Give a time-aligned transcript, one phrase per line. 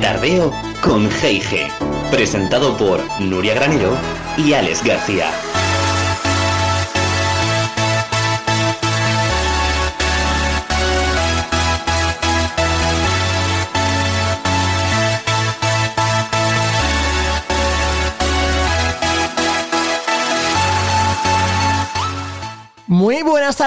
[0.00, 1.68] Tardeo con G&G,
[2.10, 3.96] presentado por Nuria Granero
[4.36, 5.47] y Alex García.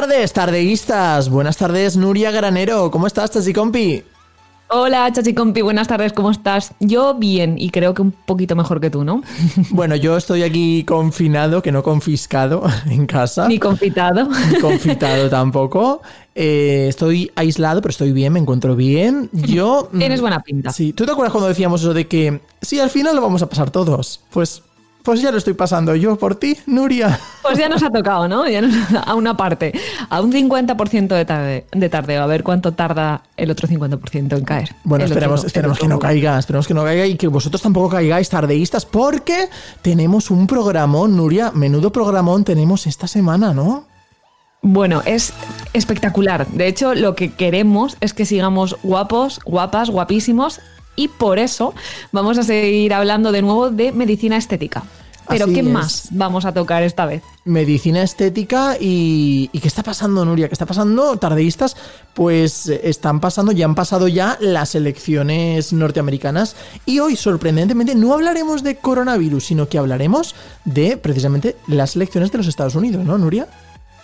[0.02, 1.30] Tardes, tardeístas.
[1.30, 2.90] Buenas tardes, Nuria Granero.
[2.90, 4.04] ¿Cómo estás, Chachi Compi?
[4.70, 6.74] Hola, Chachi Compi, buenas tardes, ¿cómo estás?
[6.80, 9.22] Yo bien, y creo que un poquito mejor que tú, ¿no?
[9.70, 13.48] Bueno, yo estoy aquí confinado, que no confiscado en casa.
[13.48, 14.28] Ni confitado.
[14.52, 16.02] Ni confitado tampoco.
[16.34, 19.30] Eh, estoy aislado, pero estoy bien, me encuentro bien.
[19.34, 19.88] Yo.
[19.96, 20.72] Tienes buena pinta.
[20.72, 23.50] Sí, ¿tú te acuerdas cuando decíamos eso de que sí, al final lo vamos a
[23.50, 24.22] pasar todos?
[24.32, 24.64] Pues
[25.04, 27.20] pues ya lo estoy pasando yo por ti, Nuria.
[27.42, 28.48] Pues ya nos ha tocado, ¿no?
[28.48, 28.74] Ya nos,
[29.06, 29.74] a una parte,
[30.10, 34.46] a un 50% de, tarde, de tardeo, a ver cuánto tarda el otro 50% en
[34.46, 34.76] caer.
[34.84, 38.30] Bueno, esperemos, esperemos que no caiga, esperemos que no caiga y que vosotros tampoco caigáis
[38.30, 39.50] tardeístas porque
[39.82, 43.86] tenemos un programón, Nuria, menudo programón tenemos esta semana, ¿no?
[44.64, 45.34] Bueno, es
[45.74, 46.46] espectacular.
[46.48, 50.62] De hecho, lo que queremos es que sigamos guapos, guapas, guapísimos
[50.96, 51.74] y por eso
[52.12, 54.84] vamos a seguir hablando de nuevo de medicina estética.
[55.28, 57.24] Pero ¿qué más vamos a tocar esta vez?
[57.46, 60.48] Medicina estética y, ¿qué está pasando, Nuria?
[60.48, 61.16] ¿Qué está pasando?
[61.18, 61.78] Tardeístas,
[62.14, 68.64] pues están pasando, ya han pasado ya las elecciones norteamericanas y hoy, sorprendentemente, no hablaremos
[68.64, 73.48] de coronavirus, sino que hablaremos de precisamente las elecciones de los Estados Unidos, ¿no, Nuria?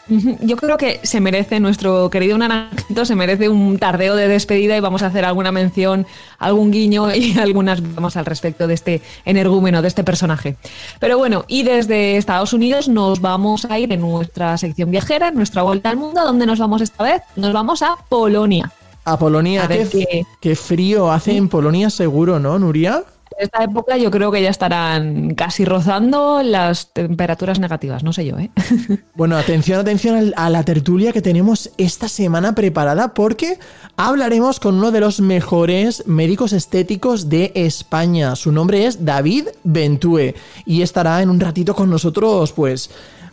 [0.09, 4.79] Yo creo que se merece, nuestro querido Naranjito, se merece un tardeo de despedida y
[4.79, 6.05] vamos a hacer alguna mención,
[6.39, 10.55] algún guiño y algunas vamos al respecto de este energúmeno, de este personaje.
[10.99, 15.35] Pero bueno, y desde Estados Unidos nos vamos a ir en nuestra sección viajera, en
[15.35, 16.21] nuestra vuelta al mundo.
[16.21, 17.21] ¿A dónde nos vamos esta vez?
[17.35, 18.71] Nos vamos a Polonia.
[19.03, 23.05] A Polonia, qué, qué, frío hace en Polonia seguro, ¿no, Nuria?
[23.37, 28.39] Esta época yo creo que ya estarán casi rozando las temperaturas negativas, no sé yo,
[28.39, 28.49] ¿eh?
[29.13, 33.59] Bueno, atención, atención a la tertulia que tenemos esta semana preparada porque
[33.95, 38.35] hablaremos con uno de los mejores médicos estéticos de España.
[38.35, 40.33] Su nombre es David Bentue
[40.65, 42.89] y estará en un ratito con nosotros, pues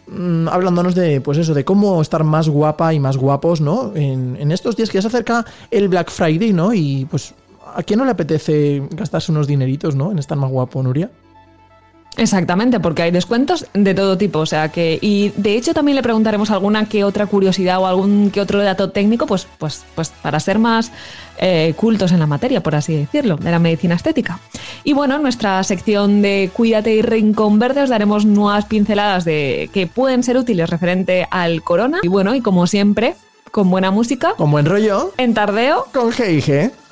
[0.06, 3.92] mm, hablándonos de, pues eso, de cómo estar más guapa y más guapos, ¿no?
[3.94, 6.74] En, en, estos días que ya se acerca el Black Friday, ¿no?
[6.74, 7.34] Y pues
[7.74, 10.12] ¿a quién no le apetece gastarse unos dineritos, ¿no?
[10.12, 11.10] En estar más guapo, Nuria.
[12.16, 16.02] Exactamente, porque hay descuentos de todo tipo, o sea que y de hecho también le
[16.02, 20.38] preguntaremos alguna que otra curiosidad o algún que otro dato técnico, pues pues pues para
[20.38, 20.92] ser más
[21.38, 24.38] eh, cultos en la materia, por así decirlo, de la medicina estética.
[24.84, 29.68] Y bueno, en nuestra sección de Cuídate y Rincón Verde os daremos nuevas pinceladas de
[29.72, 33.16] que pueden ser útiles referente al corona y bueno y como siempre
[33.50, 36.83] con buena música, con buen rollo, en tardeo, con G&G.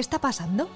[0.00, 0.66] ¿Qué está pasando?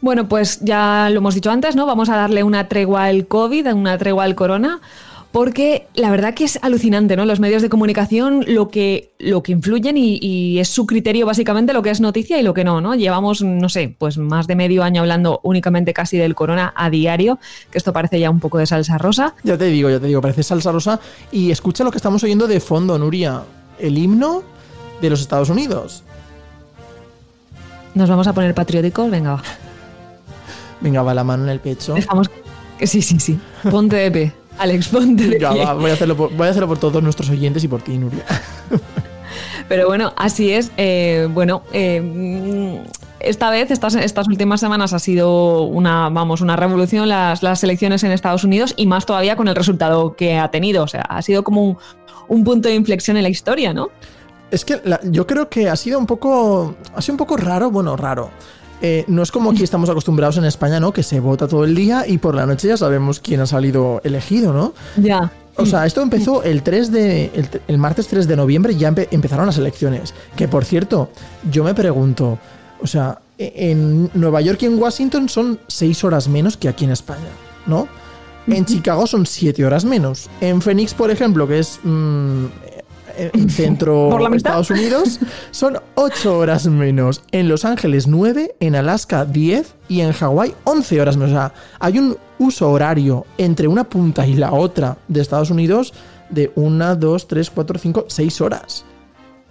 [0.00, 1.86] Bueno, pues ya lo hemos dicho antes, ¿no?
[1.86, 4.80] Vamos a darle una tregua al COVID, una tregua al corona
[5.36, 7.26] porque la verdad que es alucinante, ¿no?
[7.26, 11.82] Los medios de comunicación, lo que, lo que influyen y, es su criterio básicamente lo
[11.82, 12.94] que es noticia y lo que no, ¿no?
[12.94, 17.38] Llevamos, no sé, pues más de medio año hablando únicamente casi del corona a diario,
[17.70, 19.34] que esto parece ya un poco de salsa rosa.
[19.42, 21.00] Ya te digo, ya te digo, parece salsa rosa.
[21.30, 23.42] Y escucha lo que estamos oyendo de fondo, Nuria,
[23.78, 24.42] el himno
[25.02, 26.02] de los Estados Unidos.
[27.94, 29.42] Nos vamos a poner patrióticos, venga, va.
[30.80, 31.92] Venga, va la mano en el pecho.
[31.92, 32.30] Dejamos...
[32.80, 33.38] Sí, sí, sí.
[33.70, 34.45] Ponte de pie.
[34.58, 36.16] Alex, ponte voy, a hacerlo
[36.68, 38.24] por, todos nuestros oyentes y por ti, Nuria.
[39.68, 40.70] Pero bueno, así es.
[40.76, 42.82] Eh, bueno, eh,
[43.20, 48.04] esta vez, estas, estas últimas semanas ha sido una, vamos, una revolución las, las elecciones
[48.04, 50.84] en Estados Unidos y más todavía con el resultado que ha tenido.
[50.84, 51.78] O sea, ha sido como
[52.28, 53.90] un, punto de inflexión en la historia, ¿no?
[54.50, 56.76] Es que yo creo que ha sido un poco.
[56.94, 58.30] Ha sido un poco raro, bueno, raro.
[58.82, 60.92] Eh, no es como aquí estamos acostumbrados en España, ¿no?
[60.92, 64.00] Que se vota todo el día y por la noche ya sabemos quién ha salido
[64.04, 64.74] elegido, ¿no?
[64.96, 65.32] Ya.
[65.56, 67.48] O sea, esto empezó el 3 de.
[67.66, 70.12] El, martes 3 de noviembre ya empezaron las elecciones.
[70.36, 71.10] Que por cierto,
[71.50, 72.38] yo me pregunto.
[72.82, 76.84] O sea, e-, en Nueva York y en Washington son seis horas menos que aquí
[76.84, 77.30] en España,
[77.66, 77.88] ¿no?
[78.46, 80.30] En Chicago son 7 horas menos.
[80.40, 82.44] En Phoenix, por ejemplo, que es mm,
[83.16, 84.34] en centro ¿Por la?
[84.36, 85.20] Estados Unidos,
[85.50, 87.22] son 8 horas menos.
[87.32, 91.32] En Los Ángeles 9, en Alaska 10 y en Hawái 11 horas menos.
[91.32, 95.94] O sea, hay un uso horario entre una punta y la otra de Estados Unidos
[96.30, 98.84] de 1, 2, 3, 4, 5, 6 horas.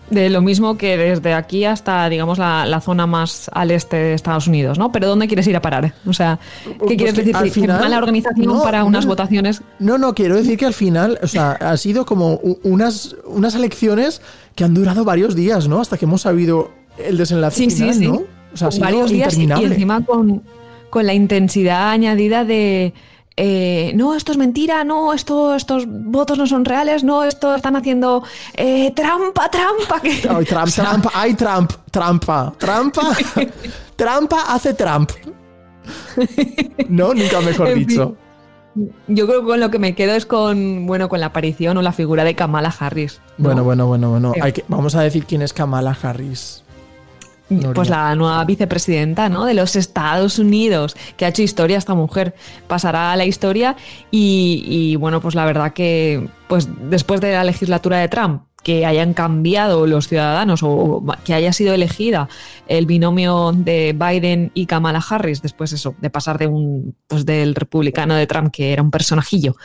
[0.09, 4.13] De lo mismo que desde aquí hasta, digamos, la, la zona más al este de
[4.13, 4.91] Estados Unidos, ¿no?
[4.91, 5.95] Pero ¿dónde quieres ir a parar?
[6.05, 7.35] O sea, ¿qué Pues quieres que decir?
[7.35, 9.09] al ¿Que final- mala organización no, para no, unas no.
[9.09, 9.63] votaciones?
[9.79, 14.21] No, no, quiero decir que al final, o sea, ha sido como unas, unas elecciones
[14.53, 15.81] que han durado varios días, ¿no?
[15.81, 16.69] Hasta que hemos sabido
[17.03, 18.07] el desenlace Sí, final, sí.
[18.07, 18.21] ¿no?
[18.53, 20.43] O sea, ha sido varios días y- encima con,
[20.91, 22.93] con la intensidad añadida de
[23.37, 27.75] eh, no, esto es mentira, no, esto, estos votos no son reales, no, esto están
[27.75, 28.23] haciendo
[28.53, 29.99] eh, trampa, trampa.
[30.01, 33.01] Que, Ay, Trump, O sea, trampa, ay, Trump, trampa, trampa,
[33.95, 35.11] trampa hace Trump.
[36.87, 38.15] No, nunca mejor dicho.
[39.07, 41.81] Yo creo que con lo que me quedo es con, bueno, con la aparición o
[41.81, 43.21] la figura de Kamala Harris.
[43.37, 43.45] ¿no?
[43.45, 44.33] Bueno, bueno, bueno, bueno.
[44.33, 44.39] Sí.
[44.43, 46.64] Hay que, vamos a decir quién es Kamala Harris.
[47.47, 49.45] Pues la nueva vicepresidenta ¿no?
[49.45, 52.33] de los Estados Unidos, que ha hecho historia esta mujer,
[52.67, 53.75] pasará a la historia
[54.09, 58.83] y, y, bueno, pues la verdad que pues después de la legislatura de Trump, que
[58.83, 62.27] hayan cambiado los ciudadanos o, o que haya sido elegida
[62.67, 67.53] el binomio de Biden y Kamala Harris, después eso, de pasar de un pues del
[67.53, 69.55] republicano de Trump, que era un personajillo,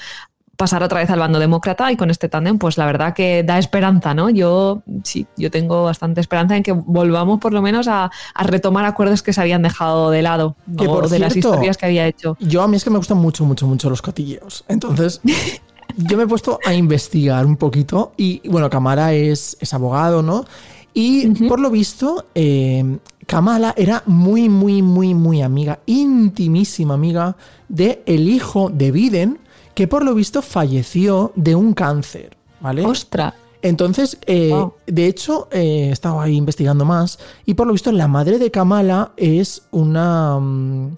[0.61, 3.59] pasar otra vez al bando demócrata y con este tándem, pues la verdad que da
[3.59, 4.29] esperanza, ¿no?
[4.29, 8.85] Yo sí, yo tengo bastante esperanza en que volvamos por lo menos a, a retomar
[8.85, 12.37] acuerdos que se habían dejado de lado, Que, por de las historias que había hecho.
[12.41, 14.67] Yo a mí es que me gustan mucho, mucho, mucho los cotilleos.
[14.69, 15.23] Entonces,
[15.97, 20.45] yo me he puesto a investigar un poquito y, bueno, Kamala es, es abogado, ¿no?
[20.93, 27.37] Y por lo visto, eh, Kamala era muy, muy, muy, muy amiga, intimísima amiga
[27.71, 29.39] de el hijo de Biden,
[29.81, 32.85] que por lo visto falleció de un cáncer, ¿vale?
[32.85, 33.33] ¡Ostras!
[33.63, 34.75] Entonces, eh, Wow.
[34.87, 38.51] de hecho, eh, he estado ahí investigando más y por lo visto la madre de
[38.51, 40.39] Kamala es una...
[40.39, 40.95] mm,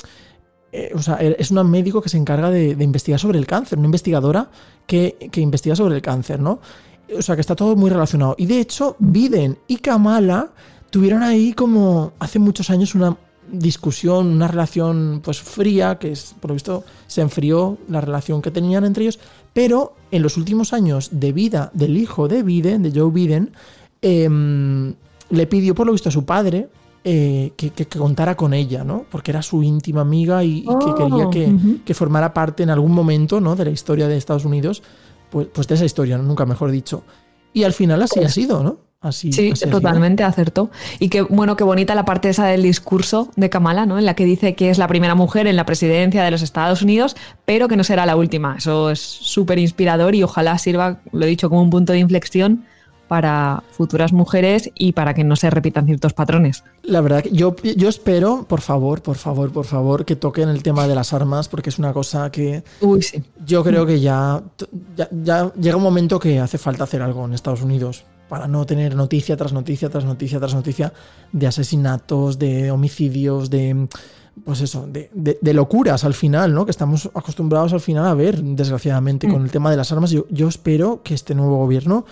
[0.73, 3.79] eh, o sea, es una médico que se encarga de, de investigar sobre el cáncer,
[3.79, 4.51] una investigadora
[4.85, 6.59] que, que investiga sobre el cáncer, ¿no?
[7.17, 8.35] O sea, que está todo muy relacionado.
[8.37, 10.49] Y de hecho, Biden y Kamala
[10.91, 13.17] tuvieron ahí como hace muchos años una
[13.51, 18.51] discusión, una relación pues fría, que es, por lo visto se enfrió la relación que
[18.51, 19.19] tenían entre ellos,
[19.53, 23.53] pero en los últimos años de vida del hijo de Biden, de Joe Biden,
[24.01, 24.95] em,
[25.31, 26.69] le pidió por lo visto a su padre
[27.05, 29.05] eh, que, que- que contara con ella, ¿no?
[29.11, 31.79] Porque era su íntima amiga y, y que Oh, quería que, ujú.
[31.85, 33.57] que formara parte en algún momento, ¿no?
[33.57, 34.83] De la historia de Estados Unidos,
[35.31, 36.23] pues, pues de esa historia, ¿no?
[36.25, 37.03] nunca mejor dicho.
[37.53, 38.79] Y al final así ha sido, ¿no?
[39.03, 40.71] Así, Sí, así totalmente acertó.
[41.01, 43.99] Y qué bueno, qué bonita la parte esa del discurso de Kamala, ¿no?
[43.99, 46.83] En la que dice que es la primera mujer en la presidencia de los Estados
[46.83, 48.57] Unidos, pero que no será la última.
[48.57, 52.65] Eso es súper inspirador y ojalá sirva, lo he dicho, como un punto de inflexión
[53.09, 56.65] para futuras mujeres y para que no se repitan ciertos patrones.
[56.83, 60.63] La verdad que yo, yo espero, por favor, por favor, por favor, que toquen el
[60.63, 63.23] tema de las armas, porque es una cosa que Uy, sí.
[63.45, 64.43] yo creo que ya,
[64.97, 68.65] ya, ya llega un momento que hace falta hacer algo en Estados Unidos para no
[68.65, 70.91] tener noticia tras noticia, tras noticia, tras noticia
[71.33, 73.87] de asesinatos, de homicidios, de
[74.43, 76.65] pues eso, de, de- de locuras al final, ¿no?
[76.65, 80.11] Que estamos acostumbrados al final a ver, desgraciadamente, con el tema de las armas.
[80.13, 82.07] Yo, yo espero que este nuevo gobierno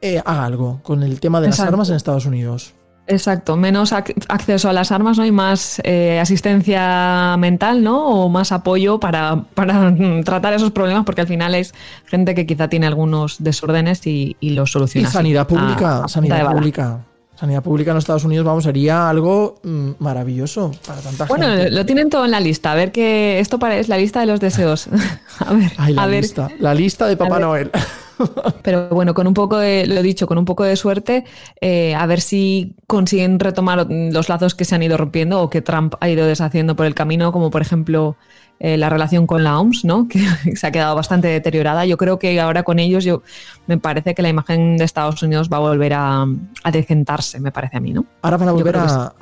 [0.00, 2.72] eh, haga algo con el tema de las armas en Estados Unidos.
[3.10, 5.26] Exacto, menos ac- acceso a las armas, ¿no?
[5.26, 8.06] Y más eh, asistencia mental, ¿no?
[8.06, 9.92] O más apoyo para, para
[10.24, 11.74] tratar esos problemas, porque al final es
[12.06, 15.08] gente que quizá tiene algunos desórdenes y, y los Y soluciona.
[15.08, 17.00] así, sanidad a- pública, a sanidad pública.
[17.34, 21.70] Sanidad pública en los Estados Unidos, vamos, sería algo mm, maravilloso para tanta Bueno, gente.
[21.70, 22.70] lo tienen todo en la lista.
[22.70, 24.88] A ver que esto es la lista de los deseos.
[25.38, 26.22] a ver, Ay, la a ver.
[26.22, 26.48] lista.
[26.58, 27.38] La lista de Papá.
[27.40, 27.70] Noel.
[28.62, 31.24] Pero bueno, con un poco de, lo dicho, con un poco de suerte,
[31.60, 35.62] eh, a ver si consiguen retomar los lazos que se han ido rompiendo o que
[35.62, 38.16] Trump ha ido deshaciendo por el camino, como por ejemplo
[38.58, 40.06] eh, la relación con la OMS, ¿no?
[40.08, 40.20] que
[40.54, 41.86] se ha quedado bastante deteriorada.
[41.86, 43.22] Yo creo que ahora con ellos yo,
[43.66, 46.26] me parece que la imagen de Estados Unidos va a volver a,
[46.62, 48.04] a decentarse, me parece a mí, ¿no?
[48.22, 49.12] Ahora van a volver a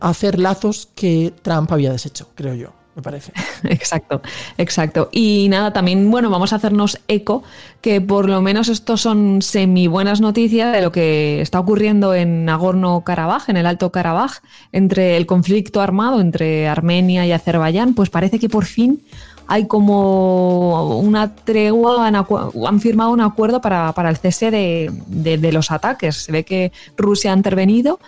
[0.00, 3.32] hacer lazos que Trump había deshecho, creo yo, me parece.
[3.64, 4.22] Exacto,
[4.56, 5.08] exacto.
[5.12, 7.42] Y nada, también, bueno, vamos a hacernos eco
[7.82, 12.44] que por lo menos estos son semi buenas noticias de lo que está ocurriendo en
[12.46, 14.38] Nagorno-Karabaj, en el Alto Karabaj,
[14.72, 19.02] entre el conflicto armado entre Armenia y Azerbaiyán, pues parece que por fin
[19.48, 25.38] hay como una tregua, han, han firmado un acuerdo para, para el cese de, de-
[25.38, 26.16] de los ataques.
[26.16, 28.00] Se ve que Rusia ha intervenido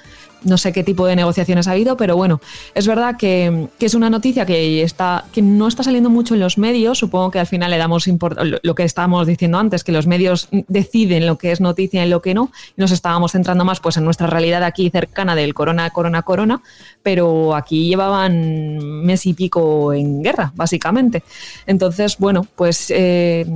[0.45, 2.41] no sé qué tipo de negociaciones ha habido, pero bueno,
[2.75, 6.59] es verdad que, es una noticia que, está, que no está saliendo mucho en los
[6.59, 6.99] medios.
[6.99, 8.07] Supongo que al final le damos
[8.63, 12.23] lo que estábamos diciendo antes, que los medios deciden lo que es noticia y lo
[12.23, 12.51] que no.
[12.77, 16.63] Nos estábamos centrando más pues, en nuestra realidad aquí cercana del corona, corona, corona,
[17.03, 21.23] pero aquí llevaban mes y pico en guerra, básicamente.
[21.67, 23.47] Entonces, bueno, pues eh,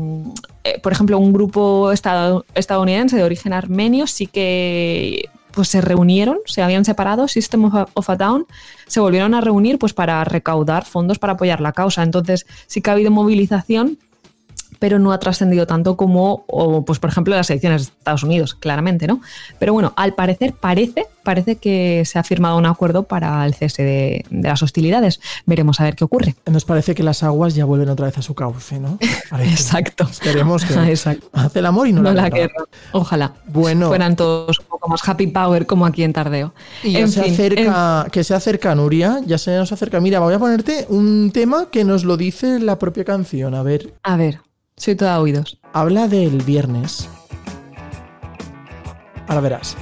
[0.65, 6.63] eh, por ejemplo, un grupo estadounidense de origen armenio sí que pues se reunieron, se
[6.63, 8.47] habían separado, System of a, Down,
[8.87, 12.03] se volvieron a reunir pues para recaudar fondos para apoyar la causa.
[12.03, 13.99] Entonces sí que ha habido movilización
[14.83, 16.45] pero no ha trascendido tanto como,
[16.85, 19.21] pues por ejemplo, las elecciones de Estados Unidos, claramente, ¿no?
[19.61, 23.85] Pero bueno, al parecer parece, parece que se ha firmado un acuerdo para el cese
[23.85, 25.21] de, las hostilidades.
[25.47, 26.35] Veremos a ver qué ocurre.
[26.47, 28.99] Nos parece que las aguas ya vuelven otra vez a su cauce, ¿no?
[29.39, 30.09] Exacto.
[30.11, 30.75] Esperemos que
[31.33, 32.65] hace el amor y no, la, guerra.
[32.91, 33.35] Ojalá.
[33.47, 33.87] Bueno.
[33.87, 36.55] Fueran todos un poco más happy power como aquí en Tardeo.
[36.83, 40.01] Y se acerca, que se acerca Nuria, ya se nos acerca.
[40.01, 43.55] Mira, voy a ponerte un tema que nos lo dice la propia canción.
[43.55, 43.95] A ver.
[44.03, 44.41] A ver.
[44.83, 45.61] Soy toda oídos.
[45.73, 47.09] Habla del viernes.
[49.29, 49.77] Ahora verás.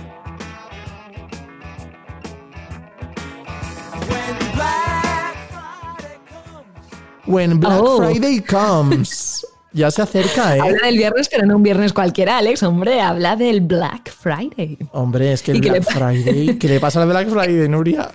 [7.26, 8.02] When Black oh.
[8.02, 9.46] Friday comes.
[9.72, 10.60] Ya se acerca, ¿eh?
[10.60, 12.64] Habla del viernes, pero no un viernes cualquiera, Alex.
[12.64, 14.76] Hombre, habla del Black Friday.
[14.90, 16.58] Hombre, es que el Black Friday.
[16.58, 18.10] ¿Qué le pasa al Black Friday, Nuria?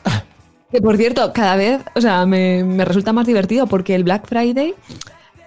[0.70, 4.28] Que por cierto, cada vez, o sea, me, me resulta más divertido porque el Black
[4.28, 4.76] Friday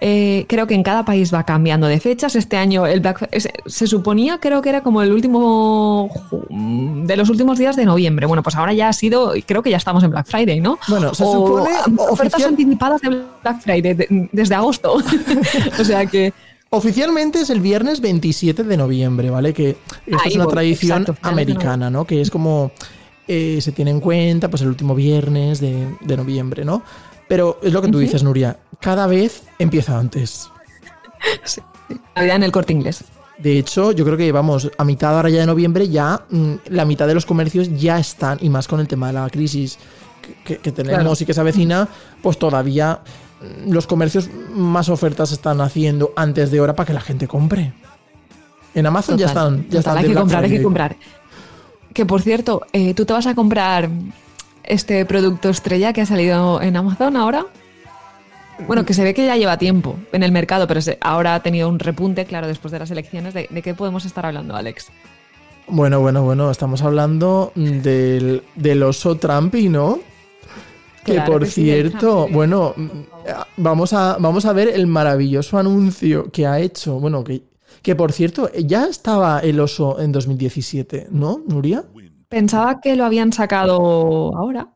[0.01, 2.35] eh, creo que en cada país va cambiando de fechas.
[2.35, 3.29] Este año el Black
[3.65, 6.09] se suponía, creo que era como el último
[6.49, 8.25] de los últimos días de noviembre.
[8.25, 10.79] Bueno, pues ahora ya ha sido, creo que ya estamos en Black Friday, ¿no?
[10.87, 13.09] Bueno, se supone ofertas anticipadas de
[13.41, 14.93] Black Friday desde agosto.
[15.79, 16.33] o sea que
[16.71, 19.53] Oficialmente es el viernes 27 de noviembre, ¿vale?
[19.53, 19.75] Que
[20.05, 22.05] esta es una tradición americana, ¿no?
[22.05, 22.71] Que es como
[23.27, 26.83] eh, se tiene en cuenta, pues el último viernes de, de noviembre, ¿no?
[27.29, 30.49] Pero es lo que tú dices, Nuria, cada vez empieza antes.
[31.43, 31.61] Sí,
[32.15, 33.03] Navidad en el corte inglés.
[33.37, 36.85] De hecho, yo creo que vamos a mitad ahora ya de noviembre, ya mm, la
[36.85, 39.77] mitad de los comercios ya están, y más con el tema de la crisis
[40.45, 41.89] que, tenemos y que se avecina,
[42.21, 43.01] pues todavía
[43.41, 47.73] mm, los comercios más ofertas están haciendo antes de hora para que la gente compre.
[48.73, 49.67] En Amazon ya están.
[49.69, 50.95] Ya están hay que comprar, hay que comprar.
[51.93, 53.89] Que por cierto, eh, tú te vas a comprar
[54.69, 57.45] este producto estrella que ha salido en Amazon ahora.
[58.67, 61.69] Bueno, que se ve que ya lleva tiempo en el mercado, pero ahora ha tenido
[61.69, 63.33] un repunte, claro, después de las elecciones.
[63.33, 64.87] ¿De, qué podemos estar hablando, Alex?
[65.67, 69.99] Bueno, bueno, bueno, estamos hablando del, oso Trumpy, ¿no?
[71.05, 72.75] que por cierto, bueno,
[73.57, 76.99] vamos a, vamos a ver el maravilloso anuncio que ha hecho.
[76.99, 77.43] Bueno, que,
[77.81, 81.85] que por cierto, ya estaba el oso en 2017, ¿no, Nuria?
[82.29, 84.69] Pensaba que lo habían sacado ahora,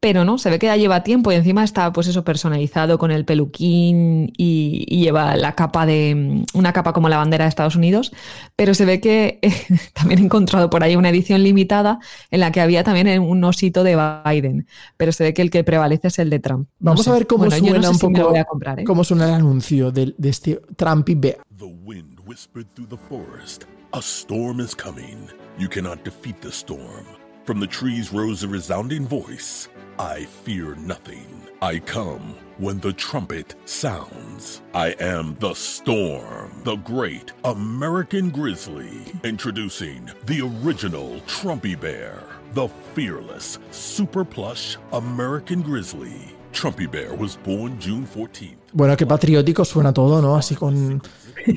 [0.00, 3.10] pero no, se ve que ya lleva tiempo y encima está pues eso personalizado con
[3.10, 8.12] el peluquín y, lleva la capa de una capa como la bandera de Estados Unidos,
[8.54, 9.40] pero se ve que
[9.94, 11.98] también he encontrado por ahí una edición limitada
[12.30, 15.64] en la que había también un osito de Biden, pero se ve que el que
[15.64, 16.68] prevalece es el de Trump.
[16.78, 18.84] Vamos a ver cómo suena un poco ¿eh?
[18.84, 21.38] cómo suena el anuncio de, de este Trumpy Bear.
[21.58, 23.64] The wind whispered through the forest.
[23.92, 25.28] A storm is coming.
[25.58, 27.06] You cannot defeat the storm.
[27.44, 31.26] From the trees rose a resounding voice I fear nothing.
[31.60, 34.62] I come when the trumpet sounds.
[34.72, 39.02] I am the storm, the great American grizzly.
[39.24, 42.22] Introducing the original Trumpy Bear,
[42.54, 46.36] the fearless, super plush American grizzly.
[46.52, 48.56] Trumpy Bear was born June 14th.
[48.72, 50.36] Bueno, qué patriótico suena todo, ¿no?
[50.36, 51.02] Así con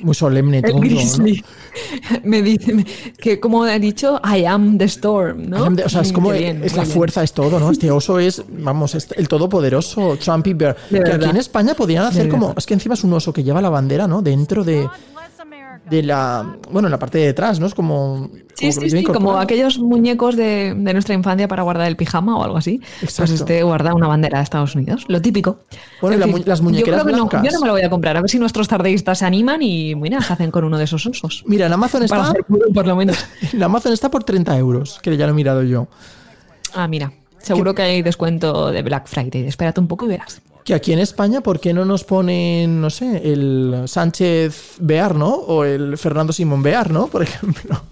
[0.04, 0.80] muy solemne todo.
[2.24, 2.86] Me dice
[3.18, 5.66] que, como he dicho, I am the storm, ¿no?
[5.66, 7.72] o sea, es como es la fuerza, es todo, ¿no?
[7.72, 10.76] Este oso es, vamos, el todopoderoso Trumpy Bear.
[10.90, 12.54] que aquí en España podrían hacer como.
[12.58, 14.22] Es que encima es un oso que lleva la bandera, ¿no?
[14.22, 14.88] Dentro de
[15.90, 16.58] de la.
[16.72, 17.66] Bueno, en la parte de detrás, ¿no?
[17.66, 18.30] Es como.
[18.54, 22.58] Sí, sí, sí, como aquellos muñecos de, nuestra infancia para guardar el pijama o algo
[22.58, 22.78] así.
[22.78, 23.22] Pues Exacto.
[23.22, 25.60] Pues este guarda una bandera de Estados Unidos, lo típico.
[26.02, 28.38] Bueno, las muñequeras yo No, yo no me lo voy a comprar, a ver si
[28.38, 31.44] nuestros tardeístas se animan y, mira, se hacen con uno de esos osos.
[31.48, 32.34] Mira, en Amazon está.
[32.74, 33.26] por lo menos.
[33.52, 35.88] En Amazon está por 30 euros, que ya lo he mirado yo.
[36.74, 37.14] Ah, mira.
[37.40, 39.48] Seguro que hay descuento de Black Friday.
[39.48, 40.42] Espérate un poco y verás.
[40.64, 45.30] Que aquí en España, ¿por qué no nos ponen, no sé, el Sánchez Bear, ¿no?
[45.30, 47.08] O el Fernando Simón Bear, ¿no?
[47.08, 47.82] Por ejemplo.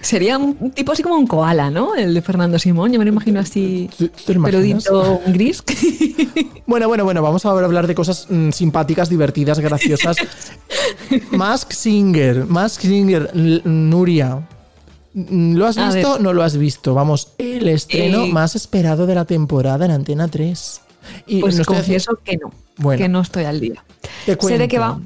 [0.00, 1.94] Sería un tipo así como un koala, ¿no?
[1.94, 3.88] El de Fernando Simón, yo me lo imagino así
[4.26, 5.62] peludito gris.
[6.66, 10.16] bueno, bueno, bueno, vamos a hablar de cosas mm, simpáticas, divertidas, graciosas.
[11.30, 13.30] Mask Singer, Mask Singer,
[13.64, 14.46] Nuria.
[15.14, 16.12] Mm, ¿Lo has A visto?
[16.14, 16.20] ver.
[16.22, 16.94] No lo has visto.
[16.94, 20.80] Vamos, el estreno Eh, más esperado de la temporada en Antena 3.
[21.26, 22.52] Y Pues no haciendo- confieso que no.
[22.78, 23.00] Bueno.
[23.02, 23.84] Que no estoy al día.
[24.26, 25.00] Te Sé de qué va,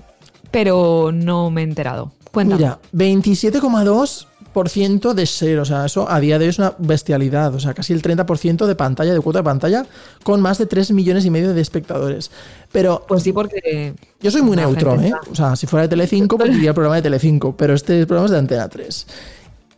[0.51, 2.13] pero no me he enterado.
[2.33, 2.61] Cuéntame.
[2.63, 5.59] Mira, 27,2% de share.
[5.61, 7.55] O sea, eso a día de hoy es una bestialidad.
[7.55, 9.87] O sea, casi el 30% de pantalla, de cuota de pantalla,
[10.23, 12.31] con más de 3 millones y medio de espectadores.
[12.73, 13.95] Pero Pues sí, porque.
[14.21, 15.07] Yo soy muy neutro, ¿eh?
[15.07, 18.07] está- O sea, si fuera de Telecinco, pues diría el programa de Telecinco, pero este
[18.07, 19.07] programa es de Antena 3.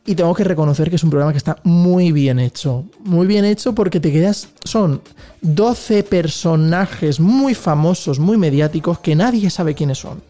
[0.06, 2.84] Y tengo que reconocer que es un programa que está muy bien hecho.
[3.04, 4.48] Muy bien hecho porque te quedas.
[4.64, 5.02] Son
[5.42, 10.22] 12 personajes muy famosos, muy mediáticos, que nadie sabe quiénes son.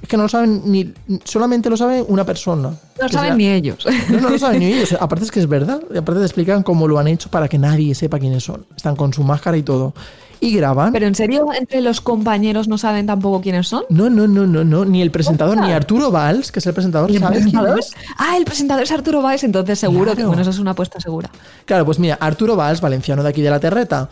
[0.00, 0.92] Es que no lo saben ni.
[1.24, 2.70] Solamente lo sabe una persona.
[2.70, 3.84] No Que saben ni ellos.
[4.08, 4.96] no, no lo saben ni ellos.
[4.98, 5.82] Aparte es que es verdad.
[5.92, 8.64] Y aparte te explican cómo lo han hecho para que nadie sepa quiénes son.
[8.76, 9.92] Están con su máscara y todo.
[10.40, 10.92] Y graban.
[10.92, 13.84] Pero en serio, entre los compañeros no saben tampoco quiénes son.
[13.88, 14.84] No, no, no, no, no.
[14.84, 17.92] Ni el presentador, ni Arturo Valls, que es el presentador, ¿Y el sabe quién es.
[18.16, 21.30] Ah, el presentador es Arturo Valls, entonces seguro que bueno, eso es una apuesta segura.
[21.64, 24.08] Claro, pues mira, Arturo Valls, valenciano de aquí de la Terreta.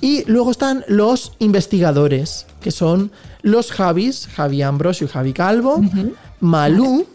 [0.00, 3.10] Y luego están los investigadores, que son
[3.42, 5.80] los Javis, Javi Ambrosio y Javi Calvo,
[6.40, 7.06] Malú,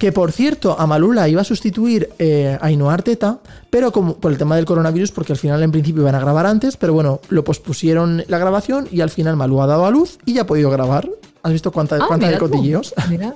[0.00, 3.38] que por cierto, a Malú la iba a sustituir eh, Ainhoa Arteta,
[3.68, 6.46] pero como por el tema del coronavirus, porque al final en principio iban a grabar
[6.46, 10.18] antes, pero bueno, lo pospusieron la grabación y al final Malú ha dado a luz
[10.26, 11.08] y ya ha podido grabar.
[11.42, 12.94] ¿Has visto cuánta, Ah, cuánta de cotilleos?
[13.10, 13.34] Mira.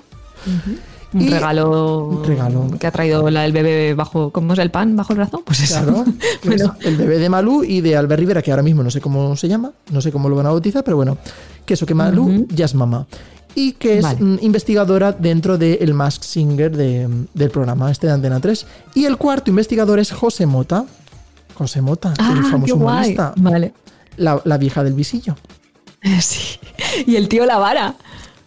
[1.13, 2.67] Un Y- regalo, un regalo.
[2.81, 5.43] que ha traído la, el bebé bajo, ¿cómo es el pan bajo el brazo?
[5.45, 5.81] Pues eso.
[5.85, 6.05] Claro,
[6.45, 9.37] Bueno, el bebé de Malú y de Albert Rivera, que ahora mismo no sé cómo
[9.37, 11.17] se llama, no sé cómo lo van a bautizar, pero bueno,
[11.65, 13.07] que eso, que Malú ya es mamá.
[13.55, 14.21] Y que es Vale.
[14.21, 18.67] mm, investigadora dentro del Mask Singer de- del programa este de Antena 3.
[18.95, 20.85] Y el cuarto investigador es José Mota.
[21.55, 23.73] José Mota, ah, el qué famoso humorista, Vale.
[24.17, 25.37] la, la vieja del visillo.
[26.21, 26.59] Sí.
[27.07, 27.95] Y el tío La Vara.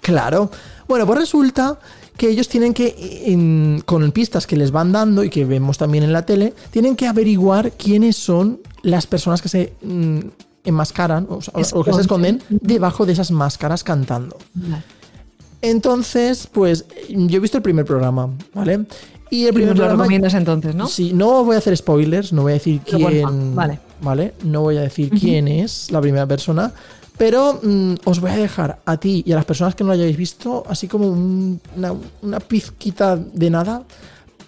[0.01, 0.51] Claro.
[0.87, 1.79] Bueno, pues resulta
[2.15, 6.03] que ellos tienen que, en- con pistas que les van dando y que vemos también
[6.03, 10.19] en la tele, tienen que averiguar quiénes son las personas que se mm,
[10.65, 11.39] enmascaran o
[11.83, 14.37] que se esconden debajo de esas máscaras cantando.
[14.53, 14.83] Vale.
[15.61, 18.85] Entonces, pues yo he visto el primer programa, ¿vale?
[19.29, 20.03] Y el Y primer nos lo programa...
[20.03, 20.87] recomiendas entonces, ¿no?
[20.87, 23.55] Sí, no voy a hacer spoilers, no voy a decir quién.
[23.55, 23.79] vale.
[24.01, 24.33] ¿Vale?
[24.43, 26.71] No voy a decir quién es la primera persona.
[27.17, 29.93] Pero mm, os voy a dejar a ti y a las personas que no lo
[29.95, 33.81] hayáis visto, así como un- una, una pizquita de nada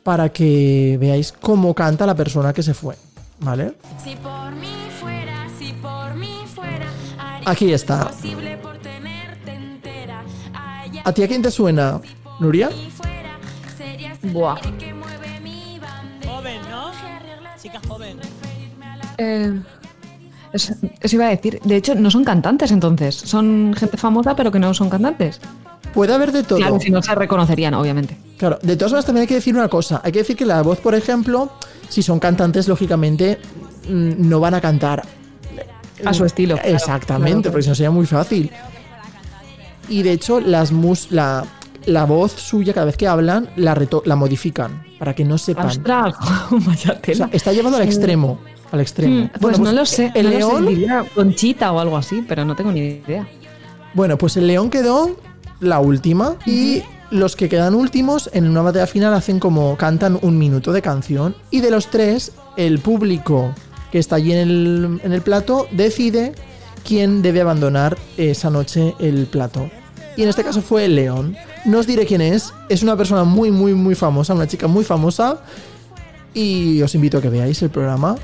[0.04, 2.96] para que veáis cómo canta la persona que se fue.
[3.40, 3.74] ¿Vale?
[4.04, 4.68] Si por mí
[5.02, 6.86] fuera, si por mí fuera,
[7.46, 8.12] Aquí está.
[11.10, 12.00] ¿A ti a quién te suena,
[12.40, 12.70] Nuria?
[14.32, 14.58] Buah.
[16.24, 16.92] Joven, ¿no?
[17.60, 18.18] Chica joven.
[19.18, 19.60] Eh,
[20.54, 21.60] eso, eso iba a decir.
[21.64, 23.16] De hecho, no son cantantes entonces.
[23.16, 25.42] Son gente famosa, pero que no son cantantes.
[25.96, 26.60] Puede haber de todo.
[26.60, 28.16] Claro, si no se reconocerían, obviamente.
[28.38, 30.02] Claro, de todas maneras también hay que decir una cosa.
[30.04, 31.52] Hay que decir que la voz, por ejemplo,
[31.90, 33.40] si son cantantes, lógicamente
[33.90, 35.02] mm, no van a cantar
[36.06, 36.60] A su estilo.
[36.64, 37.52] Exactamente, Claro, claro.
[37.52, 38.52] porque si no sería muy fácil.
[39.90, 41.46] Y de hecho, las mus la,
[41.86, 45.68] la voz suya, cada vez que hablan, la, reto- la modifican para que no sepan.
[45.68, 46.16] Ostras,
[46.52, 48.40] O sea, está llevado al extremo.
[48.72, 49.24] Al extremo.
[49.26, 50.12] Mm, pues, no lo sé.
[50.14, 50.66] El no lo sé, león.
[50.68, 53.28] diría Conchita o algo así, pero no tengo ni idea.
[53.94, 55.16] Bueno, pues el león quedó
[55.60, 56.36] la última.
[56.46, 60.82] Y los que quedan últimos, en una batalla final, hacen como cantan un minuto de
[60.84, 61.36] canción.
[61.50, 63.56] Y de los tres, el público
[63.92, 66.34] que está allí en el, en el plato decide
[66.88, 69.72] quién debe abandonar esa noche el plato.
[70.20, 71.38] Y en este caso fue el león.
[71.64, 72.54] No os diré quién es.
[72.68, 75.42] Es una persona muy, muy, muy famosa, una chica muy famosa.
[76.34, 78.18] Y os invito a que veáis el programa.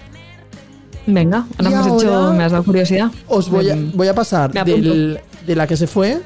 [1.08, 3.12] Venga, ahora has, hecho, me has dado curiosidad.
[3.30, 6.20] Os voy a, voy a pasar del- de la que se fue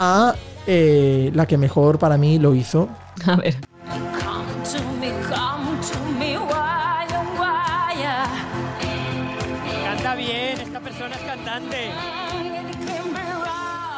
[0.00, 0.34] a
[0.66, 2.88] eh, la que mejor para mí lo hizo.
[3.26, 3.56] A ver.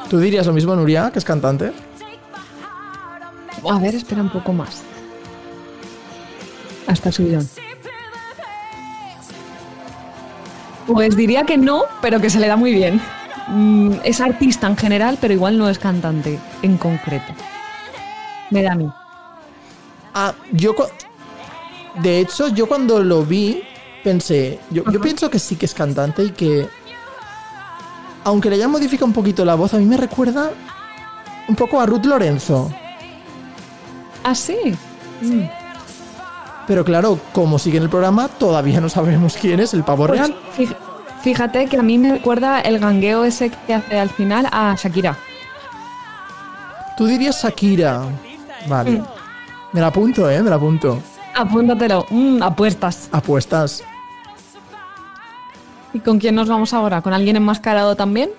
[0.08, 1.72] ¿Tú dirías lo mismo, Nuria, que es cantante?
[3.68, 4.82] A ver, espera un poco más.
[6.86, 7.48] Hasta subidón.
[10.86, 13.00] Pues diría que no, pero que se le da muy bien.
[13.48, 17.34] Mm, Es artista en general, pero igual no es cantante en concreto.
[18.50, 18.88] Me da a mí.
[20.14, 20.74] Ah, yo.
[22.02, 23.62] De hecho, yo cuando lo vi,
[24.02, 24.58] pensé.
[24.70, 26.68] Yo, yo pienso que sí que es cantante y que.
[28.28, 30.50] Aunque le hayan modificado un poquito la voz, a mí me recuerda
[31.48, 32.70] un poco a Ruth Lorenzo.
[34.22, 34.58] Ah, sí.
[35.22, 35.44] Mm.
[36.66, 40.20] Pero claro, como sigue en el programa, todavía no sabemos quién es el pavo Pues,
[40.20, 40.36] real.
[40.54, 40.76] fí-
[41.22, 45.16] fíjate que a mí me recuerda el gangueo ese que hace al final a Shakira.
[46.98, 48.02] Tú dirías Shakira.
[48.68, 48.90] Vale.
[48.90, 49.04] Mm.
[49.72, 50.42] Me la apunto, ¿eh?
[50.42, 51.00] Me la apunto.
[51.34, 52.04] Apúntatelo.
[52.10, 53.08] Mm, apuestas.
[53.10, 53.82] Apuestas.
[55.94, 57.02] ¿Y con quién nos vamos ahora?
[57.02, 58.30] ¿Con alguien enmascarado también?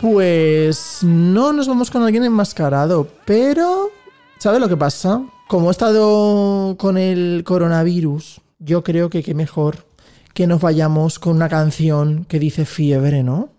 [0.00, 3.90] Pues no nos vamos con alguien enmascarado, pero
[4.38, 5.22] ¿sabes lo que pasa?
[5.48, 9.86] Como he estado con el coronavirus, yo creo que qué mejor
[10.34, 13.50] que nos vayamos con una canción que dice fiebre, ¿no?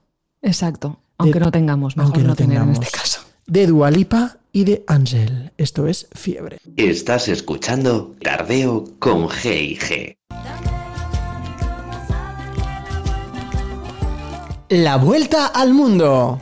[0.42, 0.98] Exacto.
[1.18, 2.84] Aunque De- no tengamos, mejor aunque no no tener en tengamos.
[2.86, 3.22] este caso.
[3.46, 5.52] De Dualipa y de Ángel.
[5.58, 6.58] Esto es fiebre.
[6.76, 10.83] Estás escuchando Tardeo con G y G.
[14.74, 16.40] La vuelta al mundo.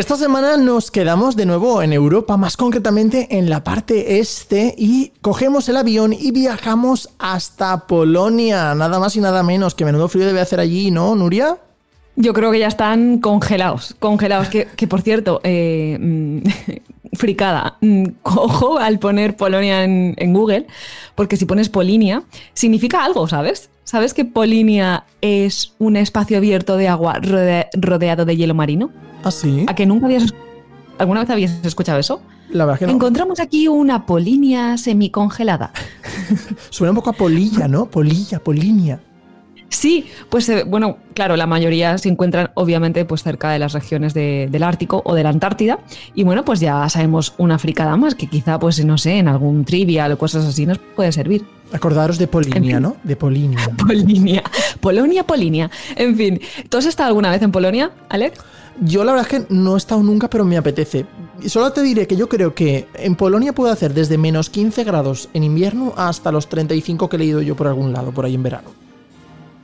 [0.00, 5.12] Esta semana nos quedamos de nuevo en Europa, más concretamente en la parte este, y
[5.20, 10.24] cogemos el avión y viajamos hasta Polonia, nada más y nada menos, que menudo frío
[10.24, 11.58] debe hacer allí, ¿no, Nuria?
[12.16, 14.48] Yo creo que ya están congelados, congelados.
[14.48, 16.38] Que, que, por cierto, eh, mm,
[17.12, 20.66] fricada, mm, cojo al poner Polonia en, Google,
[21.14, 22.22] porque si pones Polinia,
[22.54, 23.68] significa algo, ¿sabes?
[23.84, 28.90] ¿Sabes que Polinia es un espacio abierto de agua rode- rodeado de hielo marino?
[29.24, 29.64] ¿Ah, sí?
[29.68, 30.32] ¿A que nunca habías...
[30.98, 32.20] ¿Alguna vez habías escuchado eso?
[32.50, 32.92] La verdad que no.
[32.92, 35.72] Encontramos aquí una Polinia semicongelada.
[36.70, 37.86] Suena un poco a polilla, ¿no?
[37.86, 39.00] Polilla, polinia.
[39.68, 44.14] Sí, pues eh, bueno, claro, la mayoría se encuentran obviamente pues cerca de las regiones
[44.14, 45.78] de- del Ártico o de la Antártida
[46.12, 49.64] y bueno, pues ya sabemos una fricada más que quizá pues no sé, en algún
[49.64, 51.44] trivial o cosas así nos puede servir.
[51.72, 52.82] Acordaros de Polinia, En fin.
[52.82, 52.96] ¿no?
[53.04, 53.60] De Polinia.
[53.86, 54.42] Polinia,
[54.80, 55.70] Polonia, Polinia.
[55.94, 58.40] En fin, ¿tú has estado alguna vez en Polonia, Alex?
[58.80, 61.06] Yo la verdad es que no he estado nunca, pero me apetece.
[61.46, 65.28] Solo te diré que yo creo que en Polonia puede hacer desde menos 15 grados
[65.34, 68.42] en invierno hasta los 35 que he leído yo por algún lado, por ahí en
[68.42, 68.70] verano.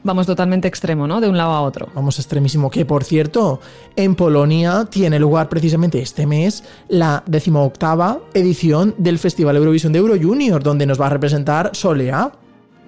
[0.07, 1.21] Vamos totalmente extremo, ¿no?
[1.21, 1.89] De un lado a otro.
[1.93, 2.71] Vamos, extremísimo.
[2.71, 3.61] Que por cierto,
[3.97, 10.15] en Polonia tiene lugar precisamente este mes la decimoctava edición del Festival Eurovisión de Euro
[10.21, 12.31] Junior, donde nos va a representar Solea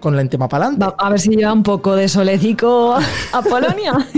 [0.00, 0.84] con el tema pa'lante.
[0.84, 3.00] Va- a ver si lleva un poco de solecico a,
[3.32, 3.92] a Polonia.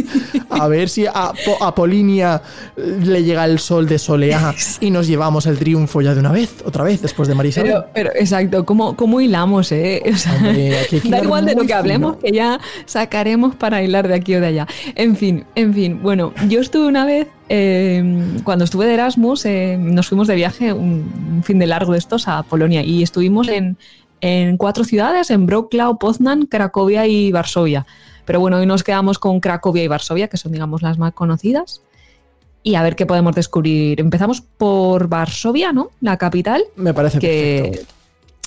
[0.53, 2.43] A ver si a, Po- a Polinia
[2.77, 6.53] le llega el sol de Solea y nos llevamos el triunfo ya de una vez,
[6.65, 7.63] otra vez, después de Marisa.
[7.63, 10.03] Pero, pero exacto, ¿cómo, cómo hilamos, eh?
[10.13, 13.55] O sea, Hombre, aquí hay que da igual de lo que hablemos, que ya sacaremos
[13.55, 14.67] para hilar de aquí o de allá.
[14.97, 16.01] En fin, en fin.
[16.03, 18.03] Bueno, yo estuve una vez, eh,
[18.43, 21.99] cuando estuve de Erasmus, eh, nos fuimos de viaje, un, un fin de largo de
[21.99, 23.79] estos, a Polonia y estuvimos en,
[24.21, 27.87] en cuatro ciudades, en Wrocław, Poznan, Cracovia y Varsovia.
[28.25, 31.83] Pero bueno, hoy nos quedamos con Cracovia y Varsovia, que son, digamos, las más conocidas.
[32.63, 34.01] Y a ver qué podemos descubrir.
[34.01, 35.91] Empezamos por Varsovia, ¿no?
[36.01, 37.95] La capital Me parece que perfecto.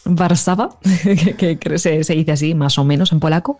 [0.05, 3.57] Warszawa, que, que creo se, se dice así, más o menos en polaco.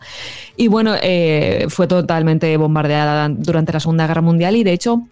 [0.56, 5.04] Y bueno, eh, fue totalmente bombardeada durante la Segunda Guerra Mundial y de hecho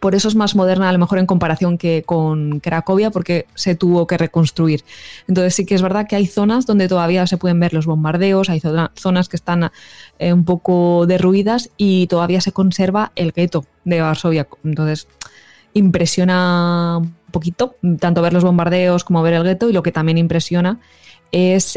[0.00, 3.74] por eso es más moderna a lo mejor en comparación que con Cracovia porque se
[3.74, 4.82] tuvo que reconstruir.
[5.28, 8.48] Entonces sí que es verdad que hay zonas donde todavía se pueden ver los bombardeos,
[8.48, 9.70] hay zona- zonas que están
[10.18, 14.48] eh, un poco derruidas y todavía se conserva el gueto de Varsovia.
[14.64, 15.06] Entonces
[15.74, 20.18] impresiona un poquito, tanto ver los bombardeos como ver el gueto, y lo que también
[20.18, 20.80] impresiona
[21.32, 21.76] es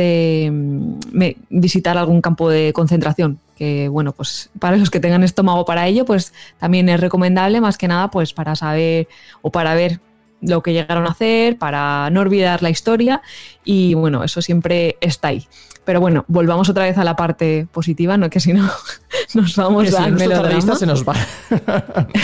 [1.12, 5.88] me- visitar algún campo de concentración, que bueno, pues para los que tengan estómago para
[5.88, 9.08] ello, pues también es recomendable más que nada pues para saber
[9.42, 10.00] o para ver
[10.46, 13.22] lo que llegaron a hacer, para no olvidar la historia
[13.64, 15.48] y bueno, eso siempre está ahí.
[15.86, 18.70] Pero bueno, volvamos otra vez a la parte positiva, no que si no
[19.34, 20.76] nos vamos Que si no, al nuestro melodrama.
[20.76, 21.14] se nos va.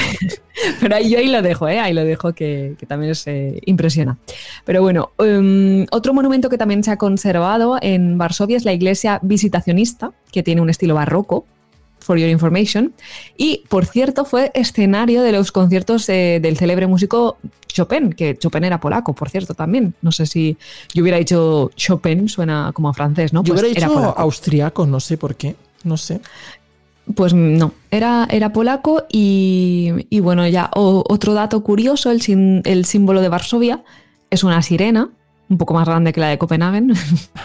[0.82, 1.80] Pero ahí, yo ahí lo dejo, ¿eh?
[1.80, 4.18] ahí lo dejo que, que también se impresiona.
[4.66, 9.20] Pero bueno, um, otro monumento que también se ha conservado en Varsovia es la iglesia
[9.22, 11.46] visitacionista, que tiene un estilo barroco,
[12.10, 12.92] for your information.
[13.38, 18.64] Y, por cierto, fue escenario de los conciertos eh, del célebre músico Chopin, que Chopin
[18.64, 19.94] era polaco, por cierto, también.
[20.02, 20.58] No sé si
[20.92, 23.44] yo hubiera dicho Chopin, suena como a francés, ¿no?
[23.44, 24.20] Yo Pues hubiera era dicho polaco.
[24.20, 25.56] austriaco, no sé por qué.
[25.84, 26.20] No sé.
[27.14, 32.64] Pues no, era, era polaco y, y bueno, ya o- otro dato curioso, el, sin-
[32.66, 33.84] el símbolo de Varsovia
[34.32, 35.10] es una sirena,
[35.50, 36.84] un poco más grande que la de Copenhague.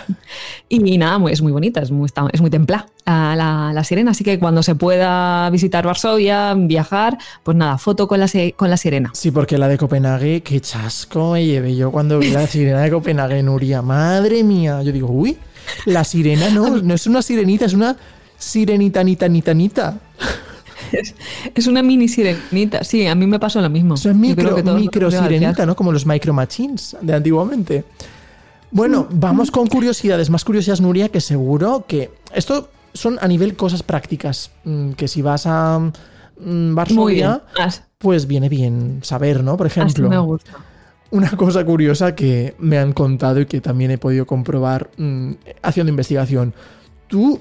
[0.69, 3.85] y nada, muy- es muy bonita, es muy, está- es muy templada la, la- la
[3.85, 8.71] sirena, así que cuando se pueda visitar Varsovia, viajar, pues nada, foto con la, con
[8.71, 9.11] la sirena.
[9.15, 12.91] Sí, porque la de Copenhague, qué chasco me llevé yo cuando vi la sirena de
[12.91, 13.83] Copenhague, Nuria.
[13.83, 14.83] Madre mía.
[14.83, 15.37] Yo digo, uy,
[15.87, 17.97] la sirena no, no es una sirenita, es una
[18.39, 19.99] sirenita, nita, nita, nita.
[20.93, 21.15] Es,
[21.55, 22.85] es una mini sirenita.
[22.85, 23.95] Sí, a mí me pasó lo mismo.
[23.95, 25.67] Es micro, micro sirenita.
[25.67, 25.75] ¿no?
[25.75, 27.85] Como los micro machines de antiguamente.
[28.71, 33.85] Bueno, vamos con curiosidades, más curiosidades, Nuria, que seguro que esto son a nivel cosas
[33.85, 36.75] prácticas, mm, que si vas a mm.
[36.75, 37.43] Varsovia,
[37.99, 39.57] pues viene bien saber, ¿no?
[39.57, 40.53] Por Así ejemplo, me gusta.
[41.13, 45.91] una cosa curiosa que me han contado y que también he podido comprobar mm, haciendo
[45.91, 46.53] investigación.
[47.07, 47.41] ¿Tú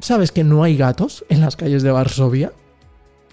[0.00, 2.52] sabes que no hay gatos en las calles de Varsovia?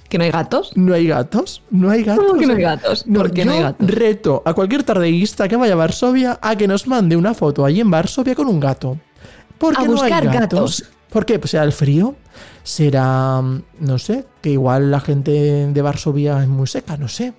[0.09, 0.71] ¿Que no hay gatos?
[0.75, 1.61] ¿No hay gatos?
[1.69, 2.25] No hay gatos.
[2.25, 3.05] ¿Cómo que no hay gatos?
[3.07, 3.87] No, ¿Por qué no hay gatos?
[3.87, 7.79] reto a cualquier tardeísta que vaya a Varsovia a que nos mande una foto allí
[7.79, 8.97] en Varsovia con un gato.
[9.59, 10.39] ¿Por A qué no hay buscar gatos?
[10.41, 10.83] gatos.
[11.11, 11.37] ¿Por qué?
[11.39, 12.15] Pues será el frío.
[12.63, 15.31] Será, mm, no sé, que igual la gente
[15.71, 17.33] de Varsovia es muy seca, no sé.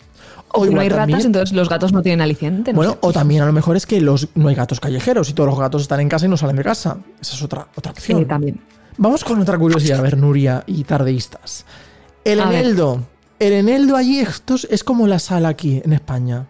[0.52, 2.72] O no hay ratas, también- entonces los gatos no tienen aliciente.
[2.72, 2.98] no bueno, sé.
[3.02, 5.58] o también a lo mejor es que los, no hay gatos callejeros y todos los
[5.58, 6.98] gatos están en casa y no salen de casa.
[7.20, 8.18] Esa es otra, otra opción.
[8.20, 8.60] Sí, también.
[8.96, 11.64] Vamos con otra curiosidad, a ver, Nuria y tardeístas.
[12.24, 12.60] El A ver.
[12.64, 13.00] eneldo.
[13.38, 16.46] El eneldo allí esto es- como la sal aquí en España.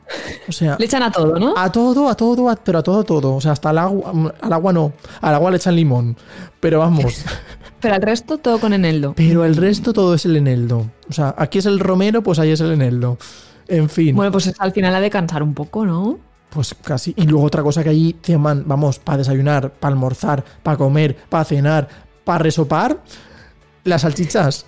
[0.48, 1.54] O sea, Le echan a todo, ¿no?
[1.56, 3.34] a todo, a todo, a- pero a todo, todo.
[3.36, 4.92] O sea, hasta al agua, al agua no.
[5.20, 6.16] Al agua le echan limón.
[6.58, 7.04] Pero vamos.
[7.80, 9.14] Pero al resto todo con eneldo.
[9.16, 10.90] pero el resto todo es el eneldo.
[11.08, 13.16] O sea, aquí es el romero, pues ahí es el eneldo.
[13.68, 14.14] En fin.
[14.14, 16.18] Bueno, pues al final ha de cansar un poco, ¿no?
[16.50, 17.14] Pues casi.
[17.16, 21.16] Y luego otra cosa que allí te man- vamos, para desayunar, para almorzar, para comer,
[21.30, 21.88] para cenar,
[22.22, 22.98] para resopar,
[23.84, 24.66] las salchichas.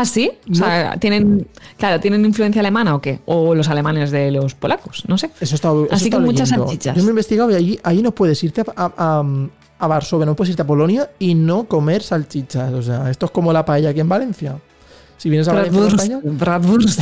[0.00, 0.30] ¿Ah, sí?
[0.50, 3.18] O sea, ¿tienen, claro, ¿tienen influencia alemana o qué?
[3.26, 5.30] O los alemanes de los polacos, no sé.
[5.40, 6.66] Eso está, eso Así está que muchas leyendo.
[6.68, 6.96] salchichas.
[6.96, 9.24] Yo me he investigado y allí, ahí no puedes irte a, a, a-
[9.80, 12.72] a Varsovia, no puedes irte a Polonia y no comer salchichas.
[12.74, 14.56] O sea, esto es como la paella aquí en Valencia.
[15.16, 17.00] Si vienes a Valencia, España, bratwurst.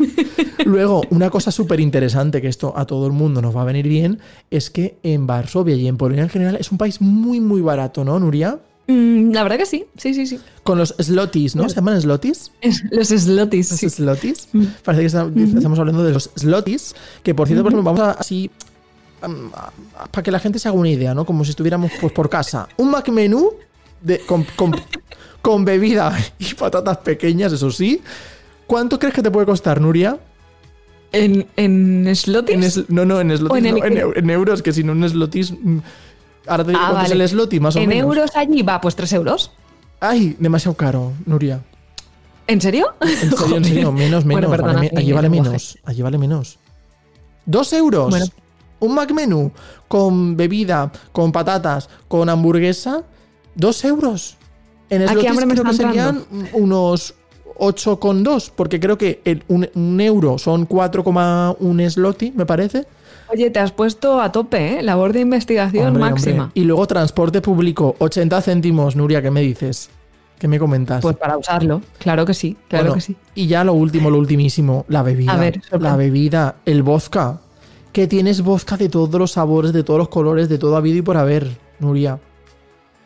[0.64, 3.86] Luego, una cosa súper interesante que esto a todo el mundo nos va a venir
[3.88, 4.18] bien
[4.50, 8.04] es que en Varsovia y en Polonia en general es un país muy, muy barato,
[8.04, 8.58] ¿no, Nuria?
[8.88, 10.40] Mm, La verdad que sí, sí, sí, sí.
[10.64, 11.68] Con los slotis, ¿no?
[11.68, 12.50] ¿Se llaman slotis?
[12.90, 13.90] Los slotis, Los sí.
[13.90, 14.48] slotis.
[14.82, 18.18] Parece que está- estamos hablando de los slotis, que por cierto, por ejemplo, vamos a
[18.18, 18.50] así
[19.22, 19.70] a-
[20.10, 21.24] para que la gente se haga una idea, ¿no?
[21.26, 22.66] Como si estuviéramos pues por casa.
[22.78, 23.50] Un Mac menú
[24.00, 24.74] de, con, con-
[25.42, 28.00] con bebida y patatas pequeñas, eso sí.
[28.66, 30.18] ¿Cuánto crees que te puede costar, Nuria?
[31.12, 32.54] ¿En, en slotis?
[32.54, 35.08] En es- no, no, en slotis, ¿O en no, en, euros, que si no en
[35.08, 35.52] slotis.
[36.48, 37.24] Ahora te digo Ah, cuánto es vale.
[37.24, 38.04] el slotis, más o ¿En menos.
[38.16, 38.62] euros allí?
[38.62, 39.50] Va, pues 3 euros.
[40.00, 41.60] Ay, demasiado caro, Nuria.
[42.46, 42.94] ¿En serio?
[43.00, 44.40] En serio, en serio, menos, menos.
[44.40, 45.50] Bueno, perdona, vale allí vale lenguaje.
[45.50, 45.78] menos.
[45.84, 46.58] Allí vale menos.
[47.44, 48.10] Dos euros.
[48.10, 48.26] Bueno.
[48.80, 49.50] Un Mac menú
[49.88, 53.02] con bebida, con patatas, con hamburguesa.
[53.54, 54.36] Dos euros.
[54.88, 57.14] En ¿A qué slotis hambre me creo que serían unos
[57.58, 58.52] 8,2.
[58.54, 62.86] Porque creo que el- un, un euro son 4,1 sloti, me parece.
[63.30, 64.82] Oye, te has puesto a tope, ¿eh?
[64.82, 66.44] Labor de investigación Hombre, máxima.
[66.44, 66.60] hombre.
[66.60, 69.90] Y luego transporte público, 80 céntimos, Nuria, ¿qué me dices?
[70.38, 71.02] ¿Qué me comentas?
[71.02, 73.16] Pues para usarlo, claro que sí, claro Bueno, que sí.
[73.34, 75.32] Y ya lo último, lo ultimísimo, la bebida.
[75.32, 77.40] A ver, la bebida, el vodka.
[77.92, 81.02] Que tienes vodka de todos los sabores, de todos los colores, de todo habido y
[81.02, 81.48] por haber,
[81.80, 82.20] Nuria.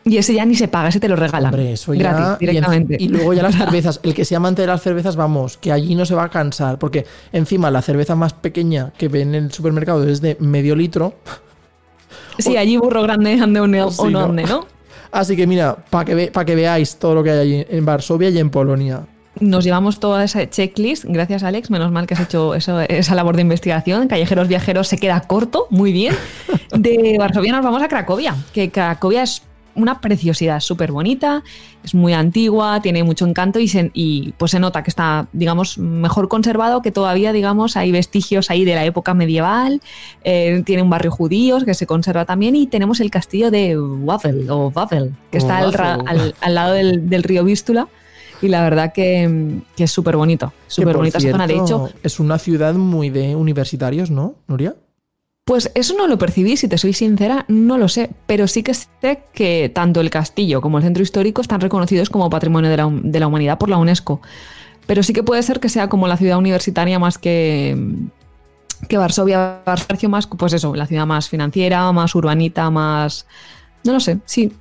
[0.05, 1.53] Y ese ya ni se paga, ese te lo regalan.
[1.53, 2.11] Hombre, eso ya.
[2.11, 2.97] Gratis, y en- directamente.
[2.99, 3.99] Y, luego ya las cervezas.
[4.03, 6.77] El que sea amante de las cervezas, vamos, que allí no se va a cansar.
[6.77, 11.15] Porque encima la cerveza más pequeña que ven en el supermercado es de medio litro.
[12.37, 14.25] Sí, allí burro grande ande un, Sí, un ¿no?
[14.25, 14.65] onde, ¿no?
[15.11, 17.85] Así que mira, para que, ve- pa' que veáis todo lo que hay allí en
[17.85, 19.01] Varsovia y en Polonia.
[19.39, 21.05] Nos llevamos toda esa checklist.
[21.07, 21.69] Gracias, Alex.
[21.71, 24.07] Menos mal que has hecho eso- esa labor de investigación.
[24.07, 26.15] Callejeros Viajeros se queda corto, muy bien.
[26.77, 29.41] De Varsovia nos vamos a Cracovia, que Cracovia es
[29.75, 31.43] una preciosidad, súper bonita,
[31.83, 35.77] es muy antigua, tiene mucho encanto y, se, y pues se nota que está, digamos,
[35.77, 39.81] mejor conservado, que todavía, digamos, hay vestigios ahí de la época medieval.
[40.23, 44.49] Eh, tiene un barrio judío que se conserva también y tenemos el castillo de Wawel,
[44.49, 47.87] o Wawel, que está al, lado del, del río Vístula.
[48.41, 51.47] Y la verdad que, que es súper bonito, súper bonita zona.
[51.47, 54.75] De hecho, Es una ciudad muy de universitarios, ¿no, Nuria?
[55.45, 58.09] Pues eso no lo percibí, si te soy sincera, no lo sé.
[58.27, 62.29] Pero sí que sé que tanto el castillo como el centro histórico están reconocidos como
[62.29, 64.21] patrimonio de la, humanidad por la UNESCO.
[64.87, 67.77] Pero sí que puede ser que sea como la ciudad universitaria más que,
[68.87, 73.27] que Varsovia, Varsovia más, pues eso, la ciudad más financiera, más urbanita, más...
[73.83, 74.53] No lo sé, sí,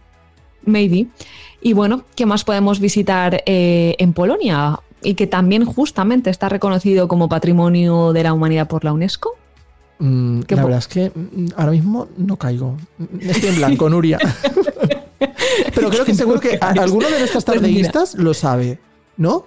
[0.64, 1.06] maybe.
[1.60, 4.80] Y bueno, ¿qué más podemos visitar eh, en Polonia?
[5.00, 9.36] Y que también justamente está reconocido como patrimonio de la humanidad por la UNESCO.
[10.04, 12.76] Mm, Qué la verdad es que mm, ahora mismo no caigo.
[13.20, 14.18] Estoy en blanco, Nuria.
[15.74, 18.80] Pero creo que seguro que alguno de nuestras Pues tardeístas lo sabe,
[19.16, 19.44] ¿no?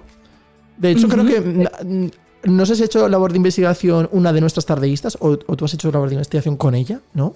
[0.77, 1.41] De hecho, creo que.
[1.41, 2.09] mm,
[2.51, 5.65] No sé si has hecho labor de investigación una de nuestras tardeístas o, o tú
[5.65, 7.33] has hecho labor de investigación con ella, ¿no?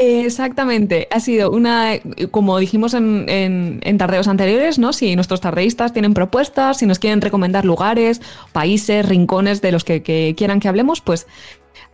[0.00, 1.94] Exactamente, ha sido una,
[2.30, 4.92] como dijimos en, en- en tardeos anteriores, ¿no?
[4.92, 8.20] Si nuestros tardeístas tienen propuestas, si nos quieren recomendar lugares,
[8.52, 11.26] países, rincones de los que, que quieran que hablemos, pues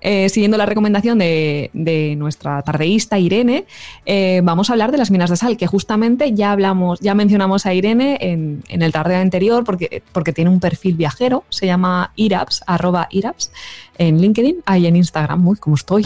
[0.04, 3.64] eh, siguiendo la recomendación de, de nuestra tardeísta Irene,
[4.04, 7.64] eh, vamos a hablar de las minas de sal, que justamente ya hablamos, ya mencionamos
[7.64, 12.12] a Irene en, en el tardeo anterior porque, porque tiene un perfil viajero, se llama
[12.16, 13.50] iraps, arroba iraps,
[13.96, 16.04] en LinkedIn, ahí en Instagram, muy como estoy.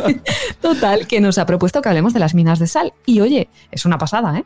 [0.60, 2.92] Total, que nos ha propuesto que hablemos de las minas de sal.
[3.04, 4.44] Y oye, es una pasada, ¿eh?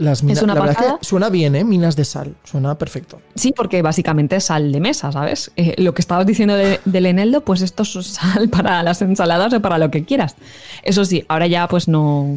[0.00, 1.62] Las minas, Es una la verdad es que suena bien, ¿eh?
[1.62, 2.34] Minas de sal.
[2.44, 3.20] Suena perfecto.
[3.34, 5.50] Sí, porque básicamente es sal de mesa, ¿sabes?
[5.56, 9.52] Eh, lo que estabas diciendo de- del eneldo, pues esto es sal para las ensaladas
[9.52, 10.36] o para lo que quieras.
[10.82, 12.34] Eso sí, ahora ya pues no,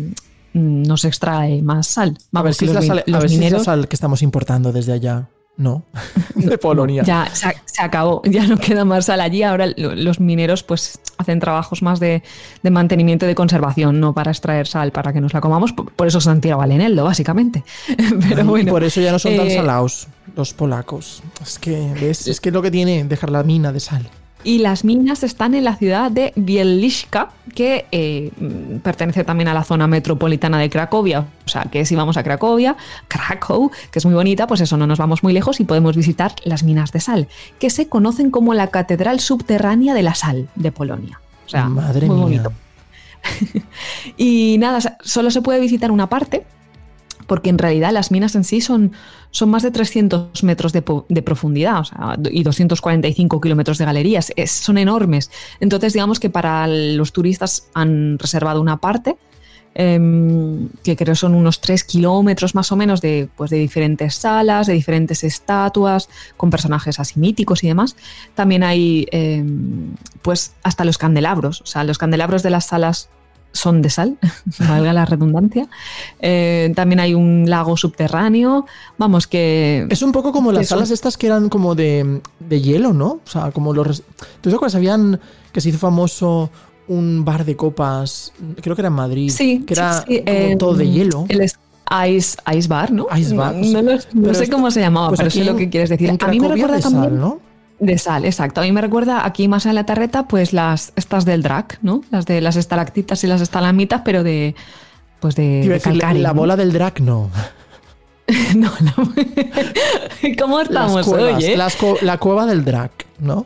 [0.53, 2.17] no se extrae más sal.
[2.33, 3.87] a ver si es la sal, min- a los ver si es la mineros sal
[3.87, 5.29] que estamos importando desde allá.
[5.55, 5.83] No.
[6.35, 7.03] De Polonia.
[7.03, 7.47] ya se,
[7.79, 9.43] acabó, ya no queda más sal allí.
[9.43, 12.23] Ahora lo- los mineros pues hacen trabajos más de,
[12.63, 15.71] de mantenimiento y de conservación, no para extraer sal para que nos la comamos.
[15.73, 17.63] Por, por eso se han tirado al eneldo, básicamente.
[18.27, 18.71] Pero Ay, bueno.
[18.71, 21.21] por eso ya no son tan eh, salados los polacos.
[21.41, 22.27] Es que, ¿ves?
[22.27, 24.09] Es que es lo que tiene dejar la mina de sal.
[24.43, 28.31] Y las minas están en la ciudad de Bieliszka, que eh,
[28.83, 31.25] pertenece también a la zona metropolitana de Cracovia.
[31.45, 32.75] O sea, que si vamos a Cracovia,
[33.07, 36.33] Krakow, que es muy bonita, pues eso, no nos vamos muy lejos y podemos visitar
[36.43, 37.27] las minas de sal,
[37.59, 41.19] que se conocen como la Catedral Subterránea de la Sal de Polonia.
[41.45, 42.23] O sea, Madre muy mía.
[42.41, 42.53] bonito.
[44.17, 46.45] Y nada, solo se puede visitar una parte,
[47.23, 48.91] porque en realidad las minas en sí son,
[49.31, 54.31] son más de 300 metros de, de profundidad o sea, y 245 kilómetros de galerías.
[54.45, 55.31] Son enormes.
[55.59, 59.17] Entonces, digamos que para los turistas han reservado una parte.
[59.75, 64.67] em, que creo son unos 3 kilómetros más o menos de, pues, de diferentes salas,
[64.67, 67.95] de diferentes estatuas, con personajes así míticos y demás.
[68.35, 73.09] También hay em, pues hasta los candelabros, o sea, los candelabros de las salas
[73.53, 74.17] son de sal,
[74.59, 75.67] valga la redundancia.
[76.19, 78.65] Eh, también hay un lago subterráneo.
[78.97, 79.87] Vamos, que.
[79.89, 83.21] Es un poco como las son- salas estas que eran como de, de hielo, ¿no?
[83.25, 84.01] O sea, como los...
[84.41, 84.75] ¿Tú te acuerdas?
[84.75, 85.19] Habían
[85.51, 86.49] que se hizo famoso
[86.87, 90.37] un bar de copas, creo que era en Madrid, Sí, que era sí, sí, como
[90.37, 91.25] eh, todo de hielo.
[91.29, 93.07] El Ice, Ice Bar, ¿no?
[93.15, 95.55] Ice Bar, No, no lo- no sé esto- cómo se llamaba, pues pero sé lo
[95.55, 96.09] que quieres decir.
[96.19, 97.03] A mí me recuerda de también.
[97.03, 97.39] sal, ¿no?
[97.79, 98.61] De sal, exacto.
[98.61, 102.01] A mí me recuerda aquí más en la terreta, pues las estas del drag, ¿no?
[102.11, 104.55] Las de las estalactitas y las estalamitas, pero de.
[105.19, 107.29] Pues de, de la- la bola del drag no.
[108.55, 109.13] No, no.
[110.39, 111.57] ¿Cómo Las estamos cuevas, hoy, eh?
[111.57, 113.45] las la cueva del drag, ¿no?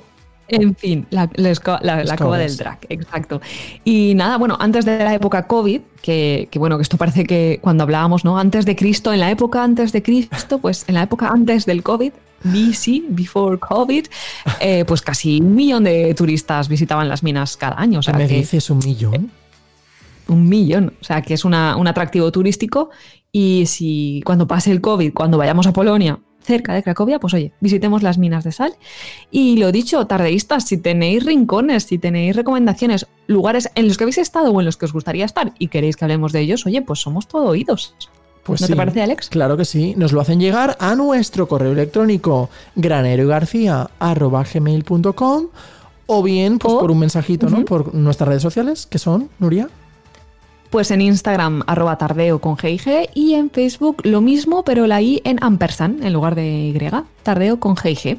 [0.50, 2.40] En fin, la, la la- la covas.
[2.40, 3.42] del drag, exacto.
[3.84, 7.60] Y nada, bueno, antes de la época COVID, que, que bueno, que esto parece que
[7.62, 8.38] cuando hablábamos, ¿no?
[8.38, 11.82] Antes de Cristo, en la época antes de Cristo, pues en la época antes del
[11.84, 12.12] COVID,
[12.44, 14.06] BC, before COVID,
[14.60, 18.00] eh, pues casi un millón de turistas visitaban las minas cada año.
[18.00, 18.70] O sea, ¿Qué me que dices?
[18.70, 19.32] ¿Un millón?
[20.30, 20.94] un millón.
[21.00, 22.90] O sea, que es una- un atractivo turístico.
[23.32, 27.54] Y si cuando pase el COVID, cuando vayamos a Polonia, cerca de Cracovia, pues oye,
[27.60, 28.74] visitemos las minas de sal.
[29.32, 34.18] Y lo dicho, tardeístas, si tenéis rincones, si tenéis recomendaciones, lugares en los que habéis
[34.18, 36.82] estado o en los que os gustaría estar y queréis que hablemos de ellos, oye,
[36.82, 37.96] pues somos todo oídos.
[38.48, 38.74] Pues ¿No sí.
[38.74, 39.30] te parece, Alex?
[39.30, 39.94] Claro que sí.
[39.98, 45.48] Nos lo hacen llegar a nuestro correo electrónico graneroygarcía.gmail.com
[46.10, 47.66] o bien pues, O- por un mensajito, ¿no?
[47.66, 49.70] Por nuestras redes sociales, que son, Nuria.
[50.70, 55.22] Pues en Instagram, arroba tardeo con GIG y en Facebook lo mismo, pero la I
[55.24, 58.18] en ampersand en lugar de Y, tardeo con GIG.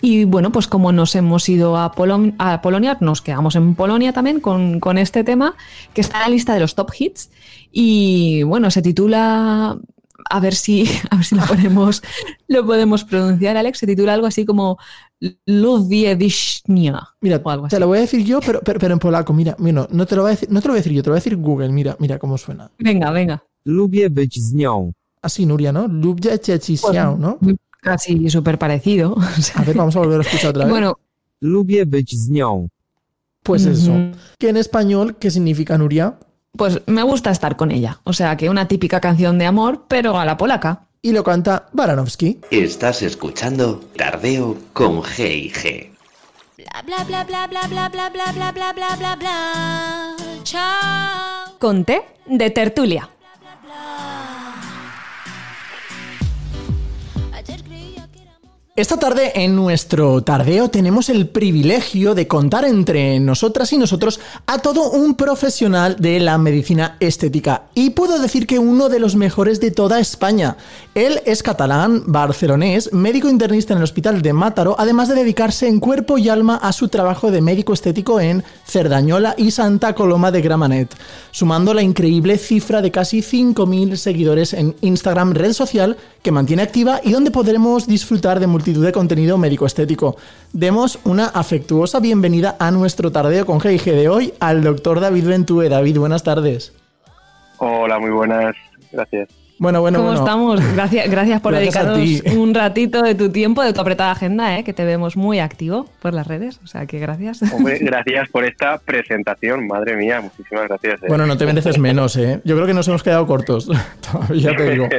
[0.00, 4.12] Y bueno, pues como nos hemos ido a, Polon- a Polonia, nos quedamos en Polonia
[4.12, 5.54] también con, con este tema,
[5.92, 7.30] que está en la lista de los top hits.
[7.72, 9.76] Y bueno, se titula,
[10.30, 12.02] a ver si, a ver si lo podemos,
[12.48, 14.78] lo podemos pronunciar, Alex, se titula algo así como
[15.46, 17.08] Lubiewicnia.
[17.20, 17.80] Mira, o algo te así.
[17.80, 19.32] lo voy a decir yo, pero, pero, pero en polaco.
[19.32, 20.92] Mira, mira, no, no te lo voy a decir, no te lo voy a decir
[20.92, 21.70] yo, te lo voy a decir Google.
[21.70, 22.70] Mira, mira cómo suena.
[22.78, 23.42] Venga, venga.
[23.64, 24.92] Lubię być z nią.
[25.20, 25.88] Así, Nuria, ¿no?
[25.88, 27.38] Lubia Chechisiao, ¿no?
[27.80, 29.16] Casi súper parecido.
[29.54, 30.70] A ver, vamos a volver a escuchar otra vez.
[30.70, 30.98] bueno,
[31.40, 32.68] Lubię być z nią.
[33.42, 33.92] pues eso.
[34.38, 36.18] Que en español, ¿qué significa Nuria?
[36.56, 38.00] Pues me gusta estar con ella.
[38.04, 40.86] O sea, que una típica canción de amor, pero a la polaca.
[41.00, 42.40] Y lo canta Baranovsky.
[42.50, 45.92] Estás escuchando Tardeo con G&G.
[46.56, 50.16] Bla bla bla bla bla bla bla bla bla bla bla bla bla.
[50.42, 51.54] Chao.
[51.60, 53.08] Con té de tertulia.
[58.78, 64.58] Esta tarde en nuestro tardeo tenemos el privilegio de contar entre nosotras y nosotros a
[64.60, 69.58] todo un profesional de la medicina estética y puedo decir que uno de los mejores
[69.58, 70.56] de toda España.
[70.94, 75.80] Él es catalán, barcelonés, médico internista en el hospital de Mátaro, además de dedicarse en
[75.80, 80.40] cuerpo y alma a su trabajo de médico estético en Cerdañola y Santa Coloma de
[80.40, 80.94] Gramanet,
[81.32, 87.00] sumando la increíble cifra de casi 5.000 seguidores en Instagram, red social que mantiene activa
[87.02, 90.16] y donde podremos disfrutar de multitud de contenido médico estético.
[90.52, 95.68] Demos una afectuosa bienvenida a nuestro tardeo con GIG de hoy al doctor David Ventue.
[95.68, 96.72] David, buenas tardes.
[97.58, 98.54] Hola, muy buenas.
[98.92, 99.28] Gracias.
[99.58, 100.24] Bueno, bueno, ¿Cómo bueno.
[100.24, 100.74] estamos?
[100.74, 104.62] Gracias, gracias por Gracias dedicarnos un ratito de tu tiempo, de tu apretada agenda, ¿eh?
[104.62, 106.60] que te vemos muy activo por las redes.
[106.62, 107.42] O sea que gracias.
[107.52, 109.66] Hombre, gracias por esta presentación.
[109.66, 111.02] Madre mía, muchísimas gracias.
[111.02, 111.06] eh.
[111.08, 112.40] Bueno, no te mereces menos, ¿eh?
[112.44, 113.68] Yo creo que nos hemos quedado cortos.
[114.12, 114.88] Todavía te digo.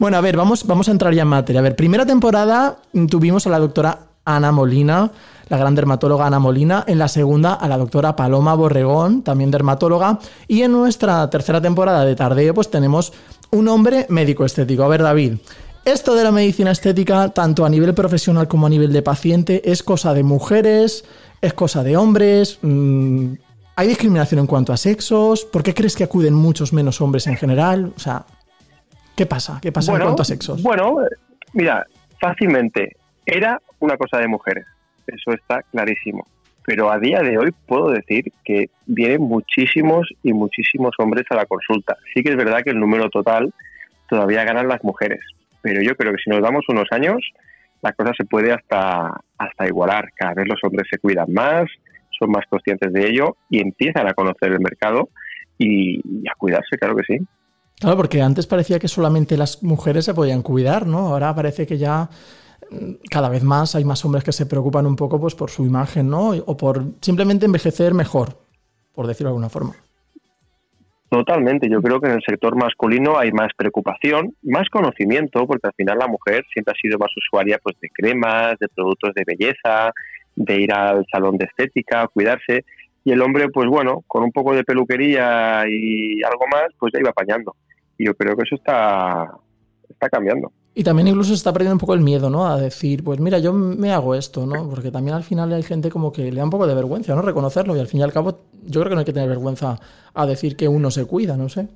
[0.00, 1.60] Bueno, a ver, vamos, vamos a entrar ya en materia.
[1.60, 2.78] A ver, primera temporada
[3.10, 5.10] tuvimos a la doctora Ana Molina,
[5.50, 6.84] la gran dermatóloga Ana Molina.
[6.86, 10.18] En la segunda a la doctora Paloma Borregón, también dermatóloga.
[10.48, 13.12] Y en nuestra tercera temporada de Tardeo, pues tenemos
[13.50, 14.84] un hombre médico estético.
[14.84, 15.34] A ver, David.
[15.84, 19.82] Esto de la medicina estética, tanto a nivel profesional como a nivel de paciente, es
[19.82, 21.04] cosa de mujeres,
[21.40, 22.58] es cosa de hombres.
[22.62, 23.32] mm,
[23.74, 25.44] ¿Hay discriminación en cuanto a sexos?
[25.46, 27.92] ¿Por qué crees que acuden muchos menos hombres en general?
[27.96, 28.24] O sea,
[29.16, 29.58] ¿qué pasa?
[29.60, 30.62] ¿Qué pasa en cuanto a sexos?
[30.62, 30.98] Bueno,
[31.54, 31.84] mira,
[32.20, 32.96] fácilmente
[33.26, 34.66] era una cosa de mujeres.
[35.14, 36.26] Eso está clarísimo.
[36.64, 41.46] Pero a día de hoy puedo decir que vienen muchísimos y muchísimos hombres a la
[41.46, 41.96] consulta.
[42.14, 43.52] Sí que es verdad que el número total
[44.08, 45.20] todavía ganan las mujeres.
[45.62, 47.18] Pero yo creo que si nos damos unos años,
[47.82, 50.10] la cosa se puede hasta, hasta igualar.
[50.14, 51.66] Cada vez los hombres se cuidan más,
[52.18, 55.08] son más conscientes de ello y empiezan a conocer el mercado
[55.58, 55.98] y,
[56.28, 57.18] a cuidarse, claro que sí.
[57.78, 61.08] Claro, porque antes parecía que solamente las mujeres se podían cuidar, ¿no?
[61.08, 62.10] Ahora parece que ya
[63.10, 66.08] cada vez más hay más hombres que se preocupan un poco pues, por su imagen,
[66.08, 66.30] ¿no?
[66.30, 68.36] O por simplemente envejecer mejor,
[68.94, 69.74] por decirlo de alguna forma.
[71.08, 75.74] Totalmente, yo creo que en el sector masculino hay más preocupación, más conocimiento, porque al
[75.74, 79.90] final la mujer siempre ha sido más usuaria pues, de cremas, de productos de belleza,
[80.36, 82.64] de ir al salón de estética, cuidarse,
[83.02, 87.00] y el hombre, pues bueno, con un poco de peluquería y algo más, pues ya
[87.00, 87.56] iba apañando.
[87.98, 89.32] Y yo creo que eso está,
[89.88, 90.52] está cambiando.
[90.74, 92.46] Y también incluso se está perdiendo un poco el miedo, ¿no?
[92.46, 94.68] A decir, pues mira, yo me hago esto, ¿no?
[94.70, 97.22] Porque también al final hay gente como que le da un poco de vergüenza, ¿no?
[97.22, 97.76] Reconocerlo.
[97.76, 99.78] Y al fin y al cabo, yo creo que no hay que tener vergüenza
[100.14, 101.68] a decir que uno se cuida, no sé.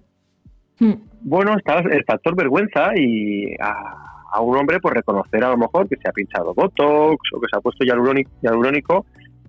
[0.79, 0.93] Mm.
[1.23, 5.89] Bueno, está el factor vergüenza y a, a un hombre pues reconocer a lo mejor
[5.89, 9.07] que se ha pinchado Botox o que se ha puesto hialurónico, hialurónico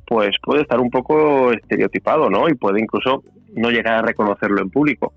[0.08, 2.48] pues puede estar un poco estereotipado, ¿no?
[2.48, 3.24] Y puede incluso
[3.56, 5.14] no llegar a reconocerlo en público.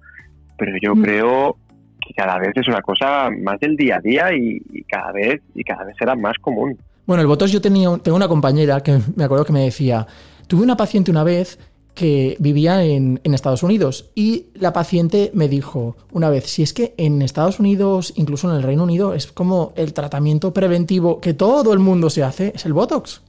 [0.57, 1.03] Pero yo Mm.
[1.03, 1.57] creo
[2.01, 5.41] que cada vez es una cosa más del día a día y, y cada vez
[5.55, 6.79] y cada vez será más común.
[7.07, 10.07] Bueno, el Botox yo tenía, tengo una compañera que me acuerdo que me decía,
[10.47, 11.59] tuve una paciente una vez
[11.95, 16.73] que vivía en, en Estados Unidos y la paciente me dijo una vez, si es
[16.73, 21.35] que en Estados Unidos, incluso en el Reino Unido, es como el tratamiento preventivo que
[21.35, 23.23] todo el mundo se hace, es el Botox.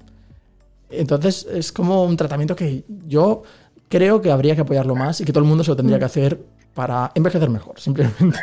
[0.91, 3.43] Entonces es como un tratamiento que yo
[3.88, 6.05] creo que habría que apoyarlo más y que todo el mundo se lo tendría que
[6.05, 6.39] hacer
[6.74, 8.39] para envejecer mejor, simplemente.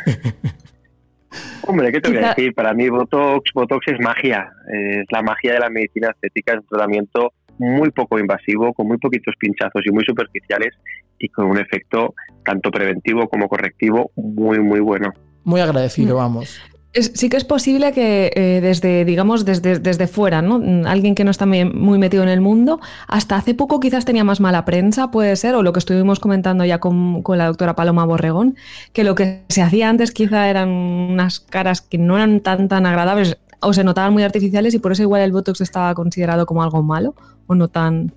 [1.63, 2.53] Hombre, ¿qué te voy a decir?
[2.53, 6.67] Para mí Botox, Botox es magia, es la magia de la medicina estética, es un
[6.67, 10.73] tratamiento muy poco invasivo, con muy poquitos pinchazos y muy superficiales
[11.19, 12.13] y con un efecto
[12.43, 15.13] tanto preventivo como correctivo muy, muy bueno.
[15.43, 16.61] Muy agradecido, vamos.
[16.97, 20.59] Es- sí que es posible que eh, desde, digamos, desde, desde fuera, ¿no?
[20.59, 24.23] Mm, Alguien que no está muy, metido en el mundo, hasta hace poco quizás tenía
[24.23, 27.75] más mala prensa, puede ser, o lo que estuvimos comentando ya con, con la doctora
[27.75, 28.55] Paloma Borregón,
[28.93, 32.85] que lo que se hacía antes quizá eran unas caras que no eran tan tan
[32.85, 36.63] agradables o se notaban muy artificiales y por eso igual el Botox estaba considerado como
[36.63, 37.13] algo malo
[37.47, 38.11] o no tan...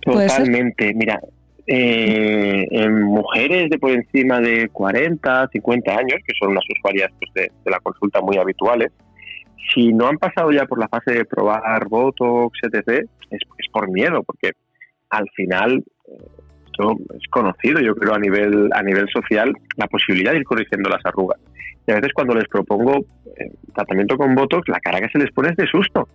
[0.00, 0.94] Totalmente.
[0.94, 1.20] Mira,
[1.70, 7.30] eh, en mujeres de por encima de 40, 50 años, que son unas usuarias pues,
[7.34, 8.90] de, la consulta muy habituales,
[9.74, 13.90] si no han pasado ya por la fase de probar Botox, etc., es, es por
[13.90, 14.52] miedo, porque
[15.10, 16.24] al final eh,
[16.66, 20.88] esto es conocido, yo creo, a nivel, a nivel social, la posibilidad de ir corrigiendo
[20.88, 21.38] las arrugas.
[21.86, 23.04] Y a veces cuando les propongo
[23.36, 26.08] eh, tratamiento con Botox, la cara que se les pone es de susto.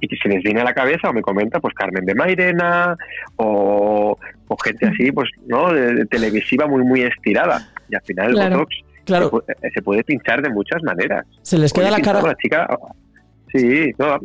[0.00, 2.96] Y que se les viene a la cabeza, o me comenta, pues Carmen de Mairena,
[3.36, 4.18] o,
[4.48, 5.72] o gente así, pues, ¿no?
[5.72, 7.68] De, de televisiva muy, muy estirada.
[7.88, 8.50] Y al final el.
[8.50, 8.76] Botox
[9.06, 11.24] Claro, se, puede, se puede pinchar de muchas maneras.
[11.42, 12.18] se les queda la cara...
[12.18, 12.68] a una chica,
[13.52, 14.18] sí, no,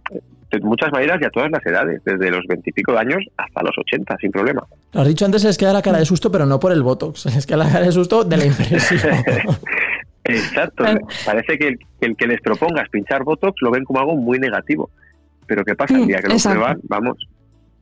[0.52, 4.18] de muchas maneras y a todas las edades, desde los veintipico años hasta los 80,
[4.20, 4.66] sin problema.
[4.92, 6.82] Lo has dicho antes, se les queda la cara de susto, pero no por el
[6.82, 7.22] Botox.
[7.22, 9.02] Se les queda la cara de susto de la impresión.
[10.24, 10.84] Exacto.
[11.26, 14.40] Parece que el, que el que les propongas pinchar Botox lo ven como algo muy
[14.40, 14.90] negativo.
[15.48, 15.96] Pero ¿qué pasa?
[15.96, 16.60] El Mm, día que lo exacto.
[16.60, 17.18] prueban, vamos,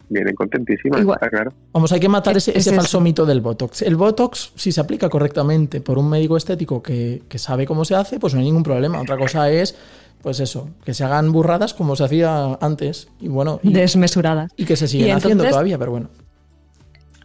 [0.09, 1.17] vienen contentísimas, Igual.
[1.21, 1.53] está claro.
[1.71, 2.77] Vamos, hay que matar Es- ese, es ese eso.
[2.81, 3.81] falso mito del Botox.
[3.83, 7.95] El Botox, si se aplica correctamente por un médico estético que, que sabe cómo se
[7.95, 8.99] hace, pues no hay ningún problema.
[9.01, 9.75] Otra cosa es,
[10.23, 13.07] pues eso, que se hagan burradas como se hacía antes.
[13.21, 14.51] Y bueno, y, Desmesuradas.
[14.57, 16.09] y que se siguen haciendo todavía, pero bueno.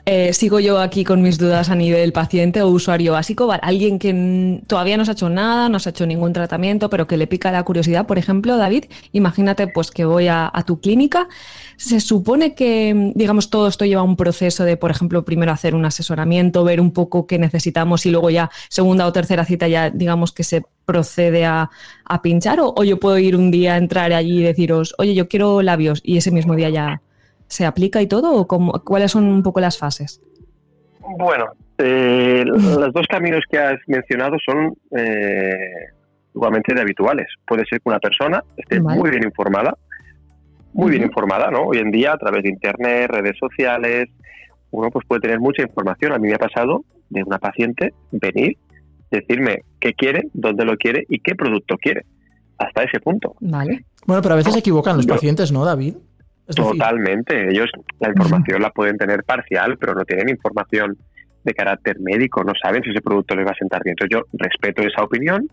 [0.06, 3.50] Eh, sigo yo aquí con mis dudas a nivel paciente o usuario básico.
[3.62, 7.06] Alguien que todavía no se ha hecho nada, no se ha hecho ningún tratamiento, pero
[7.06, 8.06] que le pica la curiosidad.
[8.06, 11.26] Por ejemplo, David, imagínate pues que voy a, a tu clínica.
[11.78, 15.74] Se supone que, mm, digamos, todo esto lleva un proceso de, por ejemplo, primero hacer
[15.74, 19.88] un asesoramiento, ver un poco qué necesitamos y luego ya segunda o tercera cita ya,
[19.88, 21.70] digamos, que se procede a,
[22.04, 22.60] a pinchar.
[22.60, 26.00] O, o yo puedo ir un día, entrar allí y deciros, oye, yo quiero labios
[26.04, 27.00] y ese mismo día ya
[27.54, 28.32] se aplica y todo.
[28.34, 30.20] ¿O cómo- cuáles son un poco las fases?
[31.18, 31.46] Bueno,
[31.78, 35.52] eh, los dos caminos que has mencionado son eh,
[36.34, 37.26] igualmente de habituales.
[37.46, 38.98] Puede ser que una persona esté Vale.
[39.00, 39.76] muy bien informada,
[40.72, 41.62] muy bien informada, ¿no?
[41.62, 44.06] Hoy en día, a través de internet, redes sociales,
[44.72, 46.12] uno pues puede tener mucha información.
[46.12, 48.56] A mí me ha pasado de una paciente venir,
[49.12, 52.04] decirme qué quiere, dónde lo quiere y qué producto quiere.
[52.58, 53.36] Hasta ese punto.
[53.40, 53.84] Vale.
[54.06, 55.94] Bueno, pero a veces se equivocan los Yo- pacientes, ¿no, David?
[56.48, 57.50] Es decir, Totalmente.
[57.50, 57.70] Ellos
[58.00, 60.96] la información la pueden tener parcial, pero no tienen información
[61.42, 63.94] de carácter médico, no saben si ese producto les va a sentar bien.
[63.98, 65.46] Entonces yo respeto esa opinión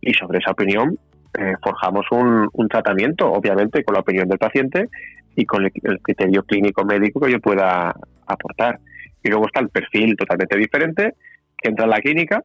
[0.00, 0.98] y sobre esa opinión
[1.38, 4.88] eh, forjamos un, un tratamiento, obviamente con la opinión del paciente
[5.36, 7.94] y con el, el criterio clínico médico que yo pueda
[8.26, 8.78] aportar.
[9.22, 11.14] Y luego está el perfil totalmente diferente,
[11.58, 12.42] que entra a la clínica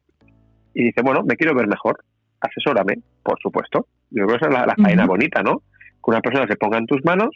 [0.74, 2.04] y dice, bueno, me quiero ver mejor,
[2.42, 3.88] asesórame, por supuesto.
[4.12, 5.62] Yo creo que esa es la, la faena bonita, ¿no?
[6.06, 7.30] Que una persona se ponga en tus manos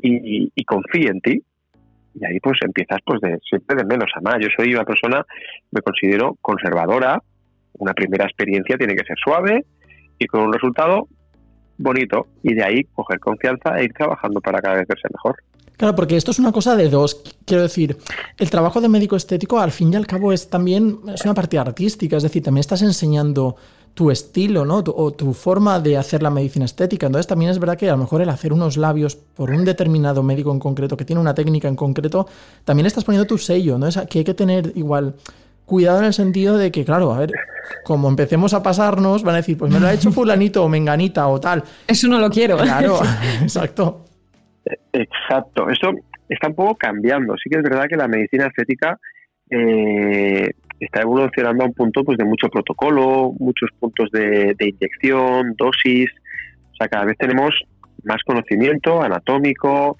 [0.00, 1.42] y, y- confíe en ti.
[2.14, 4.36] Y ahí pues empiezas pues de siempre de menos a más.
[4.40, 5.24] Yo soy una persona,
[5.72, 7.20] me considero conservadora.
[7.74, 9.64] Una primera experiencia tiene que ser suave
[10.18, 11.08] y con un resultado
[11.76, 12.26] bonito.
[12.42, 15.36] Y de ahí coger confianza e ir trabajando para cada vez verse mejor.
[15.76, 17.22] Claro, porque esto es una cosa de dos.
[17.46, 17.96] Quiero decir,
[18.36, 21.56] el trabajo de médico estético al fin y al cabo es también es una parte
[21.56, 23.54] artística, es decir, también estás enseñando
[23.94, 24.84] tu estilo, ¿no?
[24.84, 27.06] Tu- o tu forma de hacer la medicina estética.
[27.06, 30.22] Entonces también es verdad que a lo mejor el hacer unos labios por un determinado
[30.22, 32.26] médico en concreto, que tiene una técnica en concreto,
[32.64, 33.86] también estás poniendo tu sello, ¿no?
[33.88, 35.14] Es que hay que tener igual
[35.64, 37.32] cuidado en el sentido de que, claro, a ver,
[37.84, 41.26] como empecemos a pasarnos, van a decir, pues me lo ha hecho fulanito o menganita
[41.28, 41.62] o tal.
[41.86, 42.56] Eso no lo quiero.
[42.56, 43.00] Claro,
[43.42, 44.04] exacto.
[44.92, 45.90] Exacto, eso
[46.28, 47.34] está un poco cambiando.
[47.42, 48.98] Sí que es verdad que la medicina estética
[49.50, 50.50] eh,
[50.80, 56.10] está evolucionando a un punto pues de mucho protocolo, muchos puntos de, inyección, dosis.
[56.72, 57.54] O sea, cada vez tenemos
[58.04, 59.96] más conocimiento anatómico,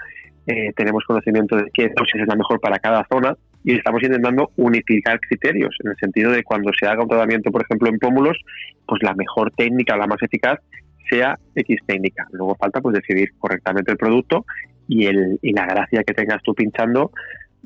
[0.47, 4.51] eh, tenemos conocimiento de qué dosis es la mejor para cada zona y estamos intentando
[4.57, 8.39] unificar criterios en el sentido de cuando se haga un tratamiento, por ejemplo, en pómulos,
[8.87, 10.59] pues la mejor técnica, la más eficaz,
[11.11, 12.27] sea X técnica.
[12.33, 14.45] Luego falta pues decidir correctamente el producto
[14.87, 17.11] y, el, y la gracia que tengas tú pinchando,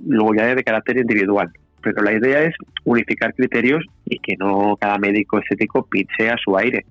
[0.04, 1.50] luego ya es de carácter individual.
[1.82, 2.54] Pero la idea es
[2.84, 6.84] unificar criterios y que no cada médico estético pinche a su aire,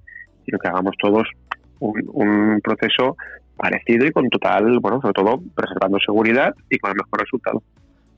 [0.46, 1.28] sino que hagamos todos
[1.80, 3.16] un, un proceso
[3.56, 7.64] parecido y con total, bueno, sobre todo preservando seguridad y con el mejor resultado.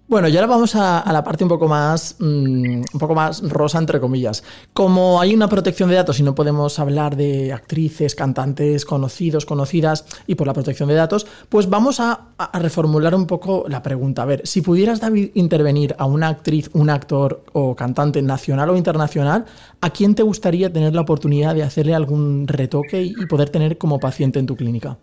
[0.07, 3.79] Bueno, y ahora vamos a, la parte un poco más mm, un poco más rosa
[3.79, 4.43] entre comillas.
[4.73, 10.05] Como hay una protección de datos y no podemos hablar de actrices, cantantes, conocidos, conocidas
[10.27, 14.23] y por la protección de datos, pues vamos a, a reformular un poco la pregunta.
[14.23, 18.77] A ver, si pudieras David intervenir a una actriz, un actor o cantante nacional o
[18.77, 19.45] internacional,
[19.81, 23.77] ¿a quién te gustaría tener la oportunidad de hacerle algún retoque y y poder tener
[23.77, 24.97] como paciente en tu clínica?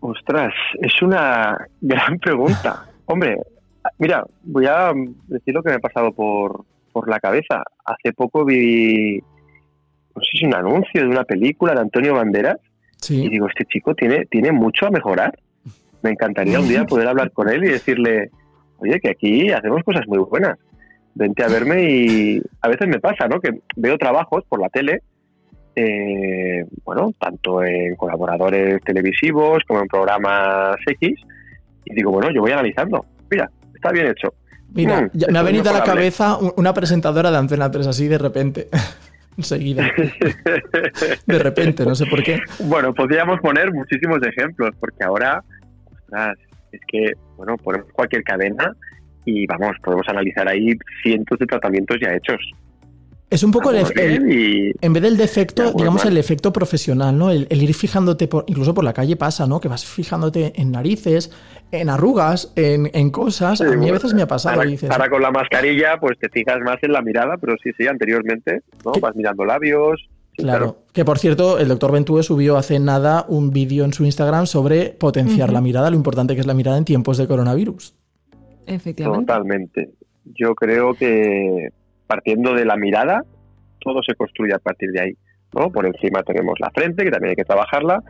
[0.00, 2.86] Ostras, es una gran pregunta.
[3.06, 3.38] Hombre,
[3.98, 4.92] mira, voy a
[5.28, 7.62] decir lo que me ha pasado por, por la cabeza.
[7.84, 12.58] Hace poco vi, no sé si un anuncio de una película de Antonio Banderas
[13.08, 15.36] y digo, este chico tiene, tiene mucho a mejorar.
[16.02, 18.30] Me encantaría un día poder hablar con él y decirle,
[18.78, 20.58] oye, que aquí hacemos cosas muy buenas.
[21.14, 23.40] Vente a verme y a veces me pasa, ¿no?
[23.40, 25.02] Que veo trabajos por la tele,
[25.76, 31.20] eh, bueno, tanto en colaboradores televisivos como en programas X,
[31.84, 33.04] y digo, bueno, yo voy analizando.
[33.30, 34.34] Mira, está bien hecho.
[34.72, 37.86] Mira, Mm, ya me ha venido a la cabeza un- una presentadora de Antena 3
[37.86, 38.68] así de repente.
[39.36, 39.90] Enseguida.
[41.26, 42.40] De repente, no sé por qué.
[42.60, 45.42] Bueno, podríamos poner muchísimos ejemplos, porque ahora,
[45.92, 46.36] ostras,
[46.70, 48.72] es que, bueno, ponemos cualquier cadena
[49.24, 52.38] y vamos, podemos analizar ahí cientos de tratamientos ya hechos.
[53.30, 56.12] Es un poco el, el- y en vez del defecto, Ya, digamos mal.
[56.12, 57.30] el efecto profesional, ¿no?
[57.30, 59.60] El, el ir fijándote, por, incluso por la calle pasa, ¿no?
[59.60, 61.32] Que vas fijándote en narices,
[61.72, 63.58] en arrugas, en, en cosas.
[63.58, 64.54] Sí, a mí a veces me ha pasado.
[64.56, 67.54] Ahora, y dices, ahora con la mascarilla, pues te fijas más en la mirada, pero
[67.62, 68.92] sí, sí, anteriormente, ¿no?
[68.92, 69.00] ¿Qué?
[69.00, 70.08] Vas mirando labios.
[70.36, 70.78] Claro.
[70.92, 74.86] Que por cierto, el doctor Ventue subió hace nada un vídeo en su Instagram sobre
[74.90, 77.94] potenciar la mirada, lo importante que es la mirada en tiempos de coronavirus.
[78.66, 79.26] Efectivamente.
[79.26, 79.90] Totalmente.
[80.24, 81.68] Yo creo que
[82.06, 83.24] partiendo de la mirada,
[83.80, 85.16] todo se construye a partir de ahí.
[85.54, 85.70] ¿no?
[85.70, 88.02] Por encima tenemos la frente, que también hay que trabajarla,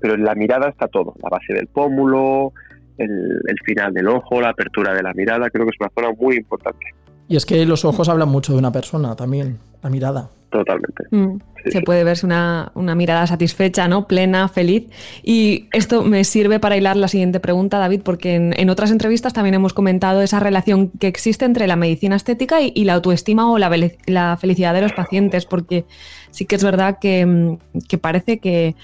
[0.00, 1.14] pero en la mirada está todo.
[1.22, 2.52] La base del pómulo,
[2.98, 6.16] el, el final del ojo, la apertura de la mirada, creo que es una zona
[6.18, 6.86] muy importante.
[7.28, 10.30] Y es que los ojos hablan mucho de una persona también, la mirada.
[10.50, 11.04] Totalmente.
[11.10, 11.84] Mm, Sí, Se sí.
[11.84, 14.08] puede verse una, una mirada satisfecha, ¿no?
[14.08, 14.88] Plena, feliz.
[15.22, 19.32] Y esto me sirve para hilar la siguiente pregunta, David, porque en, en otras entrevistas
[19.32, 23.48] también hemos comentado esa relación que existe entre la medicina estética y, y la autoestima
[23.48, 23.70] o la,
[24.06, 25.84] la felicidad de los pacientes, porque
[26.32, 27.58] sí que es verdad que, mm,
[27.88, 28.74] que parece que,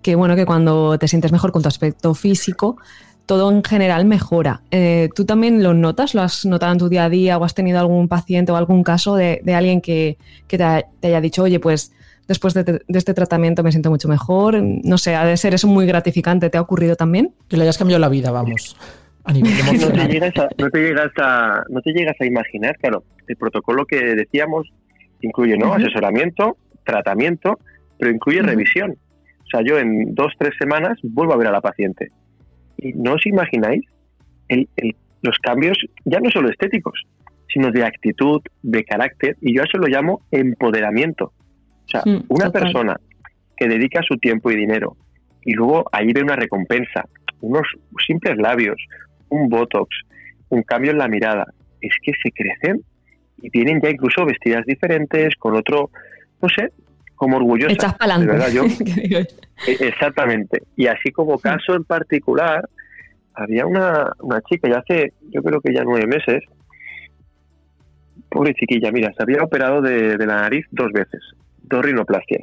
[0.00, 2.76] que, bueno, que cuando te sientes mejor con tu aspecto físico,
[3.36, 4.60] todo en general mejora.
[4.70, 6.14] Eh, ¿Tú también lo notas?
[6.14, 8.82] ¿Lo has notado en tu día a día o has tenido algún paciente o algún
[8.82, 10.18] caso de, de alguien que,
[10.48, 11.94] que te, ha- te haya dicho, oye, pues
[12.28, 14.60] después de, de este tratamiento me siento mucho mejor?
[14.62, 16.50] No sé, ha de ser eso muy gratificante.
[16.50, 17.32] ¿Te ha ocurrido también?
[17.48, 18.76] Que le hayas cambiado la vida, vamos,
[19.24, 22.76] a nivel No te, llegas a, no, te llegas a, no te llegas a imaginar,
[22.78, 24.68] claro, el protocolo que decíamos
[25.22, 25.72] incluye ¿no?
[25.72, 27.58] Asesoramiento, tratamiento,
[27.98, 28.90] pero incluye revisión.
[29.44, 32.10] O sea, yo en dos, tres semanas vuelvo a ver a la paciente.
[32.82, 33.82] Y no os imagináis
[34.48, 37.00] el- el- los cambios, ya no solo estéticos,
[37.48, 41.26] sino de actitud, de carácter, y yo a eso lo llamo empoderamiento.
[41.84, 42.62] O sea, una total.
[42.62, 43.00] persona
[43.56, 44.96] que dedica su tiempo y dinero
[45.44, 47.06] y luego ahí ve una recompensa,
[47.40, 47.62] unos
[48.06, 48.76] simples labios,
[49.28, 49.88] un botox,
[50.48, 51.46] un cambio en la mirada,
[51.80, 52.82] es que se crecen
[53.40, 55.90] y vienen ya incluso vestidas diferentes, con otro,
[56.40, 56.70] no sé,
[57.22, 57.74] como orgullosas.
[57.74, 59.28] Echas para de verdad, yo- adelante.
[59.68, 60.62] E- Exactamente.
[60.74, 62.68] Y así como caso en particular,
[63.34, 66.42] había una, una chica ya hace, yo creo que ya nueve meses,
[68.28, 71.20] pobre chiquilla, mira, se había operado de, de la nariz dos veces,
[71.62, 72.42] dos rinoplastias.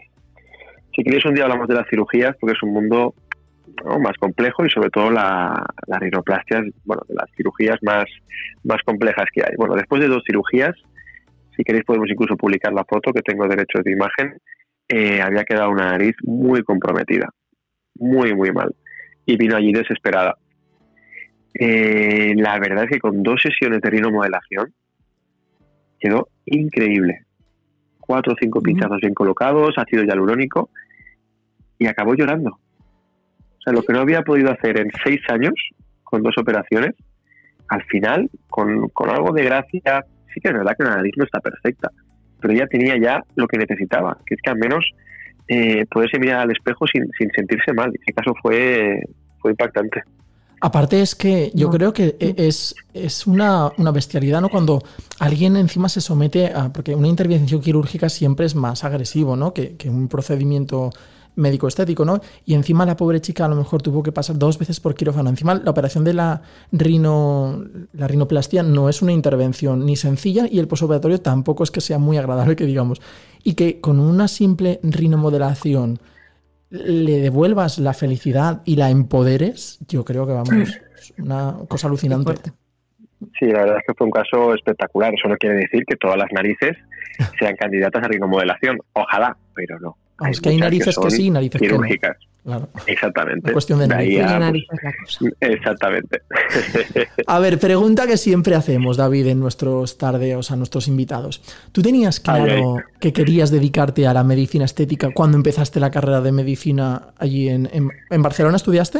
[0.95, 3.13] Si queréis un día hablamos de las cirugías, porque es un mundo
[3.83, 3.99] ¿no?
[3.99, 8.05] más complejo y sobre todo la, la rinoplastia es, bueno, de las cirugías más,
[8.63, 9.55] más complejas que hay.
[9.57, 10.75] Bueno, después de dos cirugías,
[11.55, 14.37] si queréis podemos incluso publicar la foto que tengo derecho de imagen,
[14.89, 17.29] eh, había quedado una nariz muy comprometida,
[17.95, 18.75] muy, muy mal.
[19.25, 20.35] Y vino allí desesperada.
[21.53, 24.73] Eh, la verdad es que con dos sesiones de rinomodelación
[25.99, 27.25] quedó increíble.
[27.99, 30.71] Cuatro o cinco pinchazos bien colocados, ácido hialurónico,
[31.77, 32.51] y acabó llorando.
[32.51, 35.53] O sea, lo que no había podido hacer en seis años,
[36.03, 36.95] con dos operaciones,
[37.67, 41.25] al final, con, con algo de gracia, sí que es verdad que la nariz no
[41.25, 41.91] está perfecta,
[42.41, 44.85] pero ella tenía ya lo que necesitaba, que es que al menos
[45.47, 47.91] eh, poderse mirar al espejo sin, sin sentirse mal.
[48.01, 49.01] Ese caso fue,
[49.39, 50.01] fue impactante.
[50.61, 51.73] Aparte es que yo No.
[51.73, 54.49] creo que e- es, es una, una bestialidad, ¿no?
[54.49, 54.83] Cuando
[55.19, 56.71] alguien encima se somete a...
[56.73, 59.53] Porque una intervención quirúrgica siempre es más agresivo, ¿no?
[59.53, 60.91] Que, que un procedimiento
[61.35, 62.19] médico-estético, ¿no?
[62.45, 65.29] Y encima la pobre chica a lo mejor tuvo que pasar dos veces por quirófano.
[65.29, 67.63] Encima la operación de la, rino,
[67.93, 71.97] la rinoplastia no es una intervención ni sencilla y el posoperatorio tampoco es que sea
[71.97, 73.01] muy agradable, que digamos.
[73.43, 75.99] Y que con una simple rinomodelación
[76.69, 82.35] le devuelvas la felicidad y la empoderes, yo creo que vamos, es una cosa alucinante.
[83.37, 85.13] Sí, la verdad es que fue un caso espectacular.
[85.13, 86.77] Eso no quiere decir que todas las narices
[87.39, 88.79] sean candidatas a rinomodelación.
[88.93, 89.97] Ojalá, pero no.
[90.19, 91.73] Vamos, que hay narices que, son sí y narices que no.
[91.75, 92.17] quirúrgicas.
[92.43, 92.69] Claro.
[92.87, 93.41] Exactamente.
[93.47, 94.25] Una cuestión de narices.
[94.25, 95.29] a, pues, la cosa.
[95.41, 96.21] Exactamente.
[97.27, 101.41] A ver, pregunta que siempre hacemos, David, en nuestros tardeos a nuestros invitados.
[101.71, 106.21] ¿Tú tenías claro Ay, que querías dedicarte a la medicina estética cuando empezaste la carrera
[106.21, 108.55] de medicina allí en, en- en Barcelona?
[108.55, 108.99] ¿Estudiaste?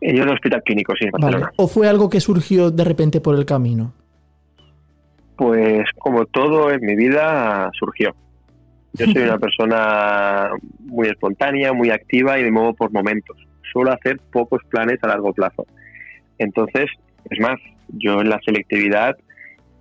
[0.00, 1.24] Yo en el hospital clínico, sí, en Vale.
[1.24, 1.52] Barcelona.
[1.56, 3.94] ¿O fue algo que surgió de repente por el camino?
[5.36, 8.14] Pues como todo en mi vida surgió.
[8.94, 13.36] Yo soy una persona muy espontánea, muy activa y me muevo por momentos.
[13.72, 15.66] Suelo hacer pocos planes a largo plazo.
[16.38, 16.90] Entonces,
[17.30, 19.16] es más, yo en la selectividad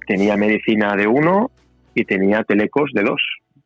[0.08, 1.52] tenía medicina de uno
[1.94, 3.22] y tenía telecos de dos.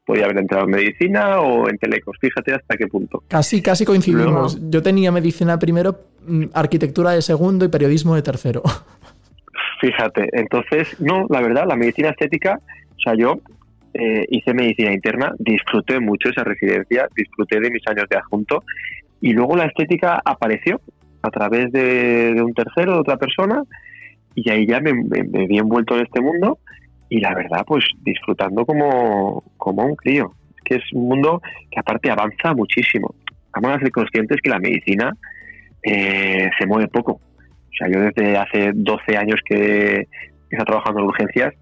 [0.06, 2.18] Podía haber entrado en medicina o en telecos.
[2.20, 3.24] Fíjate hasta qué punto.
[3.28, 4.60] Casi, casi coincidimos.
[4.70, 8.62] Yo tenía medicina primero, mm, arquitectura de segundo y periodismo de tercero.
[9.82, 12.60] Fíjate, entonces, no, la verdad, la medicina estética,
[12.96, 13.40] o sea, yo
[13.98, 18.64] eh, hice medicina interna, disfruté mucho esa residencia, disfruté de mis años de adjunto,
[19.22, 20.80] y luego la estética apareció
[21.22, 23.62] a través de, de un tercero, de otra persona,
[24.36, 26.60] y ahí ya me, me- me vi envuelto en este mundo,
[27.10, 30.34] y la verdad, pues disfrutando como, como un crío.
[30.64, 31.40] Que es un mundo
[31.72, 33.14] que aparte avanza muchísimo.
[33.54, 35.14] Vamos a ser conscientes que la medicina
[35.84, 37.12] eh, se mueve poco.
[37.14, 40.08] O sea, yo desde hace 12 años que
[40.50, 41.54] está trabajando en urgencias,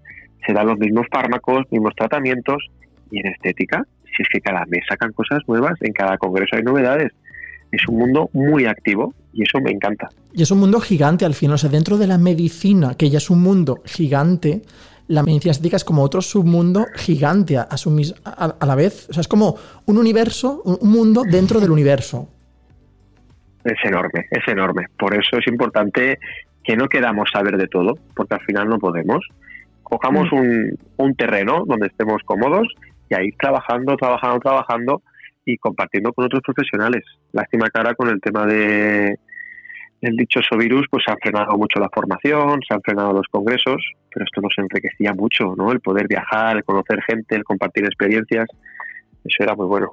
[0.46, 2.64] se dan los mismos fármacos, mismos tratamientos,
[3.10, 3.84] y en estética,
[4.16, 7.12] si es que cada mes sacan cosas nuevas, en cada congreso hay novedades.
[7.72, 10.08] Es un mundo muy activo y eso me encanta.
[10.32, 11.54] Y es un mundo gigante al final.
[11.54, 14.62] O sea, dentro de la medicina, que ya es un mundo gigante,
[15.08, 18.74] la medicina estética es como otro submundo gigante a, a su mis- a- a la
[18.76, 19.08] vez.
[19.10, 22.28] O sea, es como un universo, un un mundo dentro del universo.
[23.64, 24.86] Es enorme, es enorme.
[24.98, 26.18] Por eso es importante
[26.62, 29.26] que no queramos saber de todo, porque al final no podemos.
[29.84, 32.66] Cojamos un, un terreno donde estemos cómodos
[33.08, 35.02] y ahí trabajando, trabajando, trabajando
[35.44, 37.04] y compartiendo con otros profesionales.
[37.32, 39.18] Lástima que ahora con el tema de
[40.00, 43.82] el dichoso virus, pues se han frenado mucho la formación, se han frenado los congresos,
[44.12, 45.72] pero esto nos enriquecía mucho, ¿no?
[45.72, 48.46] El poder viajar, el conocer gente, el compartir experiencias,
[49.24, 49.92] eso era muy bueno.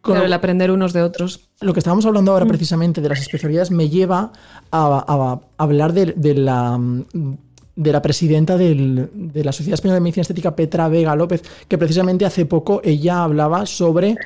[0.00, 1.48] Con Claro, el aprender unos de otros.
[1.60, 4.32] Lo que estábamos hablando ahora precisamente de las especialidades me lleva
[4.72, 6.76] a, a- a hablar de, de la,
[7.74, 11.78] de la presidenta del- de la Sociedad Española de Medicina Estética, Petra Vega López, que
[11.78, 14.16] precisamente hace poco ella hablaba sobre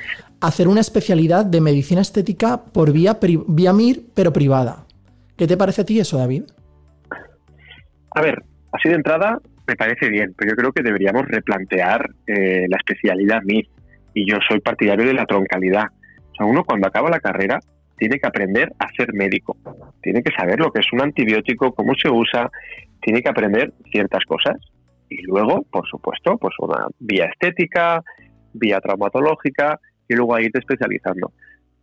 [0.41, 3.17] hacer una especialidad de medicina estética por vía,
[3.47, 4.85] vía MIR, pero privada.
[5.37, 6.43] ¿Qué te parece a ti eso, David?
[8.11, 12.65] A ver, así de entrada me parece bien, pero yo creo que deberíamos replantear eh,
[12.69, 13.67] la especialidad MIR.
[14.13, 15.85] Y yo soy partidario de la troncalidad.
[16.31, 17.59] O sea, uno cuando acaba la carrera
[17.97, 19.57] tiene que aprender a ser médico.
[20.01, 22.49] Tiene que saber lo que es un antibiótico, cómo se usa,
[23.07, 24.57] tiene que aprender ciertas cosas.
[25.09, 28.03] Y luego, por supuesto, pues una vía estética,
[28.51, 29.79] vía traumatológica
[30.09, 31.31] y luego irte especializando.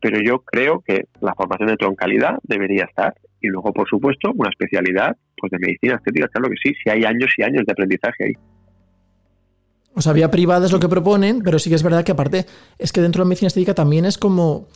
[0.02, 4.50] Pero yo creo que la formación de troncalidad debería estar y luego, por supuesto, una
[4.50, 8.24] especialidad pues de medicina estética, claro que sí, si hay años y años de aprendizaje
[8.24, 8.32] ahí.
[9.94, 12.44] O sea, vía privada es lo que proponen, pero sí que es verdad que aparte
[12.76, 14.68] es que dentro de la medicina estética también es como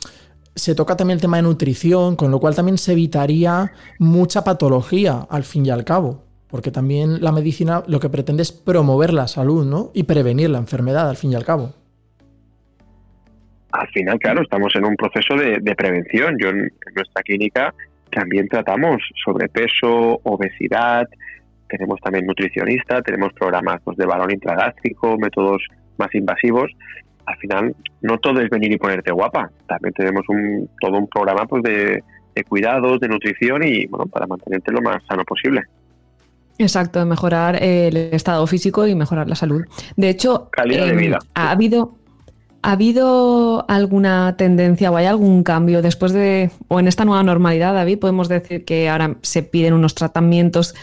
[0.55, 5.27] se toca también el tema de nutrición, con lo cual también se evitaría mucha patología
[5.29, 9.27] al fin y al cabo, porque también la medicina lo que pretende es promover la
[9.27, 9.91] salud, ¿no?
[9.93, 11.73] Y prevenir la enfermedad al fin y al cabo.
[13.71, 16.37] Al final, claro, estamos en un proceso de, de prevención.
[16.39, 17.73] Yo en, nuestra clínica
[18.11, 21.07] también tratamos sobrepeso, obesidad,
[21.67, 25.61] tenemos también nutricionista, tenemos programas pues, de balón intragástrico, métodos
[25.97, 26.71] más invasivos.
[27.27, 29.51] Al final, no todo es venir y ponerte guapa.
[29.67, 34.25] También tenemos un, todo un programa pues, de, de cuidados, de nutrición y bueno, para
[34.25, 35.61] mantenerte lo más sano posible.
[36.59, 39.63] Exacto, de mejorar el estado físico y mejorar la salud.
[39.95, 41.19] De hecho, Calidad de em, vida.
[41.33, 41.95] ha habido
[42.61, 47.73] ¿Ha habido alguna tendencia o hay algún cambio después de, o en esta nueva normalidad,
[47.73, 50.75] David, podemos decir que ahora se piden unos tratamientos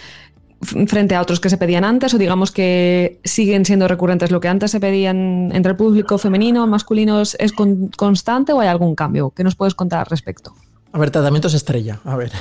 [0.87, 4.49] frente a otros que se pedían antes o digamos que siguen siendo recurrentes lo que
[4.49, 8.95] antes se pedían entre el público femenino, masculino, es es con- constante o hay algún
[8.95, 9.31] cambio?
[9.37, 10.55] ¿Qué nos puedes contar al respecto?
[10.93, 12.01] A ver, tratamientos estrella.
[12.07, 12.33] A ver.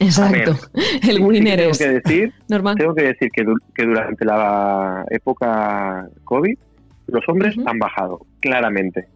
[0.00, 0.56] Exacto.
[1.08, 2.76] El Sí, winner tengo es que decir, normal.
[2.76, 6.56] tengo que decir que, du- que durante la época COVID
[7.08, 9.06] los hombres han bajado, claramente.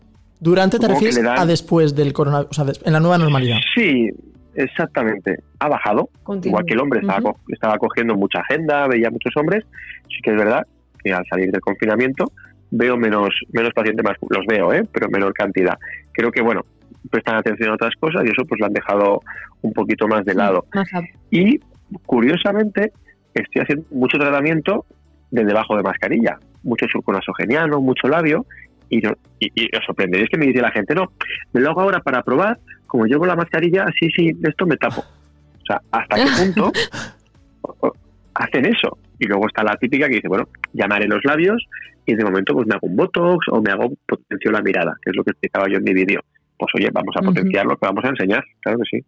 [0.41, 3.19] Durante te Supongo que refieres dan- a después del coronavirus, o sea, en la nueva
[3.19, 3.57] normalidad.
[3.75, 4.11] Sí,
[4.55, 5.39] exactamente.
[5.61, 6.51] Ha bajado, Continúa.
[6.61, 9.65] igual que el hombre estaba, co- estaba cogiendo mucha agenda, veía muchos hombres.
[10.09, 10.67] Sí que es verdad
[11.03, 12.31] que al salir del confinamiento
[12.71, 14.85] veo menos, menos pacientes más, los veo, ¿eh?
[14.93, 15.79] pero menor cantidad.
[16.13, 16.63] Creo que, bueno,
[17.11, 19.21] prestan atención a otras cosas y eso pues lo han dejado
[19.63, 20.65] un poquito más de lado.
[21.31, 21.61] Y
[22.07, 22.93] curiosamente
[23.35, 24.85] estoy haciendo mucho tratamiento
[25.31, 28.47] de debajo de mascarilla, mucho surco nasogeniano, mucho labio,
[28.89, 31.13] y, no- y, y os sorprenderéis que me dice la gente, no,
[31.53, 34.77] me lo hago ahora para probar, como llevo la mascarilla, sí, sí, de esto me
[34.77, 35.01] tapo.
[35.01, 36.73] O sea, ¿hasta qué punto
[38.35, 38.99] hacen eso?
[39.19, 41.65] Y luego está la típica que dice, bueno, llamaré los labios
[42.07, 45.11] y de momento pues me hago un botox o me hago potencio la mirada, que
[45.11, 46.21] es lo que explicaba yo en mi vídeo.
[46.59, 49.05] Pues oye, vamos a potenciar lo que vamos a enseñar, claro que sí.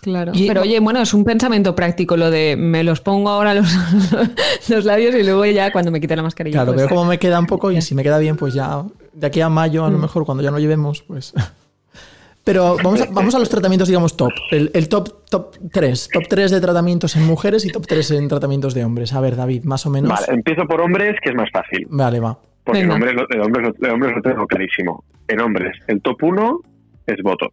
[0.00, 0.30] Claro.
[0.34, 3.68] Y- Pero oye, bueno, es un pensamiento práctico lo de me los pongo ahora los,
[4.68, 6.54] los labios y luego ya cuando me quite la mascarilla.
[6.58, 8.84] Claro, pues- veo cómo me queda un poco y si me queda bien, pues ya
[9.12, 10.02] de aquí a mayo, a lo Mm.
[10.02, 11.34] mejor, cuando ya no llevemos, pues.
[12.44, 14.30] Pero vamos a, vamos a los tratamientos, digamos, top.
[14.50, 16.08] El, el top, top 3.
[16.10, 19.12] Top 3 de tratamientos en mujeres y top 3 en tratamientos de hombres.
[19.12, 20.08] A ver, David, más o menos.
[20.10, 21.86] Vale, empiezo por hombres, que es más fácil.
[21.90, 22.38] Vale, va.
[22.68, 25.04] Porque en hombres, lo- en, hombres, lo- en hombres lo tengo clarísimo.
[25.28, 26.60] En hombres, el top 1
[27.06, 27.52] es Botox.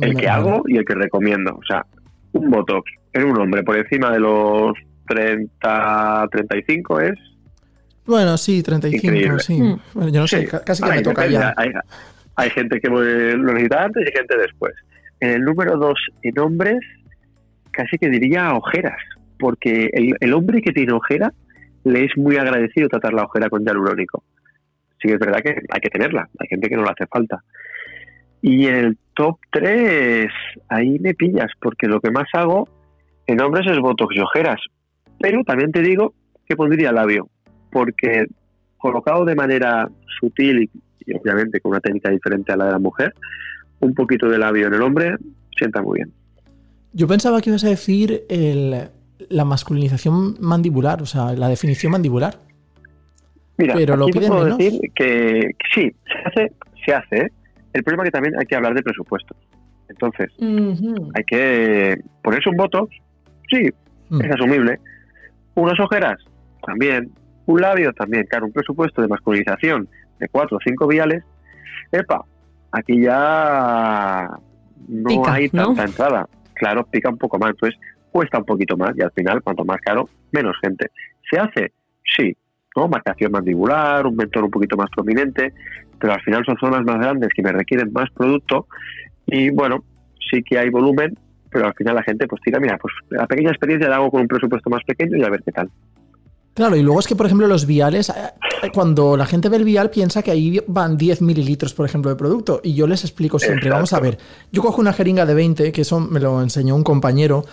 [0.00, 1.54] El que hago y el que recomiendo.
[1.56, 1.84] O sea,
[2.32, 4.72] un Botox en un hombre por encima de los
[5.08, 7.14] 30, 35 es...
[8.06, 9.38] Bueno, sí, 35, Increíble.
[9.40, 9.60] sí.
[9.60, 9.78] Mm.
[9.94, 10.46] Bueno, yo no sé, Sí.
[10.64, 11.54] casi que Hay, me toca depende, ya.
[11.56, 11.70] Hay,
[12.36, 14.72] hay gente que lo necesita antes y gente después.
[15.20, 16.78] En el número 2, en hombres,
[17.72, 18.96] casi que diría ojeras.
[19.38, 21.32] porque el, el hombre que tiene ojera
[21.84, 24.22] le es muy agradecido tratar la ojera con hialurónico.
[25.00, 27.42] Sí que es verdad que hay que tenerla, hay gente que no le hace falta.
[28.42, 30.28] Y en el top 3,
[30.68, 32.68] ahí me pillas, porque lo que más hago
[33.26, 34.60] en hombres es botox y ojeras.
[35.18, 36.14] Pero también te digo
[36.46, 37.28] que pondría labio,
[37.70, 38.26] porque
[38.78, 40.70] colocado de manera sutil y,
[41.06, 43.14] y obviamente con una técnica diferente a la de la mujer,
[43.80, 45.16] un poquito de labio en el hombre
[45.56, 46.12] sienta muy bien.
[46.92, 48.88] Yo pensaba que ibas a decir el-
[49.28, 52.34] la masculinización mandibular, o sea, la definición mandibular.
[53.58, 54.58] Mira, Pero lo te piden puedo menos.
[54.58, 56.52] decir que, que sí, se hace,
[56.84, 57.16] se hace.
[57.26, 57.32] ¿eh?
[57.72, 59.36] El problema es que también hay que hablar de presupuestos.
[59.88, 62.94] Entonces, hay que ponerse un botox,
[63.50, 63.68] sí,
[64.08, 64.22] Mm.
[64.22, 64.80] es asumible.
[65.54, 66.18] Unas ojeras,
[66.66, 67.12] también.
[67.46, 68.26] Un labio, también.
[68.28, 71.22] Claro, un presupuesto de masculinización de cuatro o cinco viales.
[71.92, 72.24] Epa,
[72.72, 74.28] aquí ya
[74.88, 75.66] no Pica, hay ¿no?
[75.66, 76.28] tanta entrada.
[76.54, 77.50] Claro, pica un poco más.
[77.50, 77.78] Entonces,
[78.10, 80.90] cuesta un poquito más y al final, cuanto más caro, menos gente.
[81.30, 81.72] ¿Se hace?
[82.16, 82.36] Sí.
[82.76, 82.88] ¿no?
[82.88, 85.52] Marcación mandibular, un mentón un poquito más prominente,
[85.98, 88.66] pero al final son zonas más grandes que me requieren más producto
[89.26, 89.84] y bueno,
[90.30, 91.16] sí que hay volumen,
[91.50, 94.22] pero al final la gente pues tira, mira, pues la pequeña experiencia la hago con
[94.22, 95.70] un presupuesto más pequeño y a ver qué tal.
[96.54, 99.64] Claro, y luego es que, por ejemplo, los viales, eh, cuando la gente ve el
[99.64, 102.60] vial, piensa que ahí van 10 mililitros, por ejemplo, de producto.
[102.64, 103.74] Y yo les explico siempre, Exacto.
[103.76, 104.18] vamos a ver,
[104.50, 107.44] yo cojo una jeringa de 20, que eso me lo enseñó un compañero,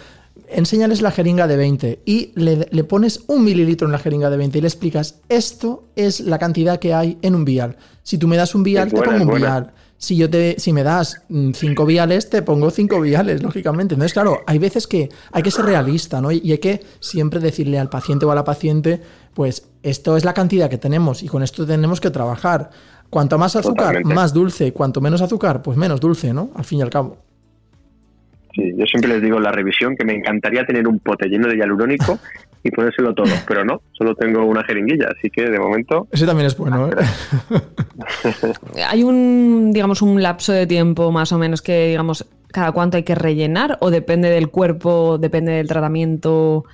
[0.49, 4.37] enséñales la jeringa de 20 y le, le pones un mililitro en la jeringa de
[4.37, 7.77] 20 y le explicas, esto es la cantidad que hay en un vial.
[8.03, 9.45] Si tú me das un vial, te pongo un buena.
[9.47, 9.73] vial.
[9.99, 13.95] Si yo te, si me das mm, cinco viales, te pongo cinco viales, lógicamente.
[13.95, 16.31] Entonces, claro, hay veces que hay que ser realista, ¿no?
[16.31, 19.01] Y hay que siempre decirle al paciente o a la paciente,
[19.33, 22.69] pues esto es la cantidad que tenemos y con esto tenemos que trabajar.
[23.09, 24.13] Cuanto más azúcar, Totalmente.
[24.13, 24.71] más dulce.
[24.71, 26.51] Cuanto menos azúcar, pues menos dulce, ¿no?
[26.55, 27.17] Al fin y al cabo.
[28.58, 31.47] Sí, yo siempre les digo en la revisión que me encantaría tener un pote lleno
[31.47, 32.18] de hialurónico
[32.64, 36.47] y ponérselo todo, pero no, solo tengo una jeringuilla, así que de momento Ese también
[36.47, 36.95] es bueno, ¿eh?
[38.89, 43.03] Hay un, digamos, un lapso de tiempo más o menos que, digamos, cada cuánto hay
[43.03, 46.66] que rellenar o depende del cuerpo, depende del tratamiento.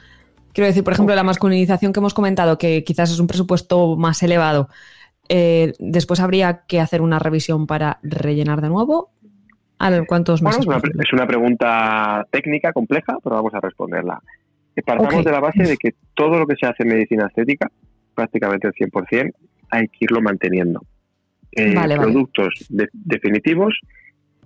[0.54, 4.24] Quiero decir, por ejemplo, la masculinización que hemos comentado, que quizás es un presupuesto más
[4.24, 4.70] elevado,
[5.28, 9.12] eh, después habría que hacer una revisión para rellenar de nuevo.
[9.86, 10.92] ¿A cuántos Bueno, meses?
[11.00, 14.22] es una, es pregunta técnica, compleja, pero vamos a responderla.
[14.76, 17.70] Eh, Partamos de la base de que todo lo que se hace en medicina estética,
[18.16, 19.32] prácticamente el 100%,
[19.70, 20.82] hay que irlo manteniendo.
[21.52, 22.12] Eh, Vale, vale.
[22.12, 23.78] productos de- definitivos,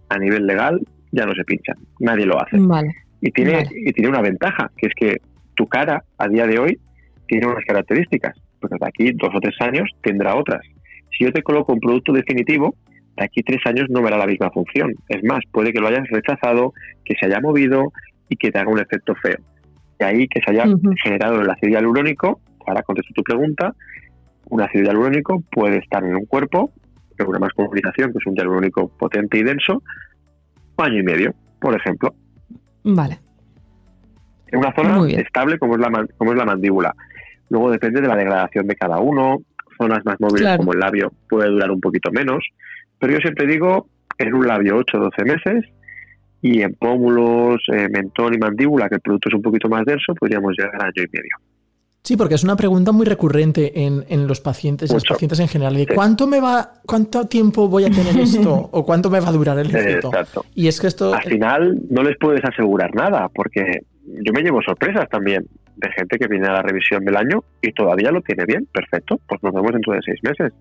[0.10, 0.82] a nivel legal,
[1.12, 1.78] ya no se pinchan.
[2.00, 2.58] Nadie lo hace.
[2.60, 2.94] Vale.
[3.22, 5.18] Y tiene, y tiene una ventaja, que es que
[5.56, 6.80] tu cara, a día de hoy,
[7.28, 8.38] tiene unas características.
[8.60, 10.62] Pues de aquí dos o tres años tendrá otras.
[11.18, 12.76] Si yo te coloco un producto definitivo,
[13.18, 14.94] de aquí tres años no verá la misma función.
[15.10, 17.92] Es más, puede que lo hayas rechazado, que se haya movido
[18.30, 19.38] y que te haga un efecto feo.
[20.00, 20.66] De ahí que se haya
[21.04, 23.74] generado el ácido hialurónico, ahora contesto tu pregunta,
[24.50, 26.72] un ácido hialurónico puede estar en un cuerpo,
[27.18, 29.82] en una masculinización, que es un hialurónico potente y denso,
[30.78, 32.14] un año y medio, por ejemplo
[32.84, 33.18] Vale.
[34.52, 36.94] en una zona estable como es, la, como es la mandíbula.
[37.50, 39.38] Luego depende de la degradación de cada uno.
[39.80, 40.58] Zonas más móviles Claro.
[40.60, 42.44] como el labio puede durar un poquito menos.
[43.00, 43.88] Pero yo siempre digo,
[44.18, 45.66] en un labio 8-12 meses
[46.42, 50.14] y en pómulos, eh, mentón y mandíbula, que el producto es un poquito más denso,
[50.16, 51.38] podríamos llegar a año y medio.
[52.04, 55.16] Sí, porque es una pregunta muy recurrente en, en los pacientes y las Mucho.
[55.16, 55.74] pacientes en general.
[55.76, 55.94] De Sí.
[55.94, 58.54] ¿cuánto me va, cuánto tiempo voy a tener esto?
[58.72, 60.08] ¿O cuánto me va a durar el efecto?
[60.08, 60.46] exacto.
[60.56, 61.14] Y es que esto.
[61.14, 65.46] Al final no les puedes asegurar nada, porque yo me llevo sorpresas también
[65.76, 69.20] de gente que viene a la revisión del año y todavía lo tiene bien, perfecto,
[69.28, 70.54] pues nos vemos dentro de seis meses.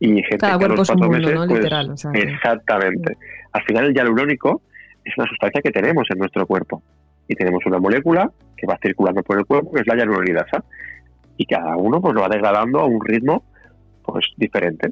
[0.00, 1.46] Y gente Cada que a los es un cuatro mundo, meses, ¿no?
[1.46, 1.90] pues, Literal.
[1.90, 3.16] o sea que- Exactamente.
[3.52, 4.62] Al final el hialurónico
[5.04, 6.82] es una sustancia que tenemos en nuestro cuerpo
[7.28, 10.64] y tenemos una molécula que va circulando por el cuerpo que es la hialuronidasa
[11.36, 13.44] y cada uno pues lo va degradando a un ritmo
[14.04, 14.90] pues diferente.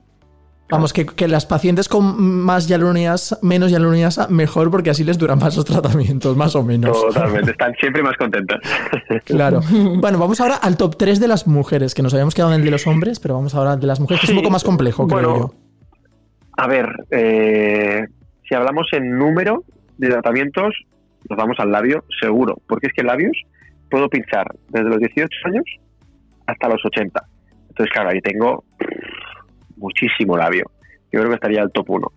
[0.73, 5.39] Vamos, que, que las pacientes con más hialuronidasa, menos hialuronidasa, mejor porque así les duran
[5.39, 6.99] más los tratamientos, más o menos.
[6.99, 8.61] Totalmente, están siempre más contentas.
[9.25, 9.61] Claro.
[9.99, 12.65] Bueno, vamos ahora al top 3 de las mujeres, que nos habíamos quedado en el
[12.65, 14.65] de los hombres, pero vamos ahora al de las mujeres, que es un poco más
[14.65, 15.55] complejo, creo bueno, yo.
[16.57, 18.07] A ver, eh,
[18.49, 19.65] si hablamos en número
[19.99, 20.75] de tratamientos,
[21.29, 23.37] nos vamos al labio seguro, porque es que labios
[23.91, 25.65] puedo pinchar desde los 18 años
[26.47, 27.23] hasta los 80.
[27.69, 28.65] Entonces, claro, ahí tengo
[29.83, 30.71] muchísimo labio.
[31.13, 32.13] Yo creo que estaría el top 1.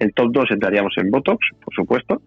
[0.00, 2.22] El top 2 entraríamos en Botox, por supuesto.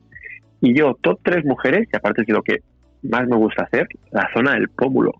[0.62, 2.60] Y yo, top 3 mujeres, que aparte es lo que
[3.02, 5.12] más me gusta hacer, la zona del pómulo.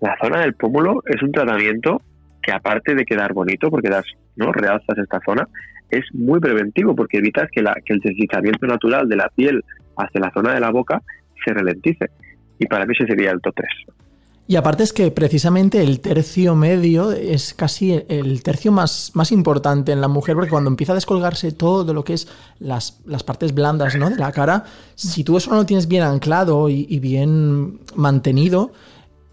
[0.00, 2.00] La zona del pómulo es un tratamiento
[2.42, 4.04] que aparte de quedar bonito, porque das,
[4.36, 4.52] ¿no?
[4.52, 5.48] realzas esta zona,
[5.90, 9.64] es muy preventivo porque evitas que, la, que el deslizamiento natural de la piel
[9.96, 11.02] hacia la zona de la boca
[11.44, 12.06] se ralentice.
[12.58, 13.68] Y para mí ese sería el top 3.
[14.46, 19.92] Y aparte es que precisamente el tercio medio es casi el tercio más, más importante
[19.92, 22.26] en la mujer, porque cuando empieza a descolgarse todo lo que es
[22.58, 24.10] las, las partes blandas ¿no?
[24.10, 24.64] de la cara,
[24.96, 28.72] si tú eso no lo tienes bien anclado y, bien mantenido,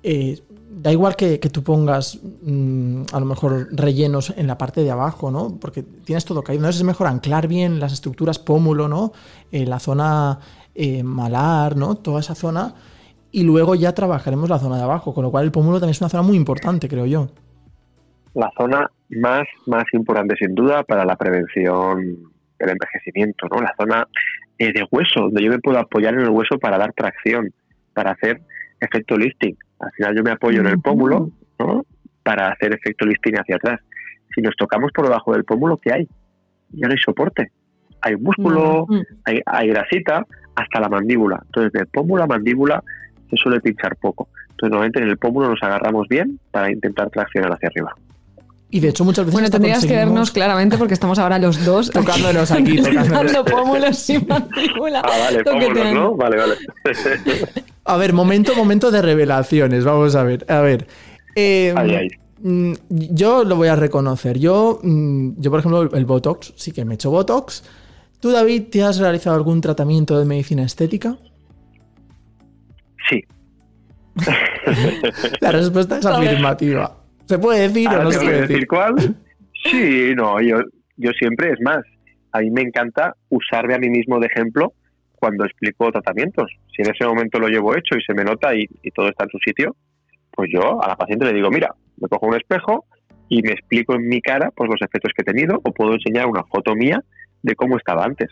[0.04, 4.84] eh, da igual que, que tú pongas mm, a lo mejor rellenos en la parte
[4.84, 5.58] de abajo, ¿no?
[5.60, 6.60] Porque tienes todo caído.
[6.60, 9.14] Entonces es mejor anclar bien las estructuras pómulo, ¿no?
[9.52, 10.40] Eh, la zona
[10.76, 11.96] eh, malar, ¿no?
[11.96, 12.76] Toda esa zona.
[13.32, 16.02] Y luego ya trabajaremos la zona de abajo, con lo cual el pómulo también es
[16.02, 17.28] una zona muy importante, creo yo.
[18.34, 22.18] La zona más, más importante sin duda para la prevención
[22.60, 23.62] del envejecimiento, ¿no?
[23.62, 24.08] La zona
[24.60, 27.52] eh, de hueso, donde yo me puedo apoyar en el hueso para dar tracción,
[27.94, 28.42] para hacer
[28.80, 29.58] efecto lifting.
[29.80, 31.86] Al final yo me apoyo en el pómulo, ¿no?
[32.24, 33.80] Para hacer efecto lifting hacia atrás.
[34.34, 36.08] Si nos tocamos por debajo del pómulo, ¿qué hay?
[36.72, 37.52] Ya no hay soporte.
[38.02, 39.02] Hay músculo, Mm.
[39.26, 40.26] hay, hay grasita,
[40.56, 41.42] hasta la mandíbula.
[41.46, 42.84] Entonces, de pómulo a mandíbula
[43.30, 44.28] se suele pinchar poco.
[44.52, 47.94] Entonces, normalmente en el pómulo nos agarramos bien para intentar traccionar hacia arriba.
[48.70, 51.90] Y de hecho muchas veces Bueno, tendrías que vernos claramente porque estamos ahora los dos
[51.94, 55.02] Tocándonos aquí, dando pómulos y mandíbula.
[55.06, 55.94] Ah, vale, pómulos.
[55.94, 56.16] ¿no?
[56.16, 56.54] Vale, vale.
[57.86, 59.86] A ver, momento, momento de revelaciones.
[59.86, 60.46] Vamos a ver.
[60.52, 60.86] A ver.
[61.36, 62.08] Eh, Ahí, ahí.
[62.42, 64.38] mm, Yo lo voy a reconocer.
[64.38, 67.64] Yo, mm, yo, por ejemplo, el Botox, sí que me he hecho Botox.
[68.20, 71.16] ¿Tú, David, te has realizado algún tratamiento de medicina estética?
[73.10, 73.24] Sí.
[75.42, 76.98] La respuesta es afirmativa.
[77.26, 78.68] ¿Se puede decir o Ahora no se puede decir decir?
[78.68, 78.96] cuál.
[79.64, 80.60] Sí, no, yo,
[80.98, 81.80] yo siempre, es más,
[82.32, 84.72] a mí me encanta usarme a mí mismo de ejemplo
[85.16, 86.50] cuando explico tratamientos.
[86.74, 89.24] Si en ese momento lo llevo hecho y se me nota y, y todo está
[89.26, 89.76] en su sitio,
[90.32, 92.86] pues yo a la paciente le digo, mira, me cojo un espejo
[93.30, 96.28] y me explico en mi cara pues los efectos que he tenido o puedo enseñar
[96.28, 97.04] una foto mía
[97.42, 98.30] de cómo estaba antes.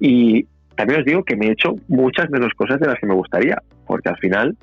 [0.00, 0.44] Y
[0.78, 3.60] también os digo que me he hecho muchas menos cosas de las que me gustaría,
[3.86, 4.56] porque al final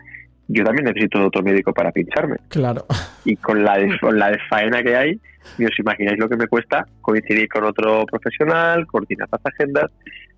[0.47, 2.86] yo también necesito de otro médico para pincharme Claro.
[3.26, 5.20] y con la, con la desfaena que hay,
[5.57, 9.91] ni os imagináis lo que me cuesta coincidir con otro profesional, coordinar las agendas,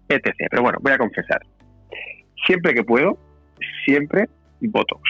[0.10, 0.34] etc.
[0.50, 1.42] Pero bueno, voy a confesar.
[2.46, 3.18] Siempre que puedo,
[3.86, 4.26] siempre
[4.62, 5.02] Botox.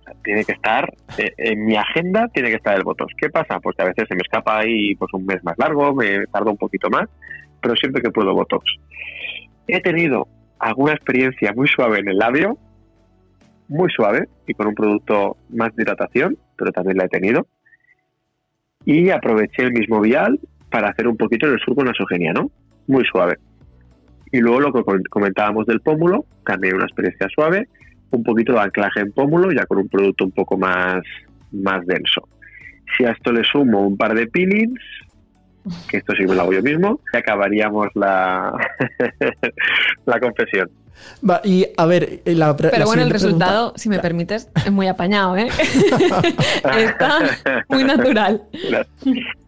[0.00, 3.12] O sea, Tiene que estar, eh, en mi agenda tiene que estar el Botox.
[3.16, 3.58] ¿Qué pasa?
[3.60, 6.50] Pues que a veces se me escapa ahí pues un mes más largo, me tarda
[6.50, 7.08] un poquito más,
[7.62, 8.64] pero siempre que puedo Botox.
[9.68, 10.26] He tenido
[10.58, 12.58] alguna experiencia muy suave en el labio,
[13.68, 17.46] muy suave y con un producto más de hidratación, pero también la he tenido.
[18.84, 20.40] Y aproveché el mismo vial
[20.70, 22.50] para hacer un poquito el surco nasogeniano,
[22.86, 23.36] muy suave.
[24.32, 27.68] Y luego lo que com- comentábamos del pómulo, también una experiencia suave,
[28.10, 31.02] un poquito de anclaje en pómulo, ya con un producto un poco más,
[31.52, 32.26] más denso.
[32.96, 34.80] Si a esto le sumo un par de peelings,
[35.90, 38.52] que esto sí me lo hago yo mismo, y acabaríamos la,
[40.06, 40.70] la confesión.
[41.28, 43.12] Va, y a ver, eh, la Pero la bueno, el pregunta-
[43.46, 45.46] resultado, si me permites, es muy apañado, ¿eh?
[46.78, 47.18] Está
[47.68, 48.42] muy natural.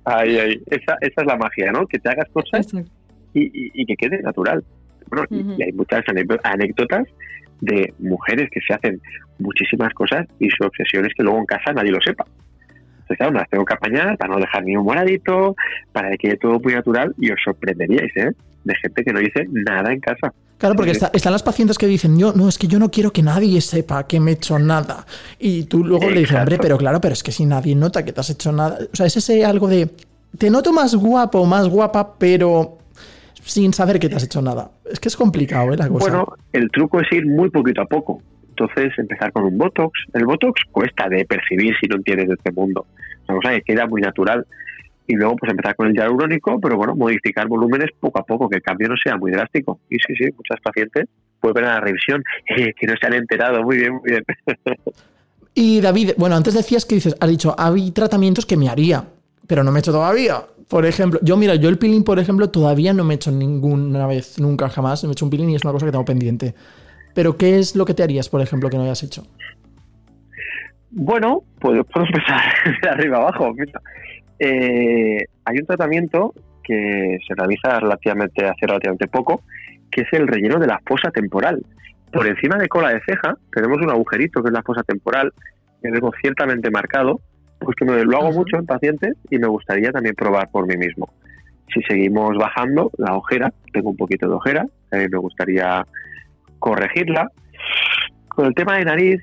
[0.05, 0.63] Ahí, ahí.
[0.67, 1.87] Esa, esa es la magia, ¿no?
[1.87, 2.67] Que te hagas cosas
[3.35, 4.63] y, y- y que quede natural.
[5.09, 7.05] Bueno, y- hay muchas anécdo- anécdotas
[7.61, 9.01] de mujeres que se hacen
[9.39, 12.25] muchísimas cosas y su obsesión es que luego en casa nadie lo sepa.
[13.11, 15.57] Entonces, claro, me las tengo que apañar para no dejar ni un moradito,
[15.93, 18.31] para que quede todo muy natural y os sorprenderíais, ¿eh?
[18.63, 20.33] De gente que no dice nada en casa.
[20.59, 23.11] Claro, porque está- están las pacientes que dicen, yo, no, es que yo no quiero
[23.13, 25.07] que nadie sepa que me he hecho nada.
[25.41, 26.43] Y tú luego le dices, Exacto.
[26.43, 28.79] hombre, pero claro, pero es que si nadie nota que te has hecho nada.
[28.93, 29.89] O sea, es ese algo de,
[30.39, 32.79] te noto más guapo, más guapa, pero
[33.43, 34.71] sin saber que te has hecho nada.
[34.89, 35.77] Es que es complicado, ¿eh?
[35.77, 36.11] La cosa.
[36.11, 38.23] Bueno, el truco es ir muy poquito a poco.
[38.61, 39.93] Entonces, empezar con un Botox.
[40.13, 42.87] El Botox cuesta de percibir si no entiendes de este mundo.
[42.99, 44.47] Es una cosa que queda muy natural.
[45.07, 48.57] Y luego, pues empezar con el hialurónico, pero bueno, modificar volúmenes poco a poco, que
[48.57, 49.81] el cambio no sea muy drástico.
[49.89, 51.07] Y sí, sí, muchas pacientes
[51.41, 52.23] vuelven a la revisión,
[52.57, 53.63] eh, que no se han enterado.
[53.63, 54.25] Muy bien, muy bien.
[55.53, 59.05] Y David, bueno, antes decías que dices, has dicho, hay tratamientos que me haría,
[59.49, 60.45] pero no me he hecho todavía.
[60.69, 64.07] Por ejemplo, yo mira, yo el peeling, por ejemplo, todavía no me he hecho ninguna
[64.07, 65.03] vez, nunca jamás.
[65.03, 66.55] Me he hecho un peeling y es una cosa que tengo pendiente.
[67.15, 69.27] Pero ¿qué es lo que te harías, por ejemplo, que no hayas hecho?
[70.91, 72.43] Bueno, pues puedo empezar
[72.83, 73.55] de arriba abajo.
[74.39, 79.43] Eh, hay un tratamiento que se realiza relativamente hace relativamente poco,
[79.91, 81.65] que es el relleno de la fosa temporal.
[82.13, 85.33] Por encima de cola de ceja tenemos un agujerito que es la fosa temporal,
[85.83, 87.21] que tengo ciertamente marcado,
[87.61, 90.77] pues que me, lo hago mucho en pacientes y me gustaría también probar por mí
[90.77, 91.13] mismo.
[91.73, 95.87] Si seguimos bajando la ojera, tengo un poquito de ojera, eh, me gustaría
[96.61, 97.29] corregirla.
[98.29, 99.21] Con el tema de nariz,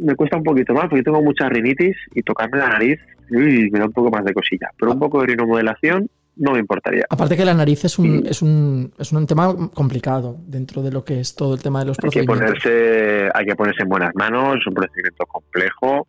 [0.00, 2.98] me cuesta un poquito más porque tengo mucha rinitis y tocarme la nariz
[3.30, 4.70] uy, me da un poco más de cosilla.
[4.78, 7.04] Pero un poco de rinomodelación no me importaría.
[7.08, 8.28] Aparte que la nariz es un, Sí.
[8.28, 11.86] es un, es un tema complicado dentro de lo que es todo el tema de
[11.86, 16.08] los Hay que ponerse, hay que ponerse en buenas manos, es un procedimiento complejo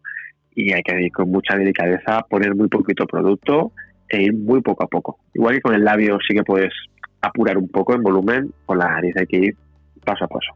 [0.55, 3.71] y hay que ir con mucha delicadeza, poner muy poquito producto
[4.09, 5.19] e ir muy poco a poco.
[5.33, 6.73] Igual que con el labio sí que puedes
[7.21, 9.55] apurar un poco en volumen, con la nariz hay que ir
[10.05, 10.51] paso a paso.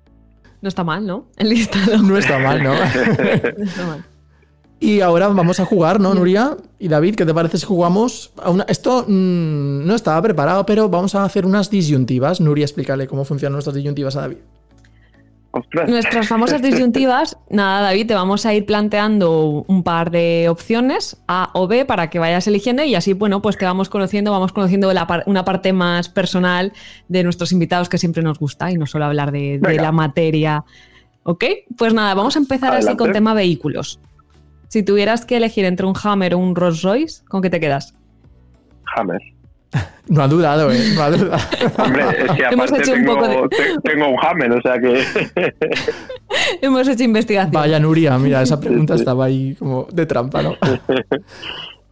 [0.61, 1.25] No está mal, ¿no?
[1.37, 1.97] El listado.
[1.99, 2.73] No está mal, ¿no?
[3.57, 4.03] No está mal.
[4.79, 6.55] y ahora vamos a jugar, ¿no, Nuria?
[6.79, 8.31] Y David, ¿qué te parece si jugamos?
[8.41, 12.39] a una- Esto mm, no estaba preparado, pero vamos a hacer unas disyuntivas.
[12.41, 14.37] Nuria, explícale cómo funcionan nuestras disyuntivas a David.
[15.51, 15.89] Ostras.
[15.89, 21.49] Nuestras famosas disyuntivas, nada, David, te vamos a ir planteando un par de opciones, A
[21.55, 24.93] o B, para que vayas eligiendo y así, bueno, pues te vamos conociendo, vamos conociendo
[24.93, 26.71] la par- una parte más personal
[27.07, 30.63] de nuestros invitados que siempre nos gusta y no solo hablar de, la materia.
[31.23, 31.45] ¿Ok?
[31.77, 33.99] Pues nada, vamos a empezar así con tema vehículos.
[34.67, 37.95] Si tuvieras que elegir entre un Hammer o un Rolls Royce, ¿con qué te quedas?
[38.95, 39.19] Hammer.
[40.09, 40.79] No ha dudado, ¿eh?
[40.95, 41.43] No ha dudado.
[41.77, 44.61] Hombre, es que Hemos aparte hecho un tengo, poco de- te- tengo un Hammer, o
[44.61, 45.53] sea que
[46.61, 47.51] Hemos hecho investigación.
[47.51, 50.55] Vaya, Nuria, mira, esa pregunta estaba ahí como de trampa, ¿no?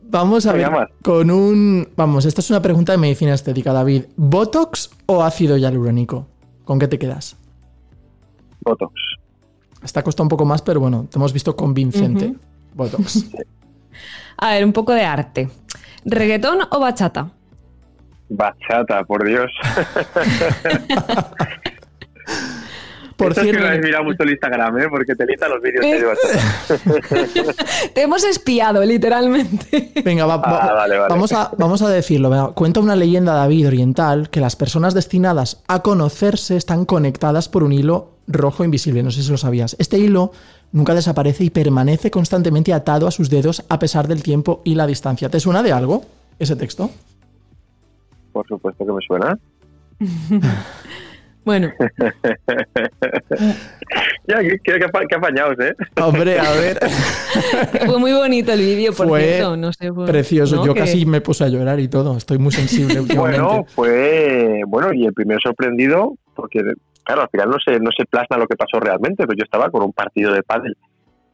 [0.09, 0.69] Vamos a ver
[1.03, 1.87] con un...
[1.95, 4.05] Vamos, esta es una pregunta de medicina estética, David.
[4.15, 6.25] ¿Botox o ácido hialurónico?
[6.63, 7.35] ¿Con qué te quedas?
[8.61, 8.93] Botox.
[9.83, 12.33] Esta cuesta un poco más, pero bueno, te hemos visto convincente.
[12.73, 13.25] Botox.
[14.37, 15.49] A ver, un poco de arte.
[16.05, 17.31] ¿Reggaetón o bachata?
[18.29, 19.51] Bachata, por Dios.
[23.15, 24.85] Por Esto es que cierto, no habéis mirado mucho el Instagram, ¿eh?
[24.91, 27.53] Porque te lista los vídeos de.
[27.95, 29.91] Te hemos espiado, literalmente.
[30.05, 31.09] venga, va- va- Ah, vale, vale.
[31.09, 32.29] Vamos, a, vamos a decirlo.
[32.29, 32.49] venga.
[32.49, 37.71] Cuenta una leyenda, David, oriental, que las personas destinadas a conocerse están conectadas por un
[37.71, 39.01] hilo rojo invisible.
[39.01, 39.75] No sé si lo sabías.
[39.79, 40.31] Este hilo
[40.71, 44.85] nunca desaparece y permanece constantemente atado a sus dedos a pesar del tiempo y la
[44.85, 45.27] distancia.
[45.29, 46.05] ¿Te suena de algo
[46.37, 46.91] ese texto?
[48.37, 49.37] Por supuesto que me suena.
[51.43, 51.71] Bueno,
[54.27, 55.73] Ya, que, que, que apañados, ¿eh?
[55.95, 56.77] Hombre, a ver.
[57.85, 59.55] fue muy bonito el vídeo, por Fue cierto.
[59.55, 60.57] No sé, fue- Precioso.
[60.57, 60.65] ¿no?
[60.65, 62.17] Yo casi me puse a llorar y todo.
[62.17, 63.39] Estoy muy sensible últimamente.
[63.39, 66.59] Bueno, fue bueno y el primer sorprendido porque
[67.05, 69.71] claro al final no se no se plasma lo que pasó realmente, pero yo estaba
[69.71, 70.75] con un partido de pádel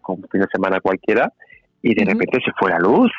[0.01, 1.33] con un fin de semana cualquiera
[1.81, 3.11] y de repente se fue la luz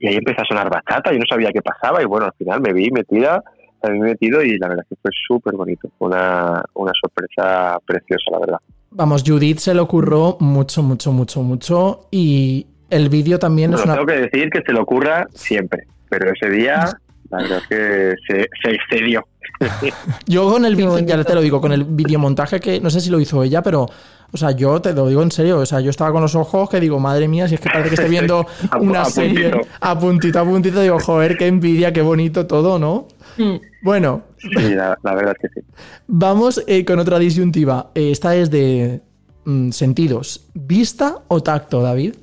[0.00, 2.60] y ahí empezó a sonar bachata, yo no sabía qué pasaba y bueno al final
[2.60, 3.42] me vi metida,
[3.84, 8.30] me vi metido y la verdad que fue súper bonito, fue una, una sorpresa preciosa
[8.32, 8.58] la verdad.
[8.92, 12.08] Vamos, Judith se le ocurrió mucho, mucho, mucho, mucho.
[12.10, 14.00] Y el vídeo también es Bueno, una.
[14.00, 16.90] tengo que decir que se le ocurra siempre, pero ese día
[17.30, 19.24] la verdad es que se, se excedió.
[20.26, 23.00] Yo con el Qué vídeo, ya te lo digo, con el videomontaje que no sé
[23.00, 23.86] si lo hizo ella, pero,
[24.32, 26.68] o sea, yo te lo digo en serio, o sea, yo estaba con los ojos
[26.70, 29.50] que digo, madre mía, si es que parece que estoy viendo A- una a serie
[29.50, 29.68] puntito.
[29.80, 33.08] a puntito a puntito, digo, joder, qué envidia, qué bonito todo, ¿no?
[33.36, 33.56] Mm.
[33.82, 35.66] Bueno, Sí, la, la verdad es que sí.
[36.06, 37.90] vamos eh, con otra disyuntiva.
[37.94, 39.00] Eh, esta es de
[39.44, 40.46] mm, sentidos.
[40.54, 42.14] ¿Vista o tacto, David?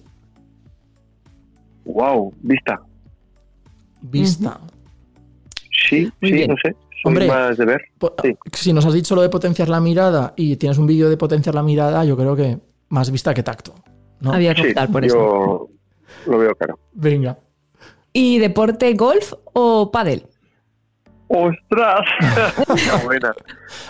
[1.86, 2.80] Wow, vista.
[4.02, 4.60] Vista.
[5.90, 6.50] Sí, Muy sí, bien.
[6.50, 6.76] no sé.
[7.08, 7.28] Soy Hombre.
[7.28, 7.82] más de ver.
[7.98, 8.36] Po- Sí.
[8.54, 11.56] Si nos has dicho lo de potenciar la mirada y tienes un vídeo de potenciar
[11.56, 12.58] la mirada, yo creo que
[12.90, 13.74] más vista que tacto.
[14.20, 14.34] ¿no?
[14.34, 15.70] Había que Sí, optar por yo eso.
[16.32, 16.80] lo veo claro.
[16.94, 17.38] Venga.
[18.14, 20.24] ¿Y deporte golf o pádel?
[21.28, 22.02] ¡Ostras!
[23.06, 23.34] Buena.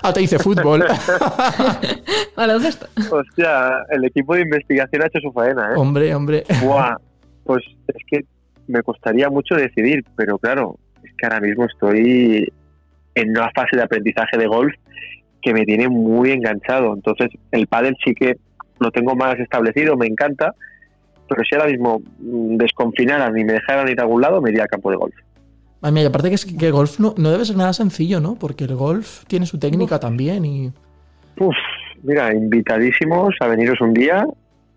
[0.01, 0.83] Ah, te dice fútbol.
[2.35, 2.87] Baloncesto.
[3.11, 5.75] Hostia, el equipo de investigación ha hecho su faena, ¿eh?
[5.77, 6.43] hombre, hombre.
[6.63, 6.95] Buah,
[7.43, 8.25] pues es que
[8.67, 12.51] me costaría mucho decidir, pero claro, es que ahora mismo estoy
[13.17, 14.73] en una fase de aprendizaje de golf
[15.41, 16.93] que me tiene muy enganchado.
[16.93, 18.37] Entonces, el pádel sí que
[18.79, 20.53] lo tengo más establecido, me encanta,
[21.27, 24.63] pero si ahora mismo mm, desconfinaran y me dejaran ir a algún lado, me iría
[24.63, 25.15] al campo de golf.
[25.81, 28.35] Ay, mira, y aparte que, es que golf no, no debe ser nada sencillo, ¿no?
[28.35, 30.71] Porque el golf tiene su técnica también y...
[31.39, 31.55] Uf,
[32.03, 34.25] mira, invitadísimos a veniros un día,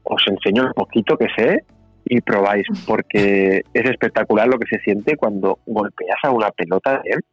[0.03, 1.64] os enseño un poquito que sé
[2.05, 7.11] y probáis, porque es espectacular lo que se siente cuando golpeas a una pelota de
[7.12, 7.24] él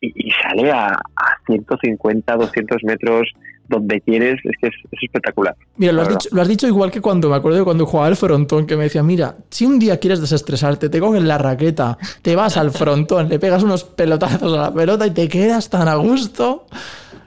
[0.00, 3.32] y, y sale a, a 150, 200 metros
[3.68, 5.54] donde quieres, es que es, es espectacular.
[5.76, 8.06] Mira, lo has, dicho, lo has dicho igual que cuando me acuerdo de cuando jugaba
[8.06, 11.98] al frontón, que me decía, mira, si un día quieres desestresarte, te coges la raqueta,
[12.22, 15.88] te vas al frontón, le pegas unos pelotazos a la pelota y te quedas tan
[15.88, 16.66] a gusto.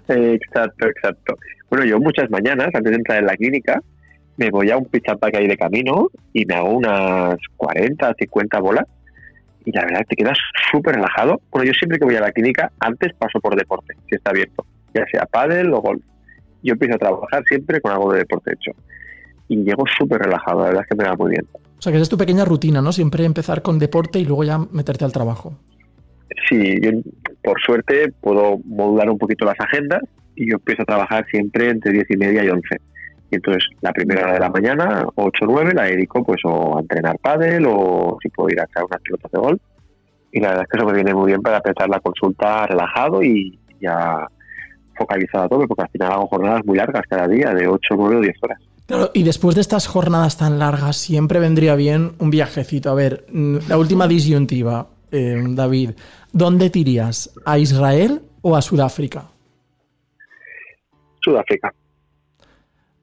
[0.07, 1.37] Exacto, exacto.
[1.69, 3.81] Bueno, yo muchas mañanas, antes de entrar en la clínica,
[4.37, 8.59] me voy a un up que hay de camino y me hago unas 40, 50
[8.59, 8.85] bolas
[9.65, 10.37] y la verdad te quedas
[10.71, 11.41] súper relajado.
[11.51, 14.65] Bueno, yo siempre que voy a la clínica, antes paso por deporte, si está abierto,
[14.93, 16.03] ya sea pádel o golf.
[16.63, 18.71] Yo empiezo a trabajar siempre con algo de deporte hecho.
[19.47, 21.47] Y llego súper relajado, la verdad es que me va muy bien.
[21.53, 22.91] O sea, que esa es tu pequeña rutina, ¿no?
[22.91, 25.57] Siempre empezar con deporte y luego ya meterte al trabajo.
[26.47, 26.91] Sí, yo
[27.43, 30.01] por suerte puedo modular un poquito las agendas
[30.35, 32.67] y yo empiezo a trabajar siempre entre 10 y media y 11.
[33.31, 36.77] Y entonces la primera hora de la mañana, 8 o 9, la dedico pues o
[36.77, 39.61] a entrenar pádel o si puedo ir a echar unas pelotas de golf.
[40.31, 43.23] Y la verdad es que eso me viene muy bien para empezar la consulta relajado
[43.23, 44.27] y ya
[44.95, 48.15] focalizado a tope, porque al final hago jornadas muy largas cada día, de 8, 9
[48.17, 48.59] o 10 horas.
[48.85, 52.89] Claro, y después de estas jornadas tan largas, siempre vendría bien un viajecito.
[52.89, 55.91] A ver, la última disyuntiva, eh, David.
[56.33, 57.31] ¿Dónde te irías?
[57.45, 59.25] ¿A Israel o a Sudáfrica?
[61.21, 61.73] Sudáfrica.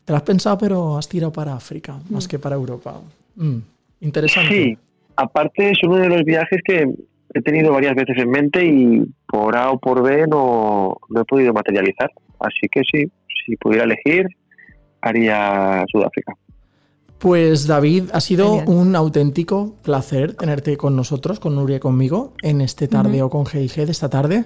[0.07, 3.01] Te lo has pensado, pero has tirado para África, más que para Europa.
[3.35, 3.59] Mm,
[4.03, 4.55] interesante.
[4.55, 4.79] Sí,
[5.17, 6.89] aparte es uno de los viajes que
[7.35, 11.25] he tenido varias veces en mente y por A o por B no, no he
[11.25, 12.13] podido materializar.
[12.39, 13.11] Así que sí,
[13.45, 14.29] si pudiera elegir,
[15.01, 16.35] haría Sudáfrica.
[17.19, 18.69] Pues David, ha sido Genial.
[18.69, 23.45] un auténtico placer tenerte con nosotros, con Nuria y conmigo, en este tarde o con
[23.45, 24.45] GIG de esta tarde.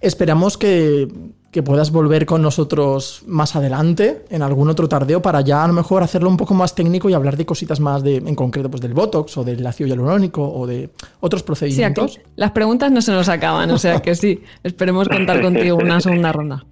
[0.00, 1.06] Esperamos que,
[1.52, 5.74] que puedas volver con nosotros más adelante, en algún otro tardeo, para ya a lo
[5.74, 8.80] mejor hacerlo un poco más técnico y hablar de cositas más de, en concreto, pues
[8.80, 10.88] del Botox o del ácido hialurónico o de
[11.20, 12.20] otros Sí, aquí procedimientos.
[12.36, 16.32] las preguntas no se nos acaban, o sea que sí, esperemos contar contigo una segunda
[16.32, 16.64] ronda.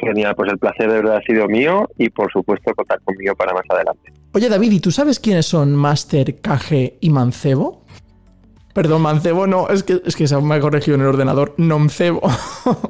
[0.00, 3.52] Genial, pues el placer de verdad ha sido mío y por supuesto contar conmigo para
[3.52, 4.12] más adelante.
[4.32, 7.84] Oye, David, ¿y tú sabes quiénes son Master, KG y Mancebo?
[8.72, 11.54] Perdón, Mancebo no, es que, es que se me ha corregido en el ordenador.
[11.56, 12.20] Noncebo.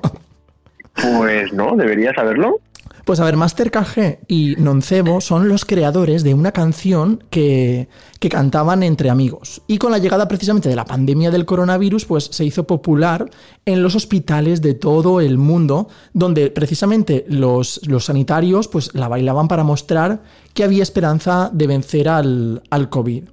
[1.45, 2.61] Pues no, debería saberlo.
[3.05, 7.87] Pues a ver, Master KG y Noncebo son los creadores de una canción que,
[8.19, 9.61] que cantaban entre amigos.
[9.67, 13.29] Y con la llegada precisamente de la pandemia del coronavirus, pues se hizo popular
[13.67, 19.49] en los hospitales de todo el mundo, donde precisamente los, los sanitarios pues la bailaban
[19.49, 20.23] para mostrar
[20.55, 23.25] que había esperanza de vencer al, al COVID.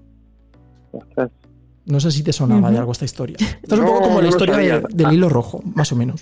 [1.86, 3.38] No sé si te sonaba de algo esta historia.
[3.40, 6.22] Esto es un poco como la no historia de- del hilo rojo, más o menos.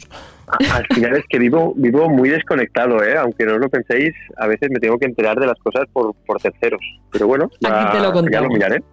[0.74, 3.18] Al final es que vivo, vivo muy desconectado, ¿eh?
[3.18, 6.40] aunque no lo penséis, a veces me tengo que enterar de las cosas por, por
[6.40, 6.82] terceros.
[7.12, 8.84] Pero bueno, ya, Aquí te lo ya lo miraré.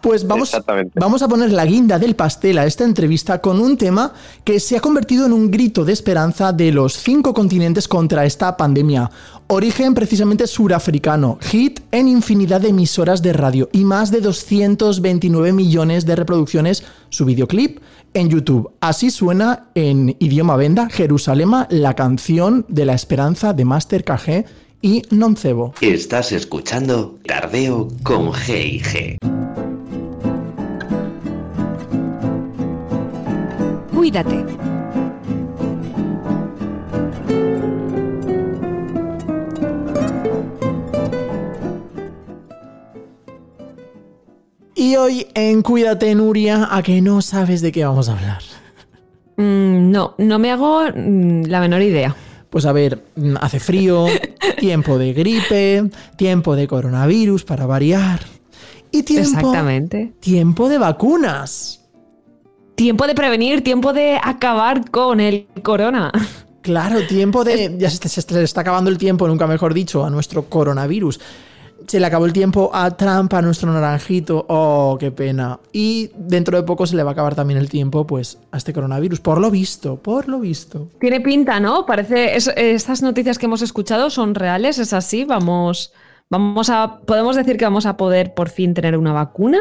[0.00, 0.52] Pues vamos,
[0.94, 4.12] vamos a poner la guinda del pastel a esta entrevista con un tema
[4.44, 8.56] que se ha convertido en un grito de esperanza de los cinco continentes contra esta
[8.56, 9.10] pandemia.
[9.48, 16.04] Origen precisamente surafricano, hit en infinidad de emisoras de radio y más de 229 millones
[16.04, 17.80] de reproducciones su videoclip
[18.14, 18.70] en YouTube.
[18.80, 24.44] Así suena en idioma venda Jerusalema la canción de la esperanza de Master KG
[24.80, 25.74] y Noncebo.
[25.80, 29.18] Estás escuchando Tardeo con G&G.
[33.92, 34.44] Cuídate.
[44.74, 48.42] Y hoy en Cuídate Nuria, a que no sabes de qué vamos a hablar.
[49.36, 52.14] Mm, no, no me hago mm, la menor idea.
[52.50, 54.06] Pues a ver, mm, hace frío,
[54.58, 58.20] tiempo de gripe, tiempo de coronavirus para variar.
[58.90, 60.12] Y tiempo, Exactamente.
[60.20, 61.84] tiempo de vacunas.
[62.74, 66.10] Tiempo de prevenir, tiempo de acabar con el corona.
[66.62, 67.74] Claro, tiempo de...
[67.78, 71.20] Ya se, se- se está acabando el tiempo, nunca mejor dicho, a nuestro coronavirus.
[71.86, 74.44] Se le acabó el tiempo a Trump, a nuestro naranjito.
[74.48, 75.58] Oh, qué pena.
[75.72, 78.72] Y dentro de poco se le va a acabar también el tiempo, pues, a este
[78.72, 79.20] coronavirus.
[79.20, 80.88] Por lo visto, por lo visto.
[81.00, 81.86] Tiene pinta, ¿no?
[81.86, 82.36] Parece.
[82.36, 85.24] es- estas noticias que hemos escuchado son reales, es así.
[85.24, 85.92] Vamos.
[86.30, 86.98] Vamos a.
[87.06, 89.58] ¿Podemos decir que vamos a poder por fin tener una vacuna?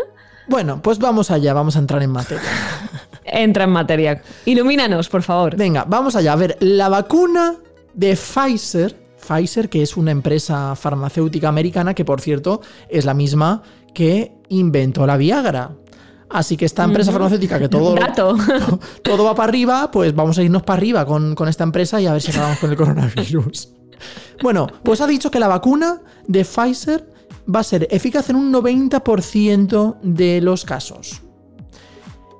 [0.49, 2.43] Bueno, pues vamos allá, vamos a entrar en materia.
[3.25, 4.21] Entra en materia.
[4.45, 5.55] Ilumínanos, por favor.
[5.55, 6.33] Venga, vamos allá.
[6.33, 7.55] A ver, la vacuna
[7.93, 8.95] de Pfizer,
[9.27, 13.61] Pfizer, que es una empresa farmacéutica americana, que por cierto es la misma
[13.93, 15.75] que inventó la Viagra.
[16.29, 18.35] Así que esta empresa farmacéutica que todo, Dato.
[19.03, 22.07] todo va para arriba, pues vamos a irnos para arriba con, con esta empresa y
[22.07, 23.73] a ver si acabamos con el coronavirus.
[24.43, 27.09] Bueno, pues ha dicho que la vacuna de Pfizer
[27.53, 31.23] va a ser eficaz en un 90% de los casos.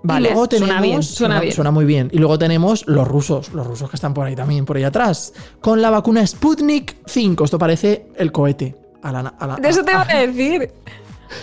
[0.08, 1.54] Vale, y luego tenemos, suena bien, suena bien.
[1.54, 2.10] suena muy bien.
[2.12, 5.34] Y luego tenemos los rusos, los rusos que están por ahí también, por ahí atrás,
[5.62, 7.44] con la vacuna Sputnik 5.
[7.46, 8.76] Esto parece el cohete.
[9.04, 10.72] A la, a la- De eso te a- voy a decir.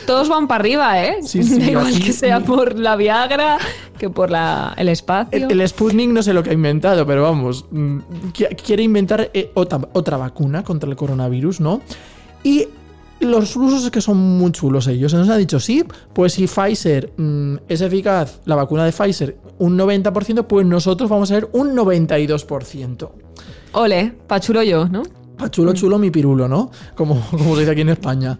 [0.07, 1.17] Todos van para arriba, ¿eh?
[1.23, 3.59] Sí, sí, da igual aquí- que sea por la Viagra
[3.99, 5.47] que por la, el espacio.
[5.47, 7.99] el, el Sputnik no sé lo que ha inventado, pero vamos, mm,
[8.33, 11.83] qui- quiere inventar eh, otra, otra vacuna contra el coronavirus, ¿no?
[12.43, 12.67] Y
[13.21, 15.13] los rusos es que son muy chulos ellos.
[15.13, 19.39] Se nos ha dicho, sí, pues si Pfizer mm, es eficaz, la vacuna de Pfizer,
[19.59, 23.11] un 90%, pues nosotros vamos a ser un 92%.
[23.73, 25.03] Ole, pachulo yo, ¿no?
[25.37, 26.71] Pa chulo, chulo, mi pirulo, ¿no?
[26.95, 28.39] Como, como se dice aquí en España.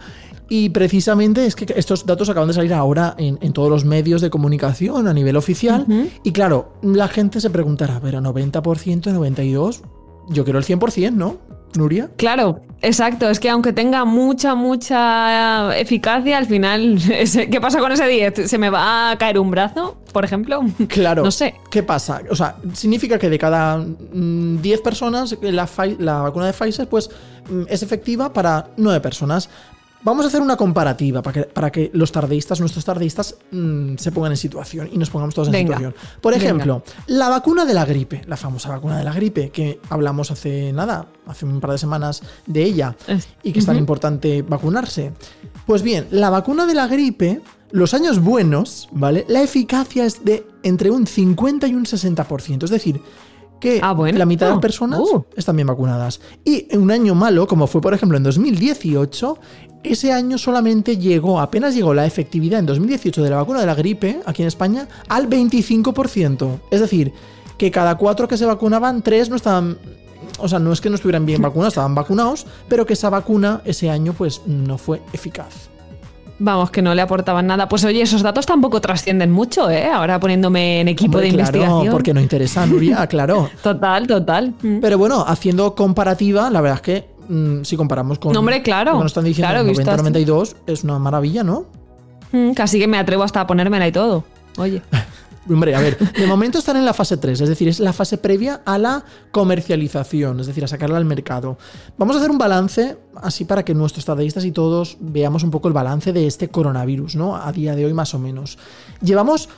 [0.49, 4.21] Y precisamente es que estos datos acaban de salir ahora en, en todos los medios
[4.21, 5.87] de comunicación a nivel oficial.
[6.23, 9.81] Y claro, la gente se preguntará, pero 90%, 92%,
[10.29, 11.39] yo quiero el 100%, ¿no?
[11.77, 12.09] Nuria.
[12.17, 13.29] Claro, exacto.
[13.29, 16.99] Es que aunque tenga mucha, mucha eficacia, al final,
[17.51, 18.49] ¿qué pasa con ese 10?
[18.49, 20.61] ¿Se me va a caer un brazo, por ejemplo?
[20.89, 21.25] Claro.
[21.25, 21.55] No sé.
[21.71, 22.23] ¿Qué pasa?
[22.31, 26.89] O sea, significa que de cada mm, 10 personas, la, Pfi- la vacuna de Pfizer,
[26.89, 27.11] pues
[27.51, 29.49] mm, es efectiva para 9 personas.
[30.05, 34.13] Vamos a hacer una comparativa para que, para que los tardeístas, nuestros tardeístas, mm, se
[34.13, 35.79] pongan en situación y nos pongamos todos en Venga.
[35.79, 35.95] situación.
[36.21, 36.45] Por Venga.
[36.45, 40.73] ejemplo, la vacuna de la gripe, la famosa vacuna de la gripe, que hablamos hace
[40.75, 45.13] nada, hace un par de semanas de ella, Es- y que es tan importante vacunarse.
[45.67, 47.41] Pues bien, la vacuna de la gripe,
[47.71, 49.25] los años buenos, ¿vale?
[49.29, 52.65] La eficacia es de entre un 50 y un 60%.
[52.67, 53.01] Es decir,
[53.59, 54.19] que Ah, bueno.
[54.19, 55.25] la mitad de las personas uh.
[55.35, 56.21] están bien vacunadas.
[56.45, 59.39] Y en un año malo, como fue por ejemplo en 2018,
[59.85, 63.75] ese año solamente llegó, apenas llegó la efectividad en 2018 de la vacuna de la
[63.75, 66.59] gripe, aquí en España, al 25%.
[66.71, 67.13] Es decir,
[67.57, 69.79] que cada cuatro que se vacunaban, tres no estaban...
[70.39, 73.61] O sea, no es que no estuvieran bien vacunados, estaban vacunados, pero que esa vacuna
[73.65, 75.69] ese año pues no fue eficaz.
[76.39, 77.69] Vamos, que no le aportaban nada.
[77.69, 79.87] Pues oye, esos datos tampoco trascienden mucho, ¿eh?
[79.87, 81.93] Ahora poniéndome en equipo Hombre, de claro, investigación.
[81.93, 83.49] porque no interesa, Nuria, claro.
[83.63, 84.55] Total, total.
[84.61, 84.81] Mm.
[84.81, 88.93] Pero bueno, haciendo comparativa, la verdad es que mm, si comparamos con No, hombre, claro.
[88.93, 90.03] lo que nos están diciendo Claro, visto así.
[90.03, 91.67] 90-92, es una maravilla, ¿no?
[92.33, 94.25] Mm, Casi que me atrevo hasta a ponérmela y todo.
[94.59, 94.83] Oye.
[95.49, 98.17] Hombre, a ver, de momento están en la fase 3, es decir, es la fase
[98.17, 101.59] previa a la comercialización, es decir, a sacarla al mercado.
[101.99, 105.69] Vamos a hacer un balance, así para que nuestros estadistas y todos veamos un poco
[105.69, 107.37] el balance de este coronavirus, ¿no?
[107.37, 108.57] A día de hoy más o menos.
[109.03, 109.51] Llevamos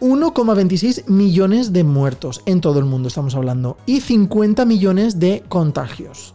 [0.00, 6.34] 1,26 millones de muertos en todo el mundo, estamos hablando, y 50 millones de contagios.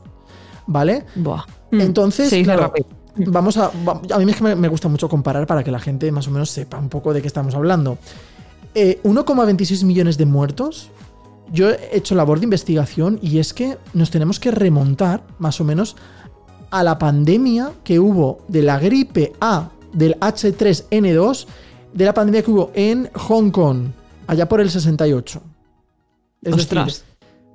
[0.69, 1.05] ¿Vale?
[1.15, 1.45] Buah.
[1.71, 1.81] Mm.
[1.81, 2.71] Entonces, claro,
[3.15, 3.71] vamos a.
[4.11, 6.31] A mí es que me, me gusta mucho comparar para que la gente más o
[6.31, 7.97] menos sepa un poco de qué estamos hablando.
[8.75, 10.91] Eh, 1,26 millones de muertos.
[11.51, 15.63] Yo he hecho labor de investigación y es que nos tenemos que remontar más o
[15.63, 15.95] menos
[16.69, 21.47] a la pandemia que hubo de la gripe A del H3N2,
[21.93, 23.87] de la pandemia que hubo en Hong Kong,
[24.27, 25.41] allá por el 68.
[26.43, 26.85] Es Ostras.
[26.85, 27.09] decir,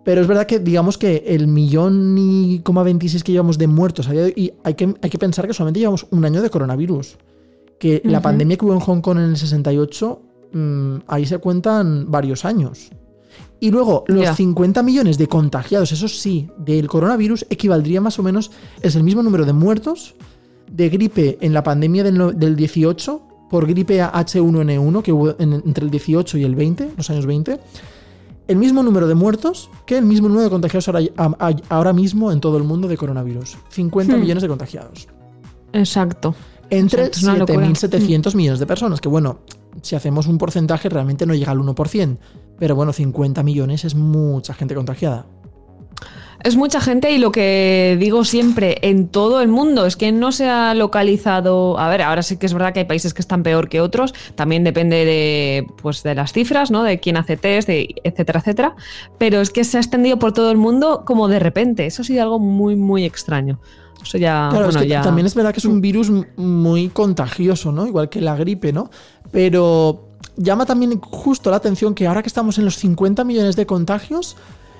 [0.04, 4.08] pero es verdad que digamos que el millón y coma 26 que llevamos de muertos
[4.36, 7.16] y hay que, hay que pensar que solamente llevamos un año de coronavirus.
[7.78, 10.22] Que la pandemia que hubo en Hong Kong en el 68,
[10.52, 12.90] mm, ahí se cuentan varios años.
[13.60, 14.34] Y luego, los Ya.
[14.34, 18.50] 50 millones de contagiados, eso sí, del coronavirus, equivaldría más o menos,
[18.82, 20.14] es el mismo número de muertos
[20.70, 25.54] de gripe en la pandemia del, no- del 18 por gripe H1N1 que hubo en-
[25.54, 27.58] entre el 18 y el 20, los años 20.
[28.46, 32.40] El mismo número de muertos que el mismo número de contagiados ahora, ahora mismo en
[32.40, 33.56] todo el mundo de coronavirus.
[33.70, 34.20] 50 Hmm.
[34.20, 35.08] millones de contagiados.
[35.72, 36.34] Exacto.
[36.70, 37.66] Entre Exacto, es una locura.
[37.66, 39.40] 7.700 millones de personas, que bueno,
[39.82, 42.18] si hacemos un porcentaje realmente no llega al 1%.
[42.58, 45.26] Pero bueno, 50 millones es mucha gente contagiada.
[46.44, 50.30] Es mucha gente y lo que digo siempre en todo el mundo es que no
[50.30, 51.78] se ha localizado.
[51.78, 54.12] A ver, ahora sí que es verdad que hay países que están peor que otros.
[54.34, 56.82] También depende de, pues, de las cifras, ¿no?
[56.82, 58.76] De quién hace test, de etcétera, etcétera.
[59.16, 61.86] Pero es que se ha extendido por todo el mundo como de repente.
[61.86, 63.58] Eso ha sido algo muy, muy extraño.
[64.02, 64.48] Eso ya.
[64.50, 67.72] Claro, bueno, es que ya- también es verdad que es un virus m- muy contagioso,
[67.72, 67.86] ¿no?
[67.86, 68.90] Igual que la gripe, ¿no?
[69.32, 73.64] Pero llama también justo la atención que ahora que estamos en los 50 millones de
[73.64, 74.36] contagios,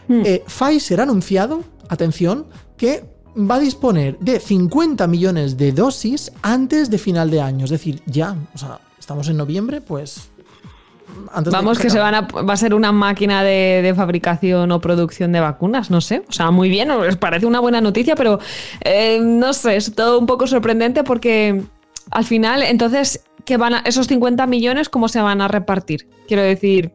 [0.09, 0.23] Hmm.
[0.25, 3.05] eh, Pfizer ha anunciado, atención, que
[3.37, 7.65] va a disponer de 50 millones de dosis antes de final de año.
[7.65, 10.31] Es decir, ya, o sea, estamos en noviembre, pues...
[11.33, 14.81] Antes Vamos, que se van a, va a ser una máquina de, de fabricación o
[14.81, 16.25] producción de vacunas, no sé.
[16.29, 18.41] O sea, muy bien, os parece una buena noticia, pero
[18.81, 21.63] eh, no sé, es todo un poco sorprendente porque
[22.11, 26.09] al final, entonces, ¿qué van a, esos 50 millones, cómo se van a repartir?
[26.27, 26.93] Quiero decir,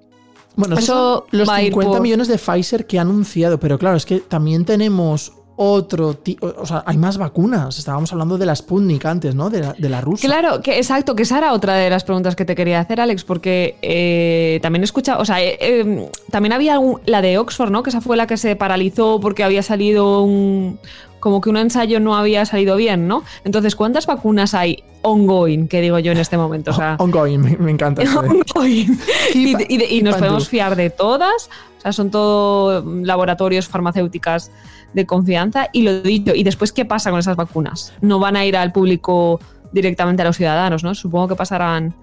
[0.55, 3.59] Bueno, Eso son los va a ir 50 por- millones de Pfizer que ha anunciado,
[3.59, 5.31] pero claro, es que también tenemos
[5.61, 7.77] otro tipo, o sea, hay más vacunas.
[7.77, 9.49] Estábamos hablando de la Sputnik antes, ¿no?
[9.49, 10.25] De la, de la rusa.
[10.25, 13.25] Claro, que exacto, que esa era otra de las preguntas que te quería hacer, Alex,
[13.25, 17.83] porque eh, también he escuchado, o sea, eh, eh, también había la de Oxford, ¿no?
[17.83, 20.79] Que esa fue la que se paralizó porque había salido un.
[21.19, 23.23] Como que un ensayo no había salido bien, ¿no?
[23.43, 26.71] Entonces, ¿cuántas vacunas hay ongoing, que digo yo en este momento?
[26.71, 28.01] O sea, Ongoing, me, me encanta.
[28.17, 28.99] ongoing.
[29.33, 31.49] y, y nos podemos fiar de todas.
[31.77, 34.51] O sea, son todo laboratorios farmacéuticas
[34.93, 35.69] de confianza.
[35.71, 37.93] Y lo dicho, ¿y después qué pasa con esas vacunas?
[38.01, 39.39] No van a ir al público
[39.71, 40.95] directamente a los ciudadanos, ¿no?
[40.95, 41.93] Supongo que pasarán.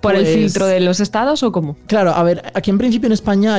[0.00, 1.76] ¿Por el Pues- filtro de los estados o cómo?
[1.86, 3.56] Claro, a ver, aquí en principio en España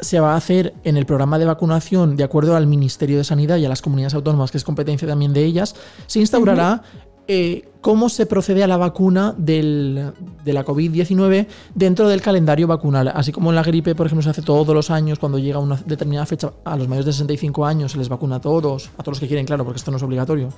[0.00, 3.56] se va a hacer en el programa de vacunación, de acuerdo al Ministerio de Sanidad
[3.56, 5.74] y a las comunidades autónomas, que es competencia también de ellas,
[6.06, 6.82] se instaurará
[7.28, 10.12] eh, cómo se procede a la vacuna del-
[10.44, 13.08] de la COVID-19 dentro del calendario vacunal.
[13.08, 15.74] Así como en la gripe, por ejemplo, se hace todos los años, cuando llega una
[15.86, 19.16] determinada fecha, a los mayores de 65 años se les vacuna a todos, a todos
[19.16, 20.50] los que quieren, claro, porque esto no es obligatorio.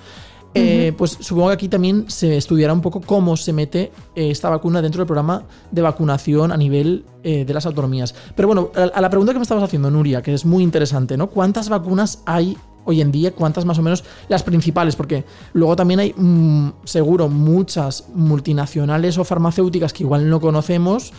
[0.54, 4.48] Eh, Pues supongo que aquí también se estudiará un poco cómo se mete eh, esta
[4.50, 8.14] vacuna dentro del programa de vacunación a nivel eh, de las autonomías.
[8.34, 11.28] Pero bueno, a, la pregunta que me estabas haciendo, Nuria, que es muy interesante, ¿no?
[11.28, 13.32] ¿Cuántas vacunas hay hoy en día?
[13.32, 14.96] ¿Cuántas más o menos las principales?
[14.96, 21.12] Porque luego también hay, mm, seguro, muchas multinacionales o farmacéuticas que igual no conocemos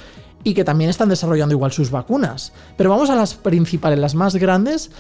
[0.44, 2.54] y que también están desarrollando igual sus vacunas.
[2.78, 4.92] Pero vamos a las principales, las más grandes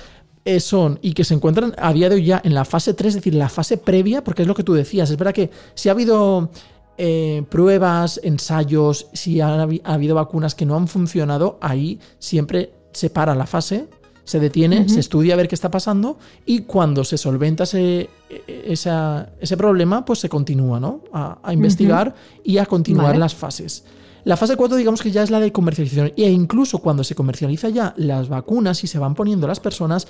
[0.45, 3.09] eh, son y que se encuentran a día de hoy ya en la fase 3,
[3.09, 5.09] es decir, la fase previa, porque es lo que tú decías.
[5.09, 6.49] Es verdad que si ha habido
[6.97, 12.71] eh, pruebas, ensayos, si ha, habi- ha habido vacunas que no han funcionado, ahí siempre
[12.91, 13.87] se para la fase,
[14.23, 18.63] se detiene, se estudia a ver qué está pasando y cuando se solventa ese, e-
[18.67, 21.01] esa- ese problema, pues se continúa ¿no?
[21.11, 22.13] a, a investigar
[22.43, 23.19] y a continuar Vale.
[23.19, 23.85] las fases.
[24.25, 27.69] La fase 4 digamos que ya es la de comercialización e incluso cuando se comercializa
[27.69, 30.07] ya las vacunas y se van poniendo las personas,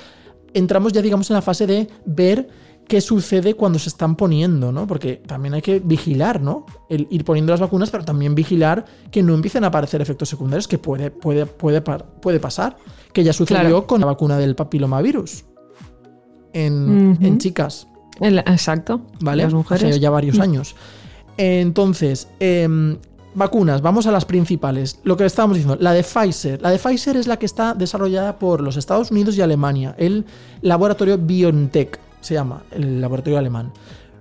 [0.54, 2.48] entramos ya digamos en la fase de ver
[2.88, 4.88] qué sucede cuando se están poniendo, ¿no?
[4.88, 6.66] Porque también hay que vigilar, ¿no?
[6.90, 10.68] El ir poniendo las vacunas, pero también vigilar que no empiecen a aparecer efectos secundarios,
[10.68, 12.78] que puede, puede, puede, puede pasar,
[13.14, 13.86] que ya sucedió Claro.
[13.88, 15.46] con la vacuna del papilomavirus
[16.54, 17.88] en, en chicas.
[18.20, 19.02] El- exacto.
[19.22, 19.44] ¿vale?
[19.44, 19.84] Las mujeres.
[19.92, 20.76] Hace ya varios años.
[21.38, 22.98] Entonces, em,
[23.40, 25.00] vacunas, vamos a las principales.
[25.04, 26.62] Lo que estábamos diciendo, la de Pfizer.
[26.62, 29.96] La de Pfizer es la que está desarrollada por los Estados Unidos y Alemania.
[29.98, 30.26] El
[30.62, 33.72] laboratorio BioNTech se llama, el laboratorio alemán.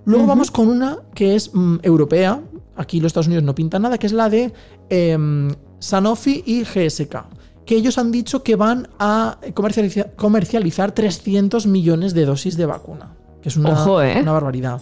[0.05, 2.41] Luego vamos con una que es mm, europea.
[2.75, 4.51] Aquí los Estados Unidos no pintan nada, que es la de
[4.89, 7.25] em, Sanofi y GSK.
[7.65, 13.13] Que ellos han dicho que van a comercializa- comercializar 300 millones de dosis de vacuna.
[13.43, 14.19] Que es una, Ojo, ¿eh?
[14.21, 14.81] una barbaridad.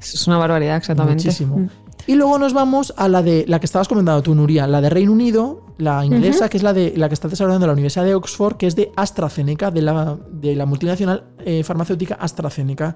[0.00, 1.24] Es una barbaridad, exactamente.
[1.24, 1.58] Muchísimo.
[1.58, 1.68] Mm.
[2.06, 4.90] Y luego nos vamos a la de la que estabas comentando tú, Nuria, la de
[4.90, 8.14] Reino Unido, la inglesa, que es la de la que está desarrollando la Universidad de
[8.14, 12.94] Oxford, que es de AstraZeneca, de la, de la multinacional eh, farmacéutica AstraZeneca.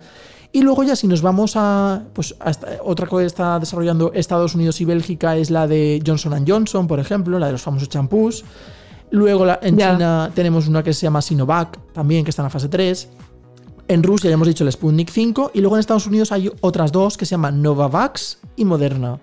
[0.52, 4.12] Y luego ya si nos vamos a, pues, a esta- otra cosa que está desarrollando
[4.14, 7.88] Estados Unidos y Bélgica es la de Johnson Johnson, por ejemplo, la de los famosos
[7.88, 8.44] champús.
[9.10, 9.76] Luego la- en.
[9.94, 13.08] China tenemos una que se llama Sinovac, también que está en la fase 3.
[13.88, 16.92] En Rusia ya hemos dicho el Sputnik 5 y luego en Estados Unidos hay otras
[16.92, 19.18] dos que se llaman Novavax y Moderna.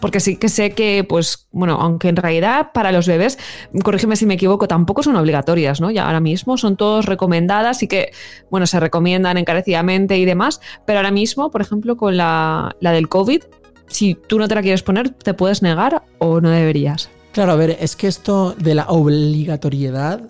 [0.00, 3.38] Porque sí que sé que, pues, bueno, aunque en realidad para los bebés,
[3.82, 5.90] corrígeme si me equivoco, tampoco son obligatorias, ¿no?
[5.90, 8.10] Ya ahora mismo son todos recomendadas y que,
[8.50, 13.08] bueno, se recomiendan encarecidamente y demás, pero ahora mismo, por ejemplo, con la, la del
[13.08, 13.42] COVID,
[13.86, 17.08] si tú no te la quieres poner, ¿te puedes negar o no deberías?
[17.32, 20.20] Claro, a ver, es que esto de la obligatoriedad,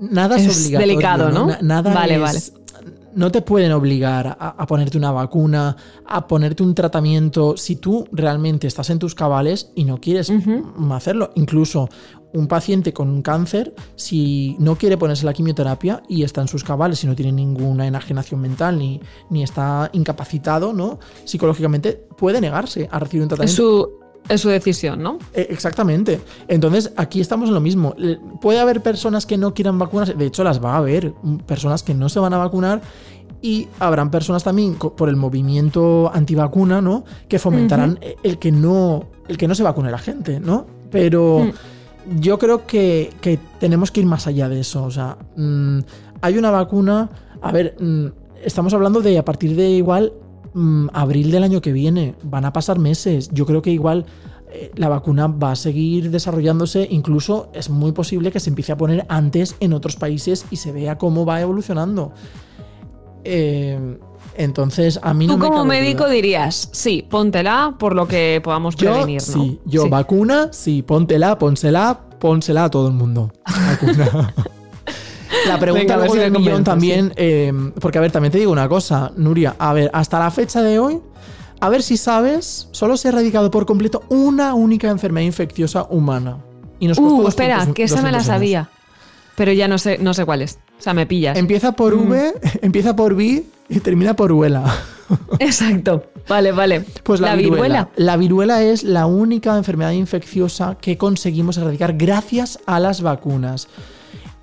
[0.00, 0.92] nada es, Es obligatorio.
[0.94, 1.46] delicado, ¿no?
[1.46, 2.40] Na- nada Vale, es- vale.
[3.16, 8.06] No te pueden obligar a, a ponerte una vacuna, a ponerte un tratamiento si tú
[8.12, 10.30] realmente estás en tus cabales y no quieres
[10.90, 11.30] hacerlo.
[11.34, 11.88] Incluso
[12.32, 16.62] un paciente con un cáncer, si no quiere ponerse la quimioterapia y está en sus
[16.62, 20.98] cabales y no tiene ninguna enajenación mental ni, ni está incapacitado, ¿no?
[21.24, 23.56] Psicológicamente puede negarse a recibir un tratamiento.
[23.56, 25.18] su, es su decisión, ¿no?
[25.34, 26.20] Eh, Exactamente.
[26.48, 27.94] Entonces, aquí estamos en lo mismo.
[28.40, 31.82] Puede haber personas que no quieran vacunarse, de hecho las va a haber, mm, personas
[31.82, 32.80] que no se van a vacunar
[33.42, 37.04] y habrán personas también por el movimiento antivacuna, ¿no?
[37.28, 40.66] Que fomentarán el que no el que no se vacune la gente, ¿no?
[40.90, 41.52] Pero
[42.18, 44.84] yo creo que, que tenemos que ir más allá de eso.
[44.84, 45.78] O sea, mm,
[46.22, 47.10] hay una vacuna.
[47.42, 48.06] A ver, mm,
[48.44, 50.12] estamos hablando de a partir de igual
[50.56, 52.14] mm, abril del año que viene.
[52.22, 53.28] Van a pasar meses.
[53.32, 54.06] Yo creo que igual
[54.50, 56.88] eh, la vacuna va a seguir desarrollándose.
[56.90, 60.72] Incluso es muy posible que se empiece a poner antes en otros países y se
[60.72, 62.12] vea cómo va evolucionando.
[63.24, 63.98] Eh,
[64.36, 66.12] entonces, a mí no Tú me como médico duda.
[66.12, 69.32] dirías, sí, póntela por lo que podamos Yo, prevenir, ¿no?
[69.32, 73.32] sí, yo vacuna, sí, póntela, pónsela, pónsela a todo el mundo.
[73.46, 74.34] Vacuna.
[75.46, 78.12] La pregunta Venga, a ver luego si del me millón también, eh, porque a ver,
[78.12, 81.00] también te digo una cosa, Nuria, a ver, hasta la fecha de hoy,
[81.60, 86.38] a ver si sabes, solo se ha erradicado por completo una única enfermedad infecciosa humana.
[86.78, 88.26] Y nos costó Uh, 200 espera, que esa me la 200 años.
[88.26, 88.68] sabía.
[89.36, 90.58] Pero ya no sé, no sé cuál es.
[90.78, 91.36] O sea, me pillas.
[91.36, 94.64] Empieza por V, empieza por V y termina por Uela.
[95.38, 96.04] Exacto.
[96.28, 96.84] Vale, vale.
[97.02, 97.88] Pues la, viruela.
[97.96, 103.68] La viruela es la única enfermedad infecciosa que conseguimos erradicar gracias a las vacunas.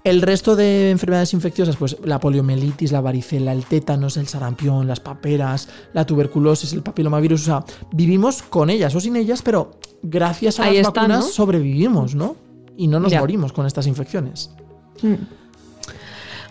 [0.03, 4.99] El resto de enfermedades infecciosas, pues la poliomielitis, la varicela, el tétanos, el sarampión, las
[4.99, 9.71] paperas, la tuberculosis, el papilomavirus, o sea, vivimos con ellas o sin ellas, pero
[10.01, 11.31] gracias a Ahí las vacunas ¿no?
[11.31, 12.35] sobrevivimos, ¿no?
[12.75, 13.21] Y no nos Ya.
[13.21, 14.51] morimos con estas infecciones.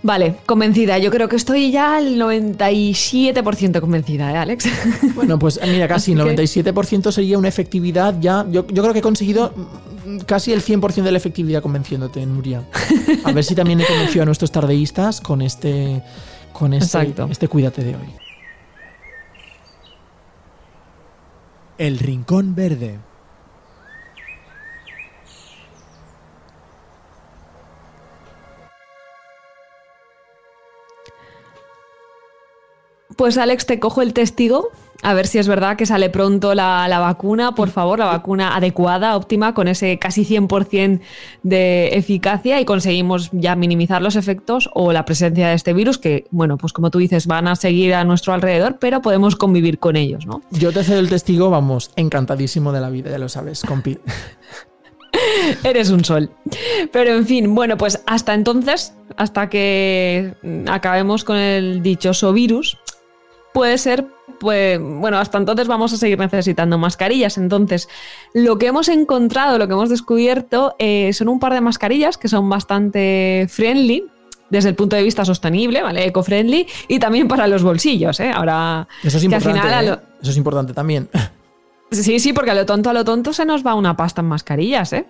[0.02, 0.98] Vale, convencida.
[0.98, 4.68] Yo creo que estoy ya al 97% convencida, ¿eh, Alex?
[5.14, 8.44] Bueno, pues mira, casi el 97% sería una efectividad ya.
[8.50, 9.52] Yo, yo creo que he conseguido
[10.26, 12.64] casi el 100% de la efectividad convenciéndote, Nuria.
[13.24, 16.02] A ver si también he convencido a nuestros tardeístas con este,
[16.52, 17.28] con este, Exacto.
[17.30, 18.08] este cuídate de hoy.
[21.78, 22.98] El Rincón Verde.
[33.22, 34.70] Pues Alex, te cojo el testigo.
[35.00, 38.56] A ver si es verdad que sale pronto la, la vacuna, por favor, la vacuna
[38.56, 41.00] adecuada, óptima, con ese casi 100%
[41.44, 46.24] de eficacia y conseguimos ya minimizar los efectos o la presencia de este virus que,
[46.32, 49.94] bueno, pues como tú dices, van a seguir a nuestro alrededor, pero podemos convivir con
[49.94, 50.42] ellos, ¿no?
[50.50, 54.00] Yo te cedo el testigo, vamos, encantadísimo de la vida, ya lo sabes, compi.
[55.62, 56.28] Eres un sol.
[56.90, 62.78] Pero en fin, bueno, pues hasta entonces, hasta que mm, acabemos con el dichoso virus,
[63.54, 64.06] puede ser,
[64.40, 67.38] pues, bueno, hasta entonces vamos a seguir necesitando mascarillas.
[67.38, 67.88] Entonces,
[68.34, 72.28] lo que hemos encontrado, lo que hemos descubierto, eh, son un par de mascarillas que
[72.28, 74.04] son bastante friendly
[74.50, 76.04] desde el punto de vista sostenible, ¿vale?
[76.06, 78.30] Eco-friendly y también para los bolsillos, ¿eh?
[78.34, 79.60] Ahora, Eso es al importante.
[79.60, 79.88] final ¿eh?
[79.88, 81.08] lo- Eso es importante también.
[81.90, 84.26] Sí, sí, porque a lo tonto, a lo tonto se nos va una pasta en
[84.28, 85.04] mascarillas, ¿eh?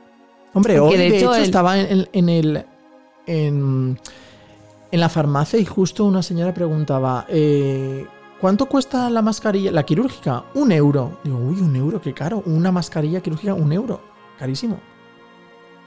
[0.53, 2.65] Hombre, hoy de hecho el- estaba en, el- en el.
[3.25, 4.01] En,
[4.91, 8.05] en la farmacia y justo una señora preguntaba: eh,
[8.43, 9.71] ¿Cuánto cuesta la mascarilla?
[9.71, 11.19] La quirúrgica, un euro.
[11.23, 12.43] Digo, uy, un euro, qué caro.
[12.45, 14.01] Una mascarilla quirúrgica, un euro.
[14.37, 14.81] Carísimo.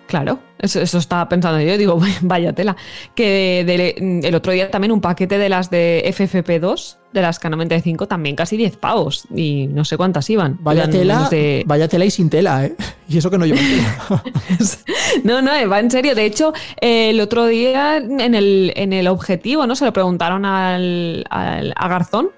[0.07, 2.77] Claro, eso, eso estaba pensando yo, digo, vaya tela.
[3.15, 8.07] Que de- el otro día también un paquete de las de FFP2, de las K95,
[8.07, 9.26] también casi 10 pavos.
[9.36, 10.57] Y no sé cuántas iban.
[10.61, 12.76] Vaya tela, de- vaya tela y sin tela, ¿eh?
[13.10, 14.23] Y eso que no lleva tela.
[15.23, 16.14] No, no, va en serio.
[16.15, 19.76] De hecho, eh, el otro día en el, en el objetivo, ¿no?
[19.76, 22.30] Se lo preguntaron al, al- a Garzón.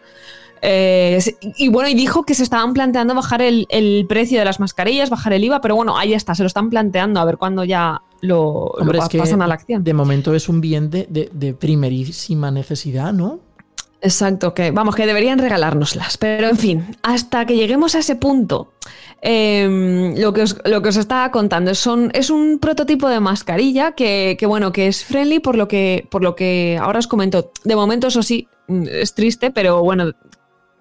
[0.62, 1.20] Eh,
[1.58, 5.10] y bueno, y dijo que se estaban planteando bajar el, el precio de las mascarillas,
[5.10, 8.02] bajar el IVA, pero bueno, ahí está, se lo están planteando a ver cuándo ya
[8.22, 9.84] lo, lo Hombre, pa- es que pasan a la acción.
[9.84, 13.40] de momento es un bien de, de- de primerísima necesidad, ¿no?
[14.00, 16.18] Exacto, que vamos, que deberían regalárnoslas.
[16.18, 18.72] Pero en fin, hasta que lleguemos a ese punto,
[19.24, 23.94] eh, lo, que os, lo que os estaba contando son, es un prototipo de mascarilla
[23.94, 27.52] que, que, bueno, que es friendly por lo que, por lo que ahora os comento.
[27.64, 30.12] De momento, eso sí, mm, es triste, pero bueno.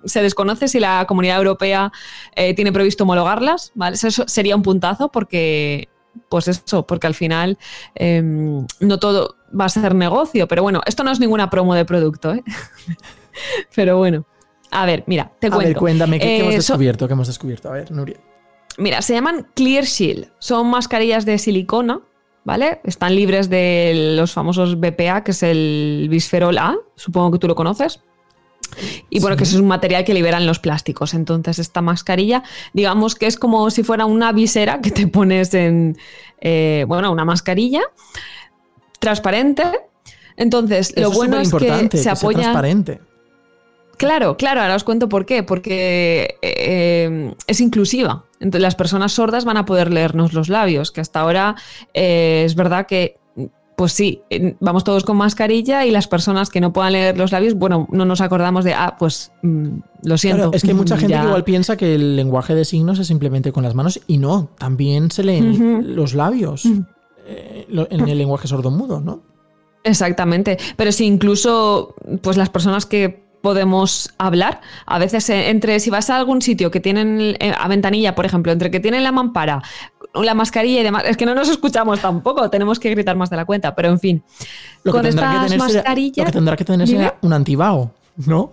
[0.06, 1.92] Se desconoce si la comunidad europea
[2.34, 3.94] eh, tiene previsto homologarlas, ¿vale?
[3.96, 5.88] Eso sería un puntazo porque,
[6.28, 7.58] pues eso, porque al final
[7.94, 11.84] eh, no todo va a ser negocio, pero bueno, esto no es ninguna promo de
[11.84, 12.42] producto, ¿eh?
[13.74, 14.26] pero bueno,
[14.70, 15.68] a ver, mira, te A cuento.
[15.68, 17.06] ver, cuéntame, ¿qué, hemos Eh, so- descubierto?
[17.06, 17.68] ¿Qué hemos descubierto?
[17.68, 18.16] A ver, Nuria.
[18.78, 20.28] Mira, se llaman Clear Shield.
[20.38, 22.00] Son mascarillas de silicona,
[22.44, 22.80] ¿vale?
[22.84, 27.54] Están libres de los famosos BPA, que es el bisferol A, supongo que tú lo
[27.54, 28.02] conoces.
[29.10, 31.14] Y bueno, que eso es un material que liberan los plásticos.
[31.14, 35.96] Entonces, esta mascarilla, digamos que es como si fuera una visera que te pones en,
[36.40, 37.82] eh, bueno, una mascarilla
[38.98, 39.64] transparente.
[40.36, 42.40] Entonces, lo Eso bueno es que se apoya.
[42.40, 43.00] transparente.
[43.96, 45.42] Claro, claro, ahora os cuento por qué.
[45.42, 48.24] Porque eh, es inclusiva.
[48.40, 51.56] Entonces, las personas sordas van a poder leernos los labios, que hasta ahora
[51.94, 53.16] eh, es verdad que,
[53.76, 54.22] pues sí,
[54.58, 58.06] vamos todos con mascarilla y las personas que no puedan leer los labios, bueno, no
[58.06, 60.44] nos acordamos de, ah, pues mm, lo siento.
[60.44, 61.20] Claro, es que mucha gente ya.
[61.20, 64.48] que igual piensa que el lenguaje de signos es simplemente con las manos y no,
[64.58, 66.64] también se leen los labios
[67.26, 69.20] eh, en el lenguaje sordomudo, ¿no?
[69.84, 70.58] Exactamente.
[70.76, 76.10] Pero si incluso, pues las personas que podemos hablar, a veces eh, entre si vas
[76.10, 79.62] a algún sitio que tienen eh, a ventanilla, por ejemplo, entre que tienen la mampara,
[80.14, 83.36] la mascarilla y demás, es que no nos escuchamos tampoco, tenemos que gritar más de
[83.36, 84.22] la cuenta, pero en fin.
[84.82, 86.18] Lo Con que estas será- mascarillas.
[86.18, 87.92] lo que tendrá que tener será un antibao,
[88.26, 88.52] ¿no?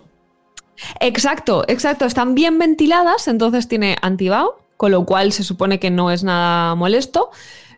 [0.99, 2.05] Exacto, exacto.
[2.05, 6.75] Están bien ventiladas, entonces tiene antibao, con lo cual se supone que no es nada
[6.75, 7.29] molesto.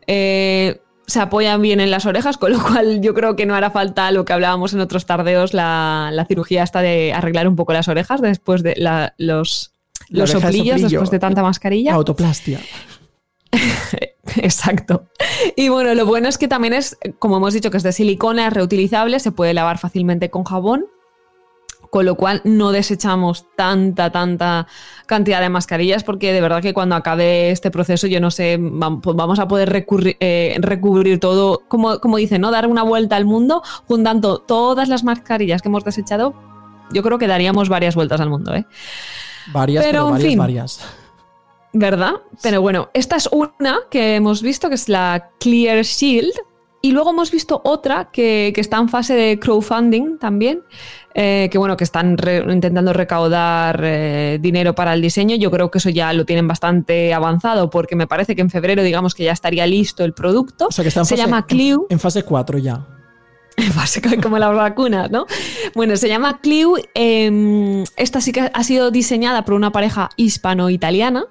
[0.08, 3.70] Eh, se apoyan bien en las orejas, con lo cual yo creo que no hará
[3.70, 7.74] falta lo que hablábamos en otros tardeos, la, la cirugía hasta de arreglar un poco
[7.74, 9.72] las orejas después de la- los,
[10.10, 10.90] los soplillos, soplillo.
[10.90, 11.94] después de tanta mascarilla.
[11.94, 12.60] Autoplastia.
[14.38, 15.06] Exacto.
[15.56, 18.48] Y bueno, lo bueno es que también es, como hemos dicho, que es de silicona,
[18.48, 20.86] es reutilizable, se puede lavar fácilmente con jabón,
[21.92, 24.68] con lo cual no desechamos tanta, tanta
[25.06, 28.60] cantidad de mascarillas, porque de verdad que cuando acabe este proceso, yo no sé,
[29.02, 32.52] pues vamos a poder recurri- eh, recubrir todo, como, como dicen, ¿no?
[32.52, 36.34] Dar una vuelta al mundo juntando todas las mascarillas que hemos desechado.
[36.92, 38.66] Yo creo que daríamos varias vueltas al mundo, ¿eh?
[39.54, 40.38] Varias, Pero, pero, en varias, fin.
[40.40, 40.80] varias.
[41.78, 42.14] ¿Verdad?
[42.42, 46.32] Pero bueno, esta es una que hemos visto, que es la Clear Shield.
[46.82, 50.62] Y luego hemos visto otra que, que está en fase de crowdfunding también,
[51.16, 55.36] eh, que bueno, que están re- intentando recaudar eh, dinero para el diseño.
[55.36, 58.84] Yo creo que eso ya lo tienen bastante avanzado, porque me parece que en febrero,
[58.84, 60.68] digamos que ya estaría listo el producto.
[60.68, 61.88] O sea que está en Se fase, llama Clio.
[61.90, 62.86] En fase 4 ya.
[63.76, 65.26] Básicamente como las vacunas, ¿no?
[65.74, 66.76] Bueno, se llama Clio.
[66.94, 71.26] eh, esta sí que ha sido diseñada por una pareja hispano-italiana.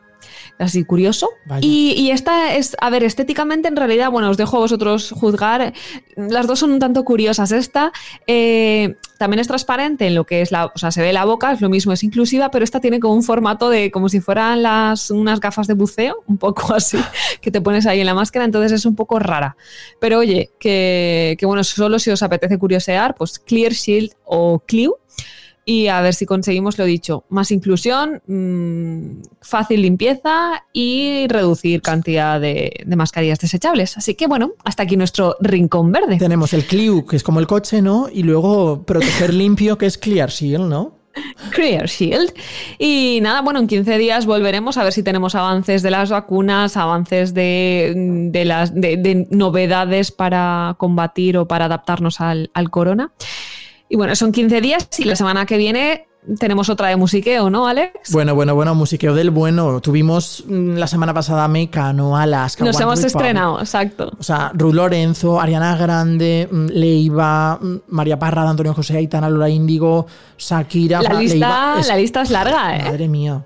[0.58, 1.30] Así curioso.
[1.60, 5.72] Y, y esta es, a ver, estéticamente en realidad, bueno, os dejo a vosotros juzgar.
[6.16, 7.50] Las dos son un tanto curiosas.
[7.50, 7.92] Esta
[8.28, 11.52] eh, también es transparente en lo que es la, o sea, se ve la boca,
[11.52, 14.62] es lo mismo, es inclusiva, pero esta tiene como un formato de, como si fueran
[14.62, 16.98] las, unas gafas de buceo, un poco así,
[17.40, 19.56] que te pones ahí en la máscara, entonces es un poco rara.
[19.98, 24.98] Pero oye, que, que bueno, solo si os apetece curiosear, pues Clear Shield o Clio.
[25.64, 32.40] Y a ver si conseguimos lo dicho, más inclusión, mm, fácil limpieza y reducir cantidad
[32.40, 33.96] de, de mascarillas desechables.
[33.96, 36.18] Así que bueno, hasta aquí nuestro rincón verde.
[36.18, 38.08] Tenemos el Clio, que es como el coche, ¿no?
[38.12, 41.04] Y luego proteger limpio, que es Clear Shield, ¿no?
[41.50, 42.32] Clear Shield.
[42.78, 46.76] Y nada, bueno, en 15 días volveremos a ver si tenemos avances de las vacunas,
[46.76, 47.92] avances de,
[48.30, 53.12] de las, de, de novedades para combatir o para adaptarnos al, al corona.
[53.94, 56.08] Y bueno, son 15 días y la semana que viene
[56.40, 58.10] tenemos otra de musiqueo, ¿no, Alex?
[58.10, 59.80] Bueno, bueno, bueno, musiqueo del bueno.
[59.80, 62.64] Tuvimos mm, la semana pasada Mecano, Alaska.
[62.64, 64.10] Nos One hemos estrenado, exacto.
[64.18, 69.48] O sea, Ruth Lorenzo, Ariana Grande, mm, Leiva, mm, María Parra, Antonio José, Aitana, Lola
[69.48, 71.00] Índigo, Shakira.
[71.00, 72.82] La lista, Leiva es- la lista es larga, ¿eh?
[72.86, 73.44] Madre mía.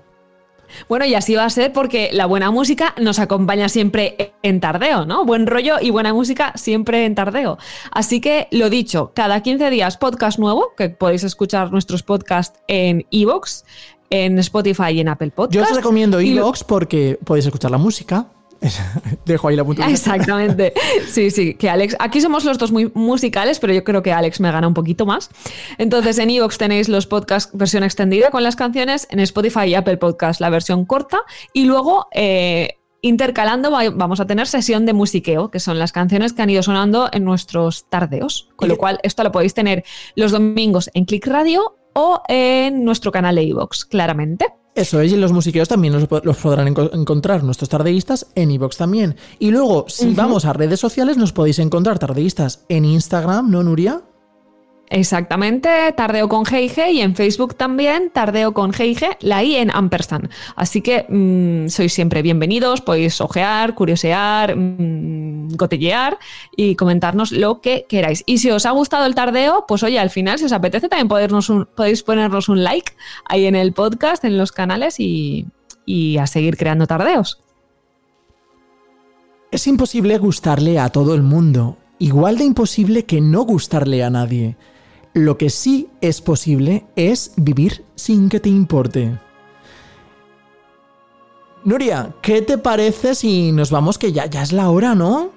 [0.87, 5.05] Bueno, y así va a ser porque la buena música nos acompaña siempre en tardeo,
[5.05, 5.25] ¿no?
[5.25, 7.57] Buen rollo y buena música siempre en tardeo.
[7.91, 13.05] Así que lo dicho, cada 15 días podcast nuevo, que podéis escuchar nuestros podcasts en
[13.11, 13.65] Evox,
[14.09, 15.71] en Spotify y en Apple Yo Podcasts.
[15.71, 18.27] os recomiendo Evox porque podéis escuchar la música.
[19.25, 19.93] Dejo ahí la puntuación.
[19.93, 20.73] Exactamente.
[21.09, 21.95] Sí, sí, que Alex.
[21.99, 25.05] Aquí somos los dos muy musicales, pero yo creo que Alex me gana un poquito
[25.05, 25.29] más.
[25.77, 29.97] Entonces, en Evox tenéis los podcasts versión extendida con las canciones, en Spotify y Apple
[29.97, 31.19] Podcast la versión corta,
[31.53, 32.07] y luego.
[32.13, 36.49] eh, Intercalando va- vamos a tener sesión de musiqueo, que son las canciones que han
[36.49, 38.49] ido sonando en nuestros tardeos.
[38.57, 43.13] Con lo cual, esto lo podéis tener los domingos en Click Radio o en nuestro
[43.13, 44.47] canal de Evox, claramente.
[44.75, 48.51] Eso es, y los musiqueos también los, po- los podrán enco- encontrar nuestros tardeístas en
[48.51, 49.15] iVoox también.
[49.39, 54.01] Y luego, si vamos a redes sociales, nos podéis encontrar tardeístas en Instagram, ¿no, Nuria?
[54.91, 60.31] Exactamente, Tardeo con GIG y en Facebook también, Tardeo con GIG, la I en ampersand.
[60.55, 66.17] Así que mm, sois siempre bienvenidos, podéis ojear, curiosear, mm, gotellear
[66.57, 68.23] y comentarnos lo que queráis.
[68.25, 71.07] Y si os ha gustado el tardeo, pues oye, al final, si os apetece, también
[71.07, 72.93] podernos podéis ponernos un like
[73.25, 75.45] ahí en el podcast, en los canales y
[76.19, 77.39] a seguir creando tardeos.
[79.51, 84.57] Es imposible gustarle a todo el mundo, igual de imposible que no gustarle a nadie.
[85.13, 89.19] Lo que sí es posible es vivir sin que te importe.
[91.63, 95.31] Nuria, ¿qué te parece si nos vamos que ya, ya es la hora, ¿no?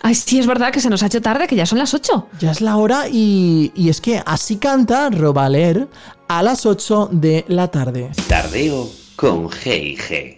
[0.00, 2.28] Ay, sí, es verdad que se nos ha hecho tarde, que ya son las 8.
[2.40, 5.88] Ya es la hora y, y es que así canta Robaler
[6.28, 8.10] a las 8 de la tarde.
[8.28, 10.37] Tardeo con G&G.